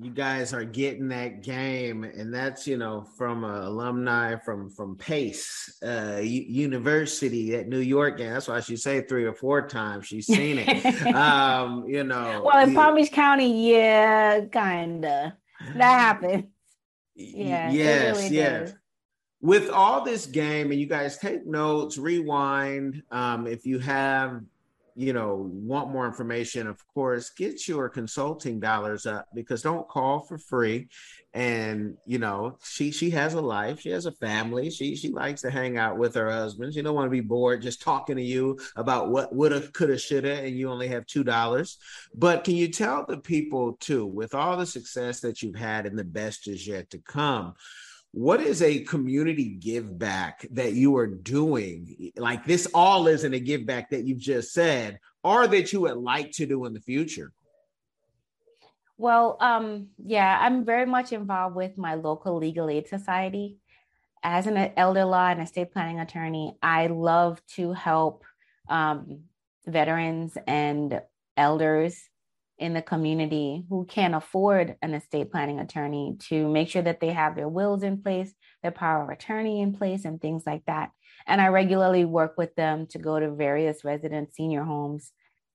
you 0.01 0.11
guys 0.11 0.53
are 0.53 0.65
getting 0.65 1.09
that 1.09 1.43
game 1.43 2.05
and 2.05 2.33
that's 2.33 2.67
you 2.67 2.77
know 2.77 3.07
from 3.17 3.45
a 3.45 3.63
alumni 3.63 4.37
from 4.37 4.69
from 4.69 4.97
pace 4.97 5.79
uh 5.83 6.21
university 6.23 7.55
at 7.55 7.69
new 7.69 7.79
york 7.79 8.21
and 8.21 8.35
that's 8.35 8.49
why 8.49 8.61
she 8.61 8.77
say 8.77 9.01
three 9.01 9.25
or 9.25 9.33
four 9.33 9.67
times. 9.67 10.07
She's 10.07 10.27
seen 10.27 10.59
it. 10.59 10.85
Um 11.17 11.87
you 11.87 12.05
know 12.05 12.43
well 12.45 12.67
in 12.67 12.75
palm 12.75 12.97
beach 12.97 13.13
county 13.13 13.71
yeah 13.71 14.45
kinda. 14.53 15.37
That 15.77 15.99
happens. 16.01 16.45
Yeah 17.15 17.71
yes 17.71 18.17
really 18.17 18.37
yes. 18.37 18.71
does. 18.71 18.79
with 19.41 19.71
all 19.71 20.05
this 20.05 20.27
game 20.27 20.71
and 20.71 20.81
you 20.81 20.87
guys 20.87 21.17
take 21.19 21.47
notes 21.47 21.97
rewind 21.97 23.03
um 23.11 23.47
if 23.47 23.65
you 23.65 23.79
have 23.79 24.43
you 24.97 25.13
know 25.13 25.51
want 25.53 25.91
more 25.91 26.07
information 26.07 26.67
of 26.67 26.83
course 26.95 27.29
get 27.29 27.69
your 27.69 27.89
consulting 27.89 28.59
dollars 28.59 29.05
up 29.05 29.29
because 29.35 29.63
don't 29.63 29.87
call 29.89 30.21
for 30.21 30.39
free. 30.39 30.89
And 31.35 31.99
you 32.07 32.19
know 32.19 32.57
she 32.65 32.91
she 32.91 33.11
has 33.11 33.35
a 33.35 33.41
life 33.43 33.81
she 33.81 33.91
has 33.91 34.07
a 34.07 34.13
family 34.13 34.71
she 34.71 34.97
she 34.97 35.11
likes 35.11 35.43
to 35.43 35.51
hang 35.51 35.77
out 35.77 35.99
with 35.99 36.15
her 36.15 36.31
husband. 36.31 36.73
She 36.73 36.81
don't 36.81 36.95
want 36.95 37.07
to 37.07 37.11
be 37.11 37.21
bored 37.21 37.61
just 37.61 37.83
talking 37.83 38.17
to 38.17 38.23
you 38.23 38.59
about 38.75 39.11
what 39.11 39.35
woulda 39.35 39.61
coulda 39.73 39.99
shoulda 39.99 40.41
and 40.41 40.57
you 40.57 40.71
only 40.71 40.89
have 40.89 41.05
two 41.05 41.25
dollars. 41.25 41.77
But 42.15 42.45
can 42.45 42.57
you 42.57 42.69
tell 42.69 43.05
the 43.05 43.19
people 43.19 43.75
too 43.81 44.07
with 44.07 44.35
all 44.35 44.57
the 44.57 44.65
success 44.65 45.21
that 45.21 45.43
you've 45.43 45.57
had 45.57 45.85
and 45.85 45.99
the 45.99 46.05
best 46.05 46.49
is 46.49 46.67
yet 46.67 46.89
to 46.91 46.99
come 46.99 47.55
what 48.17 48.41
is 48.41 48.62
a 48.62 48.79
community 48.79 49.45
give 49.45 49.99
back 49.99 50.47
that 50.53 50.73
you 50.73 50.97
are 50.97 51.07
doing? 51.07 52.12
Like 52.17 52.47
this 52.47 52.67
all 52.73 53.09
isn't 53.09 53.35
a 53.35 53.39
give 53.39 53.67
back 53.67 53.91
that 53.91 54.05
you've 54.05 54.21
just 54.21 54.55
said 54.55 55.01
or 55.23 55.47
that 55.47 55.71
you 55.71 55.83
would 55.83 55.99
like 55.99 56.33
to 56.33 56.47
do 56.47 56.64
in 56.64 56.73
the 56.73 56.81
future. 56.81 57.31
Well 58.97 59.37
um 59.41 59.89
yeah 60.03 60.39
i'm 60.41 60.64
very 60.64 60.87
much 60.87 61.12
involved 61.12 61.57
with 61.57 61.77
my 61.77 61.93
local 61.95 62.39
legal 62.39 62.71
aid 62.71 62.89
society. 62.89 63.59
As 64.23 64.47
an 64.47 64.73
elder 64.79 65.05
law 65.05 65.29
and 65.29 65.43
estate 65.43 65.71
planning 65.71 66.01
attorney 66.01 66.57
i 66.62 66.87
love 66.87 67.43
to 67.57 67.75
help 67.75 68.25
um, 68.71 69.25
veterans 69.67 70.39
and 70.47 71.03
elders 71.37 72.03
in 72.59 72.73
the 72.73 72.83
community 72.83 73.65
who 73.69 73.85
can't 73.85 74.15
afford 74.15 74.77
an 74.81 74.95
estate 74.95 75.31
planning 75.31 75.61
attorney 75.61 76.17
to 76.19 76.49
make 76.49 76.69
sure 76.69 76.83
that 76.83 77.01
they 77.01 77.11
have 77.11 77.37
their 77.37 77.49
wills 77.49 77.83
in 77.83 78.03
place, 78.03 78.33
their 78.63 78.73
power 78.73 79.03
of 79.03 79.11
attorney 79.11 79.61
in 79.61 79.75
place, 79.75 80.05
and 80.05 80.21
things 80.21 80.45
like 80.47 80.65
that. 80.67 80.91
And 81.27 81.41
I 81.41 81.49
regularly 81.49 82.05
work 82.05 82.35
with 82.39 82.55
them 82.55 82.87
to 82.89 82.99
go 82.99 83.19
to 83.19 83.31
various 83.31 83.85
resident 83.85 84.35
senior 84.35 84.63
homes 84.63 85.13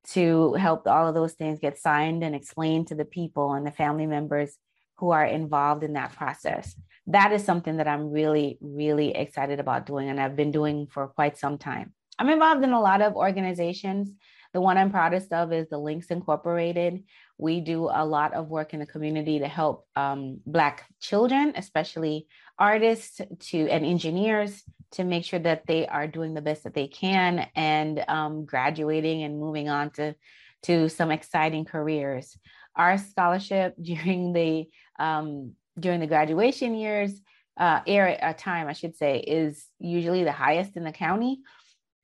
to 0.10 0.54
help 0.54 0.88
all 0.88 1.08
of 1.08 1.16
those 1.16 1.34
things 1.34 1.60
get 1.60 1.78
signed 1.78 2.24
and 2.24 2.36
explained 2.36 2.88
to 2.88 2.96
the 2.96 3.06
people 3.06 3.54
and 3.54 3.66
the 3.66 3.72
family 3.72 4.08
members 4.08 4.56
who 4.98 5.12
are 5.12 5.26
involved 5.26 5.84
in 5.84 5.94
that 5.94 6.14
process. 6.16 6.76
That 7.08 7.32
is 7.32 7.44
something 7.44 7.78
that 7.78 7.88
I'm 7.88 8.12
really, 8.12 8.58
really 8.62 9.16
excited 9.16 9.60
about 9.60 9.86
doing, 9.86 10.10
and 10.10 10.20
I've 10.20 10.36
been 10.36 10.52
doing 10.52 10.88
for 10.88 11.08
quite 11.08 11.38
some 11.38 11.58
time. 11.58 11.94
I'm 12.20 12.30
involved 12.30 12.64
in 12.64 12.72
a 12.72 12.82
lot 12.82 13.02
of 13.02 13.16
organizations 13.16 14.12
the 14.54 14.62
one 14.62 14.78
I'm 14.78 14.92
proudest 14.92 15.32
of 15.32 15.54
is 15.54 15.70
the 15.70 15.78
Links 15.78 16.08
Incorporated. 16.08 17.04
We 17.38 17.62
do 17.62 17.86
a 17.86 18.06
lot 18.06 18.34
of 18.34 18.50
work 18.50 18.74
in 18.74 18.80
the 18.80 18.86
community 18.86 19.40
to 19.40 19.48
help 19.48 19.88
um, 19.96 20.42
Black 20.46 20.86
children, 21.00 21.54
especially 21.56 22.28
artists 22.60 23.22
to 23.40 23.70
and 23.70 23.86
engineers, 23.86 24.64
to 24.92 25.04
make 25.04 25.24
sure 25.24 25.40
that 25.40 25.66
they 25.68 25.88
are 25.88 26.06
doing 26.06 26.34
the 26.34 26.42
best 26.42 26.66
that 26.66 26.74
they 26.74 26.88
can 26.88 27.48
and 27.56 28.04
um, 28.08 28.46
graduating 28.46 29.24
and 29.24 29.40
moving 29.40 29.70
on 29.70 29.90
to 29.92 30.16
to 30.64 30.90
some 30.90 31.12
exciting 31.12 31.66
careers. 31.66 32.38
Our 32.76 32.98
scholarship 32.98 33.76
during 33.82 34.34
the 34.34 34.68
um, 35.00 35.54
during 35.80 36.02
the 36.02 36.08
graduation 36.08 36.76
years 36.76 37.22
uh, 37.58 37.80
era 37.88 38.14
uh, 38.22 38.34
time, 38.34 38.68
I 38.68 38.74
should 38.74 38.96
say, 38.96 39.20
is 39.20 39.66
usually 39.80 40.24
the 40.24 40.32
highest 40.32 40.76
in 40.76 40.84
the 40.84 40.92
county 40.92 41.40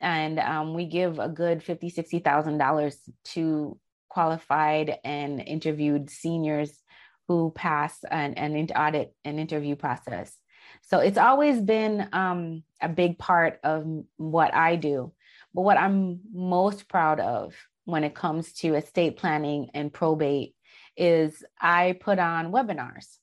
and 0.02 0.40
um, 0.40 0.74
we 0.74 0.86
give 0.86 1.20
a 1.20 1.30
good 1.30 1.64
fifty, 1.64 1.90
sixty 1.90 2.20
thousand 2.20 2.58
dollars 2.58 2.98
to 3.26 3.78
qualified 4.10 4.98
and 5.04 5.42
interviewed 5.42 6.10
seniors 6.10 6.82
who 7.28 7.52
pass 7.52 8.04
an, 8.10 8.34
an 8.36 8.56
audit 8.76 9.14
and 9.26 9.40
interview 9.40 9.76
process. 9.76 10.36
So 10.84 11.00
it's 11.00 11.18
always 11.18 11.62
been 11.62 12.08
um, 12.14 12.64
a 12.82 12.90
big 12.90 13.18
part 13.18 13.60
of 13.64 13.86
what 14.16 14.54
I 14.54 14.76
do. 14.76 15.12
But 15.54 15.62
what 15.62 15.78
I'm 15.78 16.22
most 16.34 16.88
proud 16.88 17.20
of 17.20 17.54
when 17.86 18.04
it 18.04 18.16
comes 18.16 18.54
to 18.54 18.76
estate 18.76 19.18
planning 19.18 19.70
and 19.74 19.94
probate 19.94 20.56
is 20.96 21.44
I 21.60 21.98
put 22.00 22.20
on 22.20 22.52
webinars. 22.52 23.18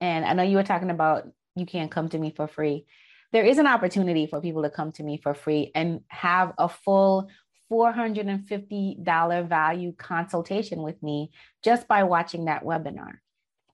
And 0.00 0.24
I 0.24 0.32
know 0.32 0.42
you 0.42 0.56
were 0.56 0.62
talking 0.62 0.90
about 0.90 1.28
you 1.56 1.66
can't 1.66 1.90
come 1.90 2.08
to 2.10 2.18
me 2.18 2.32
for 2.34 2.46
free. 2.46 2.86
There 3.32 3.44
is 3.44 3.58
an 3.58 3.66
opportunity 3.66 4.26
for 4.26 4.40
people 4.40 4.62
to 4.62 4.70
come 4.70 4.92
to 4.92 5.02
me 5.02 5.18
for 5.22 5.34
free 5.34 5.70
and 5.74 6.00
have 6.08 6.52
a 6.58 6.68
full 6.68 7.28
$450 7.70 9.48
value 9.48 9.92
consultation 9.92 10.82
with 10.82 11.02
me 11.02 11.30
just 11.62 11.86
by 11.86 12.04
watching 12.04 12.46
that 12.46 12.64
webinar. 12.64 13.18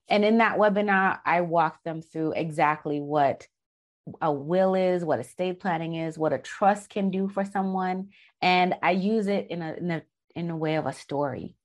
And 0.09 0.25
in 0.25 0.39
that 0.39 0.57
webinar, 0.57 1.19
I 1.25 1.41
walk 1.41 1.83
them 1.83 2.01
through 2.01 2.33
exactly 2.33 2.99
what 2.99 3.47
a 4.21 4.31
will 4.31 4.75
is, 4.75 5.03
what 5.03 5.19
estate 5.19 5.59
planning 5.59 5.95
is, 5.95 6.17
what 6.17 6.33
a 6.33 6.37
trust 6.37 6.89
can 6.89 7.09
do 7.09 7.27
for 7.27 7.43
someone. 7.43 8.09
And 8.41 8.75
I 8.83 8.91
use 8.91 9.27
it 9.27 9.47
in 9.49 9.61
a, 9.61 9.73
in 9.73 9.91
a, 9.91 10.03
in 10.35 10.49
a 10.49 10.57
way 10.57 10.75
of 10.75 10.85
a 10.85 10.93
story. 10.93 11.55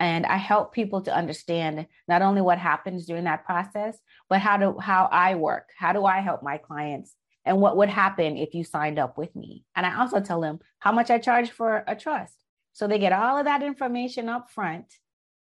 And 0.00 0.24
I 0.24 0.38
help 0.38 0.72
people 0.72 1.02
to 1.02 1.14
understand 1.14 1.86
not 2.08 2.22
only 2.22 2.40
what 2.40 2.58
happens 2.58 3.06
during 3.06 3.24
that 3.24 3.44
process, 3.44 3.98
but 4.28 4.40
how 4.40 4.56
to 4.56 4.78
how 4.80 5.06
I 5.12 5.34
work. 5.34 5.68
How 5.76 5.92
do 5.92 6.06
I 6.06 6.20
help 6.20 6.42
my 6.42 6.56
clients 6.56 7.14
and 7.46 7.60
what 7.60 7.76
would 7.76 7.88
happen 7.88 8.36
if 8.36 8.54
you 8.54 8.64
signed 8.64 8.98
up 8.98 9.16
with 9.16 9.34
me. 9.34 9.64
And 9.74 9.86
I 9.86 9.98
also 9.98 10.20
tell 10.20 10.40
them 10.40 10.58
how 10.78 10.92
much 10.92 11.10
I 11.10 11.18
charge 11.18 11.50
for 11.50 11.84
a 11.86 11.96
trust. 11.96 12.34
So 12.72 12.86
they 12.86 12.98
get 12.98 13.12
all 13.12 13.38
of 13.38 13.46
that 13.46 13.62
information 13.62 14.28
up 14.28 14.50
front. 14.50 14.92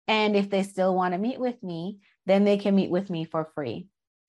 And 0.08 0.34
if 0.34 0.50
they 0.50 0.64
still 0.64 0.96
want 0.96 1.14
to 1.14 1.18
meet 1.18 1.38
with 1.38 1.62
me, 1.62 1.98
then 2.26 2.44
they 2.44 2.56
can 2.56 2.74
meet 2.74 2.90
with 2.90 3.10
me 3.10 3.24
for 3.24 3.48
free. 3.54 3.86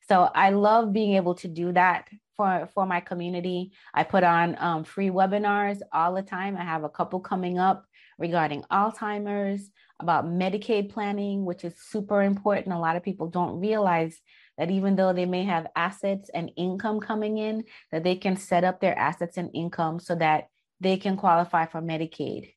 So 0.07 0.29
I 0.35 0.51
love 0.51 0.93
being 0.93 1.15
able 1.15 1.35
to 1.35 1.47
do 1.47 1.71
that 1.71 2.09
for, 2.35 2.69
for 2.73 2.85
my 2.85 2.99
community. 2.99 3.71
I 3.93 4.03
put 4.03 4.23
on 4.23 4.57
um, 4.59 4.83
free 4.83 5.09
webinars 5.09 5.79
all 5.93 6.13
the 6.13 6.21
time. 6.21 6.57
I 6.57 6.63
have 6.63 6.83
a 6.83 6.89
couple 6.89 7.21
coming 7.21 7.57
up 7.57 7.85
regarding 8.19 8.63
Alzheimer's, 8.63 9.71
about 10.01 10.25
Medicaid 10.25 10.89
planning, 10.89 11.45
which 11.45 11.63
is 11.63 11.75
super 11.79 12.21
important. 12.21 12.75
A 12.75 12.79
lot 12.79 12.95
of 12.95 13.03
people 13.03 13.27
don't 13.27 13.59
realize 13.59 14.19
that 14.61 14.69
even 14.69 14.95
though 14.95 15.11
they 15.11 15.25
may 15.25 15.43
have 15.43 15.65
assets 15.75 16.29
and 16.35 16.51
income 16.55 16.99
coming 16.99 17.39
in, 17.39 17.63
that 17.91 18.03
they 18.03 18.15
can 18.15 18.37
set 18.37 18.63
up 18.63 18.79
their 18.79 18.95
assets 18.95 19.37
and 19.37 19.49
income 19.55 19.99
so 19.99 20.13
that 20.13 20.49
they 20.79 20.97
can 20.97 21.17
qualify 21.17 21.65
for 21.65 21.81
Medicaid. 21.81 22.53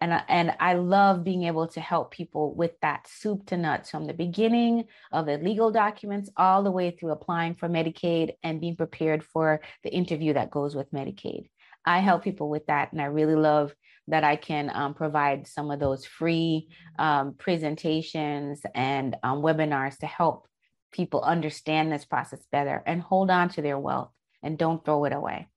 And, 0.00 0.22
and 0.28 0.54
I 0.60 0.74
love 0.74 1.24
being 1.24 1.42
able 1.42 1.66
to 1.66 1.80
help 1.80 2.12
people 2.12 2.54
with 2.54 2.78
that 2.82 3.08
soup 3.08 3.46
to 3.46 3.56
nuts 3.56 3.90
from 3.90 4.06
the 4.06 4.14
beginning 4.14 4.84
of 5.10 5.26
the 5.26 5.38
legal 5.38 5.72
documents 5.72 6.30
all 6.36 6.62
the 6.62 6.70
way 6.70 6.92
through 6.92 7.10
applying 7.10 7.56
for 7.56 7.68
Medicaid 7.68 8.34
and 8.44 8.60
being 8.60 8.76
prepared 8.76 9.24
for 9.24 9.62
the 9.82 9.92
interview 9.92 10.34
that 10.34 10.52
goes 10.52 10.76
with 10.76 10.92
Medicaid. 10.92 11.48
I 11.84 11.98
help 11.98 12.22
people 12.22 12.50
with 12.50 12.66
that. 12.66 12.92
And 12.92 13.02
I 13.02 13.06
really 13.06 13.34
love 13.34 13.74
that 14.06 14.22
I 14.22 14.36
can 14.36 14.70
um, 14.72 14.94
provide 14.94 15.48
some 15.48 15.72
of 15.72 15.80
those 15.80 16.04
free 16.04 16.68
um, 17.00 17.34
presentations 17.36 18.60
and 18.76 19.16
um, 19.24 19.42
webinars 19.42 19.98
to 19.98 20.06
help 20.06 20.46
people 20.92 21.22
understand 21.22 21.90
this 21.90 22.04
process 22.04 22.40
better 22.52 22.82
and 22.86 23.02
hold 23.02 23.30
on 23.30 23.48
to 23.50 23.62
their 23.62 23.78
wealth 23.78 24.10
and 24.42 24.58
don't 24.58 24.84
throw 24.84 25.04
it 25.04 25.12
away. 25.12 25.48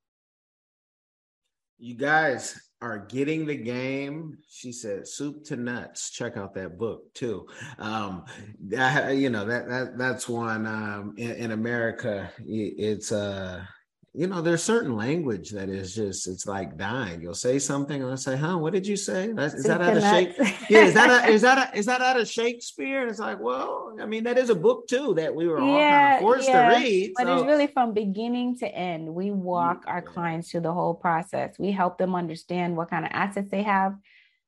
You 1.78 1.96
guys 1.96 2.60
are 2.82 3.00
getting 3.00 3.46
the 3.46 3.56
game. 3.56 4.38
She 4.48 4.72
said, 4.72 5.08
"Soup 5.08 5.44
to 5.46 5.58
nuts." 5.58 6.10
Check 6.10 6.38
out 6.38 6.54
that 6.54 6.78
book 6.78 7.14
too. 7.14 7.48
Um, 7.78 8.26
I, 8.78 9.12
you 9.12 9.30
know 9.30 9.46
that 9.46 9.68
that 9.68 9.98
that's 9.98 10.30
one 10.30 10.66
um, 10.66 11.16
in, 11.18 11.32
in 11.32 11.52
America. 11.52 12.32
It's 12.46 13.12
uh 13.12 13.66
you 14.18 14.28
know, 14.28 14.42
there's 14.42 14.64
certain 14.64 14.96
language 14.96 15.50
that 15.50 15.68
is 15.68 15.94
just 15.94 16.28
it's 16.28 16.48
like 16.48 16.78
dying. 16.78 17.22
You'll 17.22 17.34
say 17.34 17.60
something 17.60 18.02
and 18.02 18.12
I 18.12 18.16
say, 18.16 18.38
huh, 18.38 18.58
what 18.58 18.72
did 18.72 18.88
you 18.88 18.96
say? 18.96 19.34
That's, 19.34 19.54
is 19.54 19.66
that 19.66 19.82
out 19.82 19.98
of 19.98 20.04
Shakespeare? 20.04 20.54
yeah, 20.70 20.86
is 20.86 20.94
that 20.94 21.10
a, 21.10 21.30
is 21.32 21.42
that 21.42 21.74
a, 21.74 21.78
is 21.78 21.86
that 21.88 22.02
out 22.02 22.20
of 22.20 22.28
Shakespeare? 22.28 23.02
And 23.02 23.10
it's 23.10 23.20
like, 23.20 23.40
well, 23.42 23.96
I 24.00 24.06
mean, 24.06 24.24
that 24.24 24.38
is 24.38 24.50
a 24.50 24.56
book 24.56 24.88
too 24.88 25.14
that 25.16 25.36
we 25.36 25.48
were 25.48 25.60
all 25.60 25.78
yeah, 25.78 26.14
kind 26.14 26.16
of 26.16 26.22
forced 26.22 26.48
yeah. 26.48 26.70
to 26.70 26.76
read. 26.78 27.14
But 27.18 27.26
so. 27.26 27.38
it's 27.38 27.46
really 27.46 27.68
from 27.68 27.94
beginning 27.94 28.58
to 28.60 28.68
end. 28.68 29.14
We 29.14 29.32
walk 29.32 29.84
yeah. 29.86 29.94
our 29.94 30.02
clients 30.02 30.50
through 30.50 30.62
the 30.62 30.74
whole 30.74 30.94
process. 30.94 31.60
We 31.60 31.72
help 31.72 31.98
them 31.98 32.16
understand 32.16 32.78
what 32.78 32.90
kind 32.90 33.04
of 33.04 33.12
assets 33.14 33.52
they 33.52 33.64
have. 33.64 33.96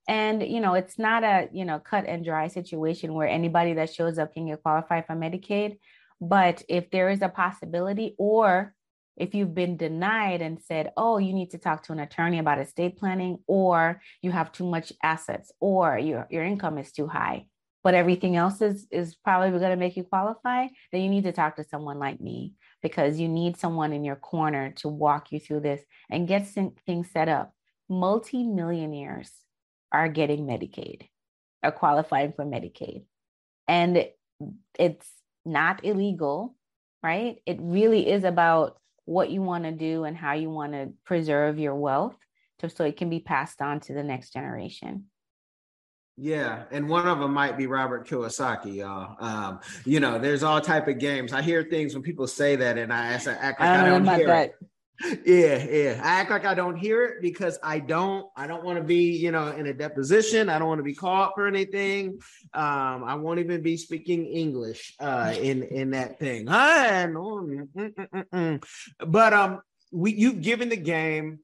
And 0.07 0.41
you 0.41 0.61
know, 0.61 0.75
it's 0.75 0.97
not 0.97 1.25
a 1.25 1.49
you 1.51 1.65
know 1.65 1.79
cut 1.79 2.05
and 2.05 2.23
dry 2.23 2.47
situation 2.47 3.13
where 3.13 3.27
anybody 3.27 3.73
that 3.73 3.93
shows 3.93 4.17
up 4.17 4.33
can 4.33 4.47
get 4.47 4.63
qualified 4.63 5.05
for 5.05 5.13
Medicaid. 5.13 5.79
But 6.21 6.63
if 6.69 6.89
there 6.89 7.09
is 7.09 7.21
a 7.21 7.29
possibility 7.29 8.15
or 8.17 8.73
if 9.17 9.33
you've 9.33 9.55
been 9.55 9.77
denied 9.77 10.41
and 10.41 10.61
said, 10.61 10.91
oh, 10.95 11.17
you 11.17 11.33
need 11.33 11.51
to 11.51 11.57
talk 11.57 11.83
to 11.83 11.91
an 11.91 11.99
attorney 11.99 12.39
about 12.39 12.59
estate 12.59 12.97
planning, 12.97 13.39
or 13.47 14.01
you 14.21 14.31
have 14.31 14.51
too 14.51 14.65
much 14.65 14.93
assets, 15.03 15.51
or 15.59 15.97
your, 15.97 16.27
your 16.29 16.43
income 16.43 16.77
is 16.77 16.91
too 16.91 17.07
high, 17.07 17.47
but 17.83 17.93
everything 17.93 18.35
else 18.35 18.61
is, 18.61 18.87
is 18.91 19.15
probably 19.15 19.49
going 19.49 19.71
to 19.71 19.75
make 19.75 19.97
you 19.97 20.03
qualify, 20.03 20.67
then 20.91 21.01
you 21.01 21.09
need 21.09 21.23
to 21.23 21.31
talk 21.31 21.55
to 21.55 21.63
someone 21.63 21.99
like 21.99 22.21
me 22.21 22.53
because 22.81 23.19
you 23.19 23.27
need 23.27 23.57
someone 23.57 23.91
in 23.91 24.03
your 24.03 24.15
corner 24.15 24.71
to 24.77 24.87
walk 24.87 25.31
you 25.31 25.39
through 25.39 25.61
this 25.61 25.81
and 26.09 26.27
get 26.27 26.47
things 26.85 27.09
set 27.11 27.27
up. 27.27 27.53
Multi-millionaires 27.89 29.31
are 29.91 30.09
getting 30.09 30.45
Medicaid, 30.45 31.07
are 31.63 31.71
qualifying 31.71 32.33
for 32.33 32.45
Medicaid. 32.45 33.05
And 33.67 34.05
it's 34.77 35.09
not 35.45 35.83
illegal, 35.83 36.55
right? 37.01 37.41
It 37.45 37.57
really 37.61 38.07
is 38.07 38.23
about 38.23 38.77
what 39.07 39.29
you 39.29 39.41
want 39.41 39.63
to 39.63 39.71
do 39.71 40.03
and 40.03 40.17
how 40.17 40.33
you 40.33 40.49
want 40.49 40.73
to 40.73 40.91
preserve 41.05 41.57
your 41.57 41.75
wealth 41.75 42.17
to, 42.59 42.69
so 42.69 42.83
it 42.83 42.97
can 42.97 43.09
be 43.09 43.21
passed 43.21 43.61
on 43.61 43.79
to 43.79 43.93
the 43.93 44.03
next 44.03 44.33
generation. 44.33 45.05
Yeah, 46.17 46.63
and 46.71 46.89
one 46.89 47.07
of 47.07 47.19
them 47.19 47.33
might 47.33 47.57
be 47.57 47.67
Robert 47.67 48.05
Kiyosaki, 48.05 48.75
y'all. 48.75 49.15
Um, 49.19 49.59
you 49.85 50.01
know, 50.01 50.19
there's 50.19 50.43
all 50.43 50.59
type 50.59 50.89
of 50.89 50.99
games. 50.99 51.31
I 51.31 51.41
hear 51.41 51.63
things 51.63 51.93
when 51.93 52.03
people 52.03 52.27
say 52.27 52.57
that, 52.57 52.77
and 52.77 52.91
I, 52.91 53.11
I 53.11 53.13
act 53.13 53.25
like 53.25 53.61
I 53.61 53.77
don't, 53.77 54.07
I 54.07 54.17
don't 54.17 54.19
hear. 54.19 54.33
It 54.33 54.55
yeah 55.25 55.63
yeah. 55.63 56.01
I 56.03 56.19
act 56.21 56.31
like 56.31 56.45
i 56.45 56.53
don't 56.53 56.75
hear 56.75 57.03
it 57.05 57.21
because 57.21 57.59
i 57.61 57.79
don't 57.79 58.27
i 58.35 58.47
don't 58.47 58.63
want 58.63 58.77
to 58.77 58.83
be 58.83 59.15
you 59.15 59.31
know 59.31 59.49
in 59.49 59.67
a 59.67 59.73
deposition. 59.73 60.49
I 60.49 60.59
don't 60.59 60.67
want 60.67 60.79
to 60.79 60.83
be 60.83 60.95
caught 60.95 61.33
for 61.35 61.47
anything. 61.47 62.19
Um 62.53 63.03
i 63.03 63.15
won't 63.15 63.39
even 63.39 63.61
be 63.61 63.77
speaking 63.77 64.25
english 64.25 64.95
uh 64.99 65.33
in 65.39 65.63
in 65.63 65.91
that 65.91 66.19
thing. 66.19 66.45
But 68.99 69.33
um 69.33 69.61
we 69.91 70.13
you've 70.13 70.41
given 70.41 70.69
the 70.69 70.77
game 70.77 71.39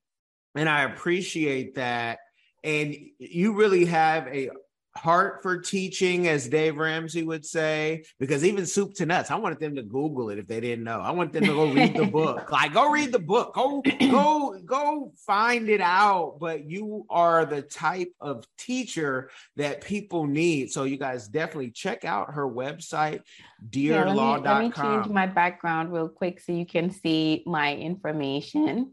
and 0.55 0.67
i 0.67 0.83
appreciate 0.83 1.75
that. 1.75 2.19
And 2.63 2.95
you 3.19 3.53
really 3.53 3.85
have 3.85 4.27
a 4.27 4.49
heart 4.95 5.41
for 5.41 5.57
teaching, 5.57 6.27
as 6.27 6.47
Dave 6.47 6.77
Ramsey 6.77 7.23
would 7.23 7.45
say, 7.45 8.03
because 8.19 8.45
even 8.45 8.65
soup 8.65 8.93
to 8.95 9.05
nuts, 9.05 9.31
I 9.31 9.35
wanted 9.35 9.59
them 9.59 9.75
to 9.75 9.81
Google 9.81 10.29
it 10.29 10.37
if 10.37 10.47
they 10.47 10.59
didn't 10.59 10.83
know. 10.83 10.99
I 10.99 11.11
want 11.11 11.33
them 11.33 11.45
to 11.45 11.53
go 11.53 11.71
read 11.71 11.95
the 11.95 12.05
book. 12.11 12.51
Like, 12.51 12.73
go 12.73 12.91
read 12.91 13.11
the 13.11 13.19
book. 13.19 13.55
Go, 13.55 13.81
go, 13.81 14.59
go 14.65 15.11
find 15.25 15.69
it 15.69 15.81
out. 15.81 16.37
But 16.39 16.69
you 16.69 17.05
are 17.09 17.45
the 17.45 17.61
type 17.61 18.13
of 18.21 18.45
teacher 18.57 19.29
that 19.55 19.81
people 19.81 20.27
need. 20.27 20.71
So 20.71 20.83
you 20.83 20.97
guys 20.97 21.27
definitely 21.27 21.71
check 21.71 22.05
out 22.05 22.33
her 22.33 22.47
website, 22.47 23.21
dearlaw.com. 23.69 23.83
Yeah, 23.83 24.03
let, 24.05 24.37
me, 24.37 24.41
let 24.43 24.63
me 24.63 24.71
change 24.71 25.07
my 25.07 25.25
background 25.25 25.91
real 25.91 26.09
quick 26.09 26.39
so 26.39 26.51
you 26.51 26.65
can 26.65 26.91
see 26.91 27.43
my 27.45 27.75
information. 27.75 28.91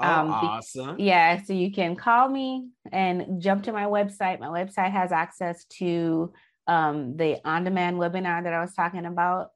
Oh, 0.00 0.08
um, 0.08 0.30
awesome. 0.30 0.96
Yeah, 0.98 1.42
so 1.42 1.52
you 1.52 1.70
can 1.70 1.94
call 1.94 2.28
me 2.28 2.68
and 2.90 3.40
jump 3.40 3.64
to 3.64 3.72
my 3.72 3.84
website. 3.84 4.40
My 4.40 4.46
website 4.46 4.92
has 4.92 5.12
access 5.12 5.64
to 5.78 6.32
um, 6.66 7.16
the 7.16 7.38
on 7.44 7.64
demand 7.64 7.98
webinar 7.98 8.42
that 8.44 8.52
I 8.52 8.60
was 8.60 8.74
talking 8.74 9.04
about. 9.04 9.50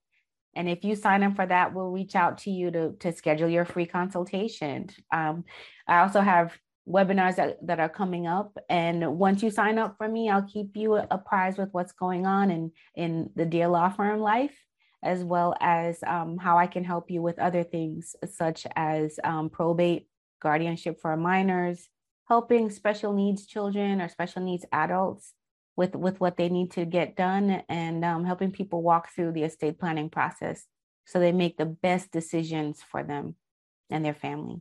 And 0.55 0.68
if 0.68 0.84
you 0.84 0.95
sign 0.95 1.22
up 1.22 1.34
for 1.34 1.47
that, 1.47 1.74
we'll 1.74 1.90
reach 1.90 2.14
out 2.14 2.38
to 2.38 2.51
you 2.51 2.70
to, 2.70 2.92
to 3.01 3.12
schedule 3.12 3.49
your 3.49 3.64
free 3.64 3.86
consultation. 3.86 4.90
Um, 5.12 5.45
I 5.88 6.01
also 6.01 6.20
have 6.20 6.57
webinars 6.88 7.36
that, 7.36 7.66
that 7.66 7.80
are 7.80 7.88
coming 7.88 8.26
up. 8.26 8.57
And 8.68 9.18
once 9.18 9.42
you 9.42 9.51
sign 9.51 9.78
up 9.78 9.97
for 9.97 10.07
me, 10.07 10.28
I'll 10.28 10.47
keep 10.47 10.76
you 10.76 10.97
apprised 10.97 11.59
with 11.59 11.70
what's 11.72 11.92
going 11.92 12.26
on 12.26 12.51
in, 12.51 12.72
in 12.95 13.30
the 13.34 13.47
Dear 13.47 13.68
Law 13.68 13.88
Firm 13.88 14.20
life, 14.20 14.55
as 15.03 15.24
well 15.24 15.55
as 15.61 15.99
um, 16.07 16.36
how 16.36 16.59
I 16.59 16.66
can 16.66 16.84
help 16.84 17.11
you 17.11 17.22
with 17.22 17.38
other 17.38 17.64
things 17.64 18.14
such 18.30 18.66
as 18.76 19.18
um, 19.24 19.49
probate 19.51 20.09
guardianship 20.41 21.01
for 21.01 21.16
minors, 21.16 21.89
helping 22.28 22.70
special 22.70 23.12
needs 23.12 23.47
children 23.47 24.01
or 24.01 24.09
special 24.09 24.43
needs 24.43 24.64
adults 24.72 25.35
with, 25.76 25.95
with 25.95 26.20
what 26.20 26.37
they 26.37 26.49
need 26.49 26.70
to 26.72 26.85
get 26.85 27.16
done, 27.16 27.62
and 27.68 28.05
um, 28.05 28.24
helping 28.24 28.53
people 28.53 28.82
walk 28.82 29.11
through 29.14 29.32
the 29.32 29.43
estate 29.43 29.78
planning 29.78 30.09
process 30.09 30.64
so 31.05 31.18
they 31.18 31.32
make 31.32 31.57
the 31.57 31.66
best 31.66 32.11
decisions 32.12 32.80
for 32.82 33.03
them 33.03 33.35
and 33.91 34.05
their 34.05 34.14
family. 34.14 34.61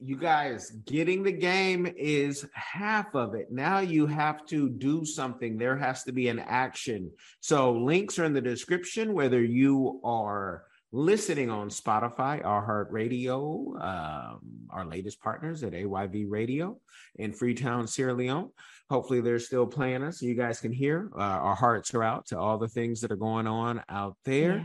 You 0.00 0.16
guys, 0.16 0.70
getting 0.86 1.24
the 1.24 1.32
game 1.32 1.92
is 1.96 2.46
half 2.54 3.12
of 3.16 3.34
it. 3.34 3.48
Now 3.50 3.80
you 3.80 4.06
have 4.06 4.46
to 4.46 4.68
do 4.68 5.04
something. 5.04 5.58
There 5.58 5.76
has 5.76 6.04
to 6.04 6.12
be 6.12 6.28
an 6.28 6.38
action. 6.38 7.10
So, 7.40 7.72
links 7.72 8.16
are 8.20 8.24
in 8.24 8.34
the 8.34 8.40
description, 8.40 9.14
whether 9.14 9.42
you 9.42 10.00
are 10.04 10.62
listening 10.94 11.50
on 11.50 11.70
Spotify, 11.70 12.40
iHeartRadio, 12.42 13.82
um, 13.82 14.40
our 14.70 14.86
latest 14.86 15.20
partners 15.20 15.64
at 15.64 15.72
AYV 15.72 16.26
Radio 16.28 16.78
in 17.16 17.32
Freetown, 17.32 17.88
Sierra 17.88 18.14
Leone. 18.14 18.50
Hopefully, 18.88 19.20
they're 19.20 19.40
still 19.40 19.66
playing 19.66 20.04
us 20.04 20.20
so 20.20 20.26
you 20.26 20.36
guys 20.36 20.60
can 20.60 20.70
hear. 20.70 21.10
Uh, 21.12 21.20
our 21.20 21.56
hearts 21.56 21.92
are 21.94 22.04
out 22.04 22.26
to 22.26 22.38
all 22.38 22.58
the 22.58 22.68
things 22.68 23.00
that 23.00 23.10
are 23.10 23.16
going 23.16 23.48
on 23.48 23.82
out 23.88 24.16
there. 24.24 24.58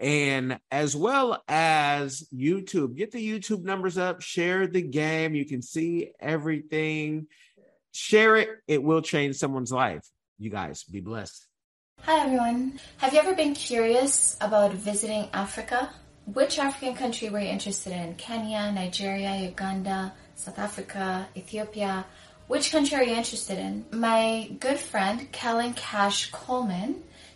Yeah. 0.00 0.06
and 0.08 0.58
as 0.72 0.96
well 0.96 1.40
as 1.46 2.26
YouTube. 2.34 2.96
Get 2.96 3.12
the 3.12 3.24
YouTube 3.24 3.62
numbers 3.62 3.96
up, 3.96 4.20
share 4.22 4.66
the 4.66 4.82
game. 4.82 5.36
You 5.36 5.44
can 5.44 5.62
see 5.62 6.10
everything. 6.18 7.28
Share 7.92 8.34
it, 8.36 8.48
it 8.66 8.82
will 8.82 9.00
change 9.00 9.36
someone's 9.36 9.72
life. 9.72 10.04
You 10.38 10.50
guys 10.50 10.82
be 10.82 11.00
blessed. 11.00 11.45
Hi, 12.02 12.22
everyone. 12.24 12.78
Have 12.98 13.14
you 13.14 13.18
ever 13.18 13.34
been 13.34 13.54
curious 13.54 14.36
about 14.40 14.72
visiting 14.72 15.28
Africa? 15.32 15.90
Which 16.32 16.56
African 16.56 16.94
country 16.94 17.30
were 17.30 17.40
you 17.40 17.48
interested 17.48 17.92
in? 17.92 18.14
Kenya, 18.14 18.70
Nigeria, 18.70 19.34
Uganda, 19.34 20.12
South 20.36 20.58
Africa, 20.58 21.26
Ethiopia? 21.36 22.04
Which 22.46 22.70
country 22.70 22.96
are 22.96 23.02
you 23.02 23.14
interested 23.14 23.58
in? 23.58 23.86
My 23.90 24.48
good 24.60 24.78
friend, 24.78 25.32
Kellen 25.32 25.72
Cash 25.74 26.30
Coleman, 26.30 27.02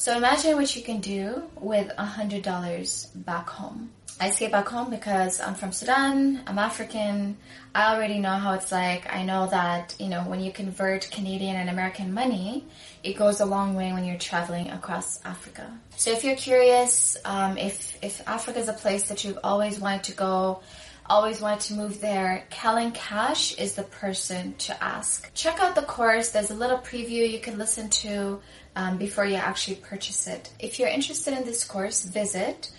So 0.00 0.16
imagine 0.16 0.56
what 0.56 0.74
you 0.74 0.80
can 0.80 1.00
do 1.00 1.42
with 1.60 1.92
a 1.98 2.06
hundred 2.06 2.42
dollars 2.42 3.10
back 3.14 3.50
home. 3.50 3.90
I 4.18 4.30
say 4.30 4.48
back 4.48 4.66
home 4.66 4.88
because 4.88 5.42
I'm 5.42 5.54
from 5.54 5.72
Sudan, 5.72 6.40
I'm 6.46 6.58
African, 6.58 7.36
I 7.74 7.94
already 7.94 8.18
know 8.18 8.32
how 8.32 8.54
it's 8.54 8.72
like. 8.72 9.12
I 9.12 9.24
know 9.24 9.46
that, 9.48 9.94
you 9.98 10.08
know, 10.08 10.22
when 10.22 10.40
you 10.40 10.52
convert 10.52 11.10
Canadian 11.10 11.56
and 11.56 11.68
American 11.68 12.14
money, 12.14 12.64
it 13.04 13.18
goes 13.18 13.40
a 13.40 13.44
long 13.44 13.74
way 13.74 13.92
when 13.92 14.06
you're 14.06 14.16
traveling 14.16 14.70
across 14.70 15.22
Africa. 15.26 15.70
So 15.98 16.12
if 16.12 16.24
you're 16.24 16.34
curious, 16.34 17.18
um, 17.26 17.58
if, 17.58 18.02
if 18.02 18.26
Africa 18.26 18.58
is 18.58 18.68
a 18.68 18.72
place 18.72 19.06
that 19.08 19.22
you've 19.22 19.40
always 19.44 19.78
wanted 19.78 20.04
to 20.04 20.12
go, 20.12 20.62
always 21.10 21.42
wanted 21.42 21.60
to 21.60 21.74
move 21.74 22.00
there, 22.00 22.46
Kellen 22.48 22.92
Cash 22.92 23.58
is 23.58 23.74
the 23.74 23.82
person 23.82 24.54
to 24.58 24.82
ask. 24.82 25.30
Check 25.34 25.60
out 25.60 25.74
the 25.74 25.82
course. 25.82 26.30
There's 26.30 26.50
a 26.50 26.54
little 26.54 26.78
preview 26.78 27.28
you 27.28 27.40
can 27.40 27.58
listen 27.58 27.90
to 27.90 28.40
um, 28.76 28.98
before 28.98 29.26
you 29.26 29.36
actually 29.36 29.76
purchase 29.76 30.26
it. 30.26 30.50
If 30.58 30.78
you're 30.78 30.88
interested 30.88 31.32
in 31.36 31.44
this 31.44 31.64
course, 31.64 32.04
visit 32.04 32.70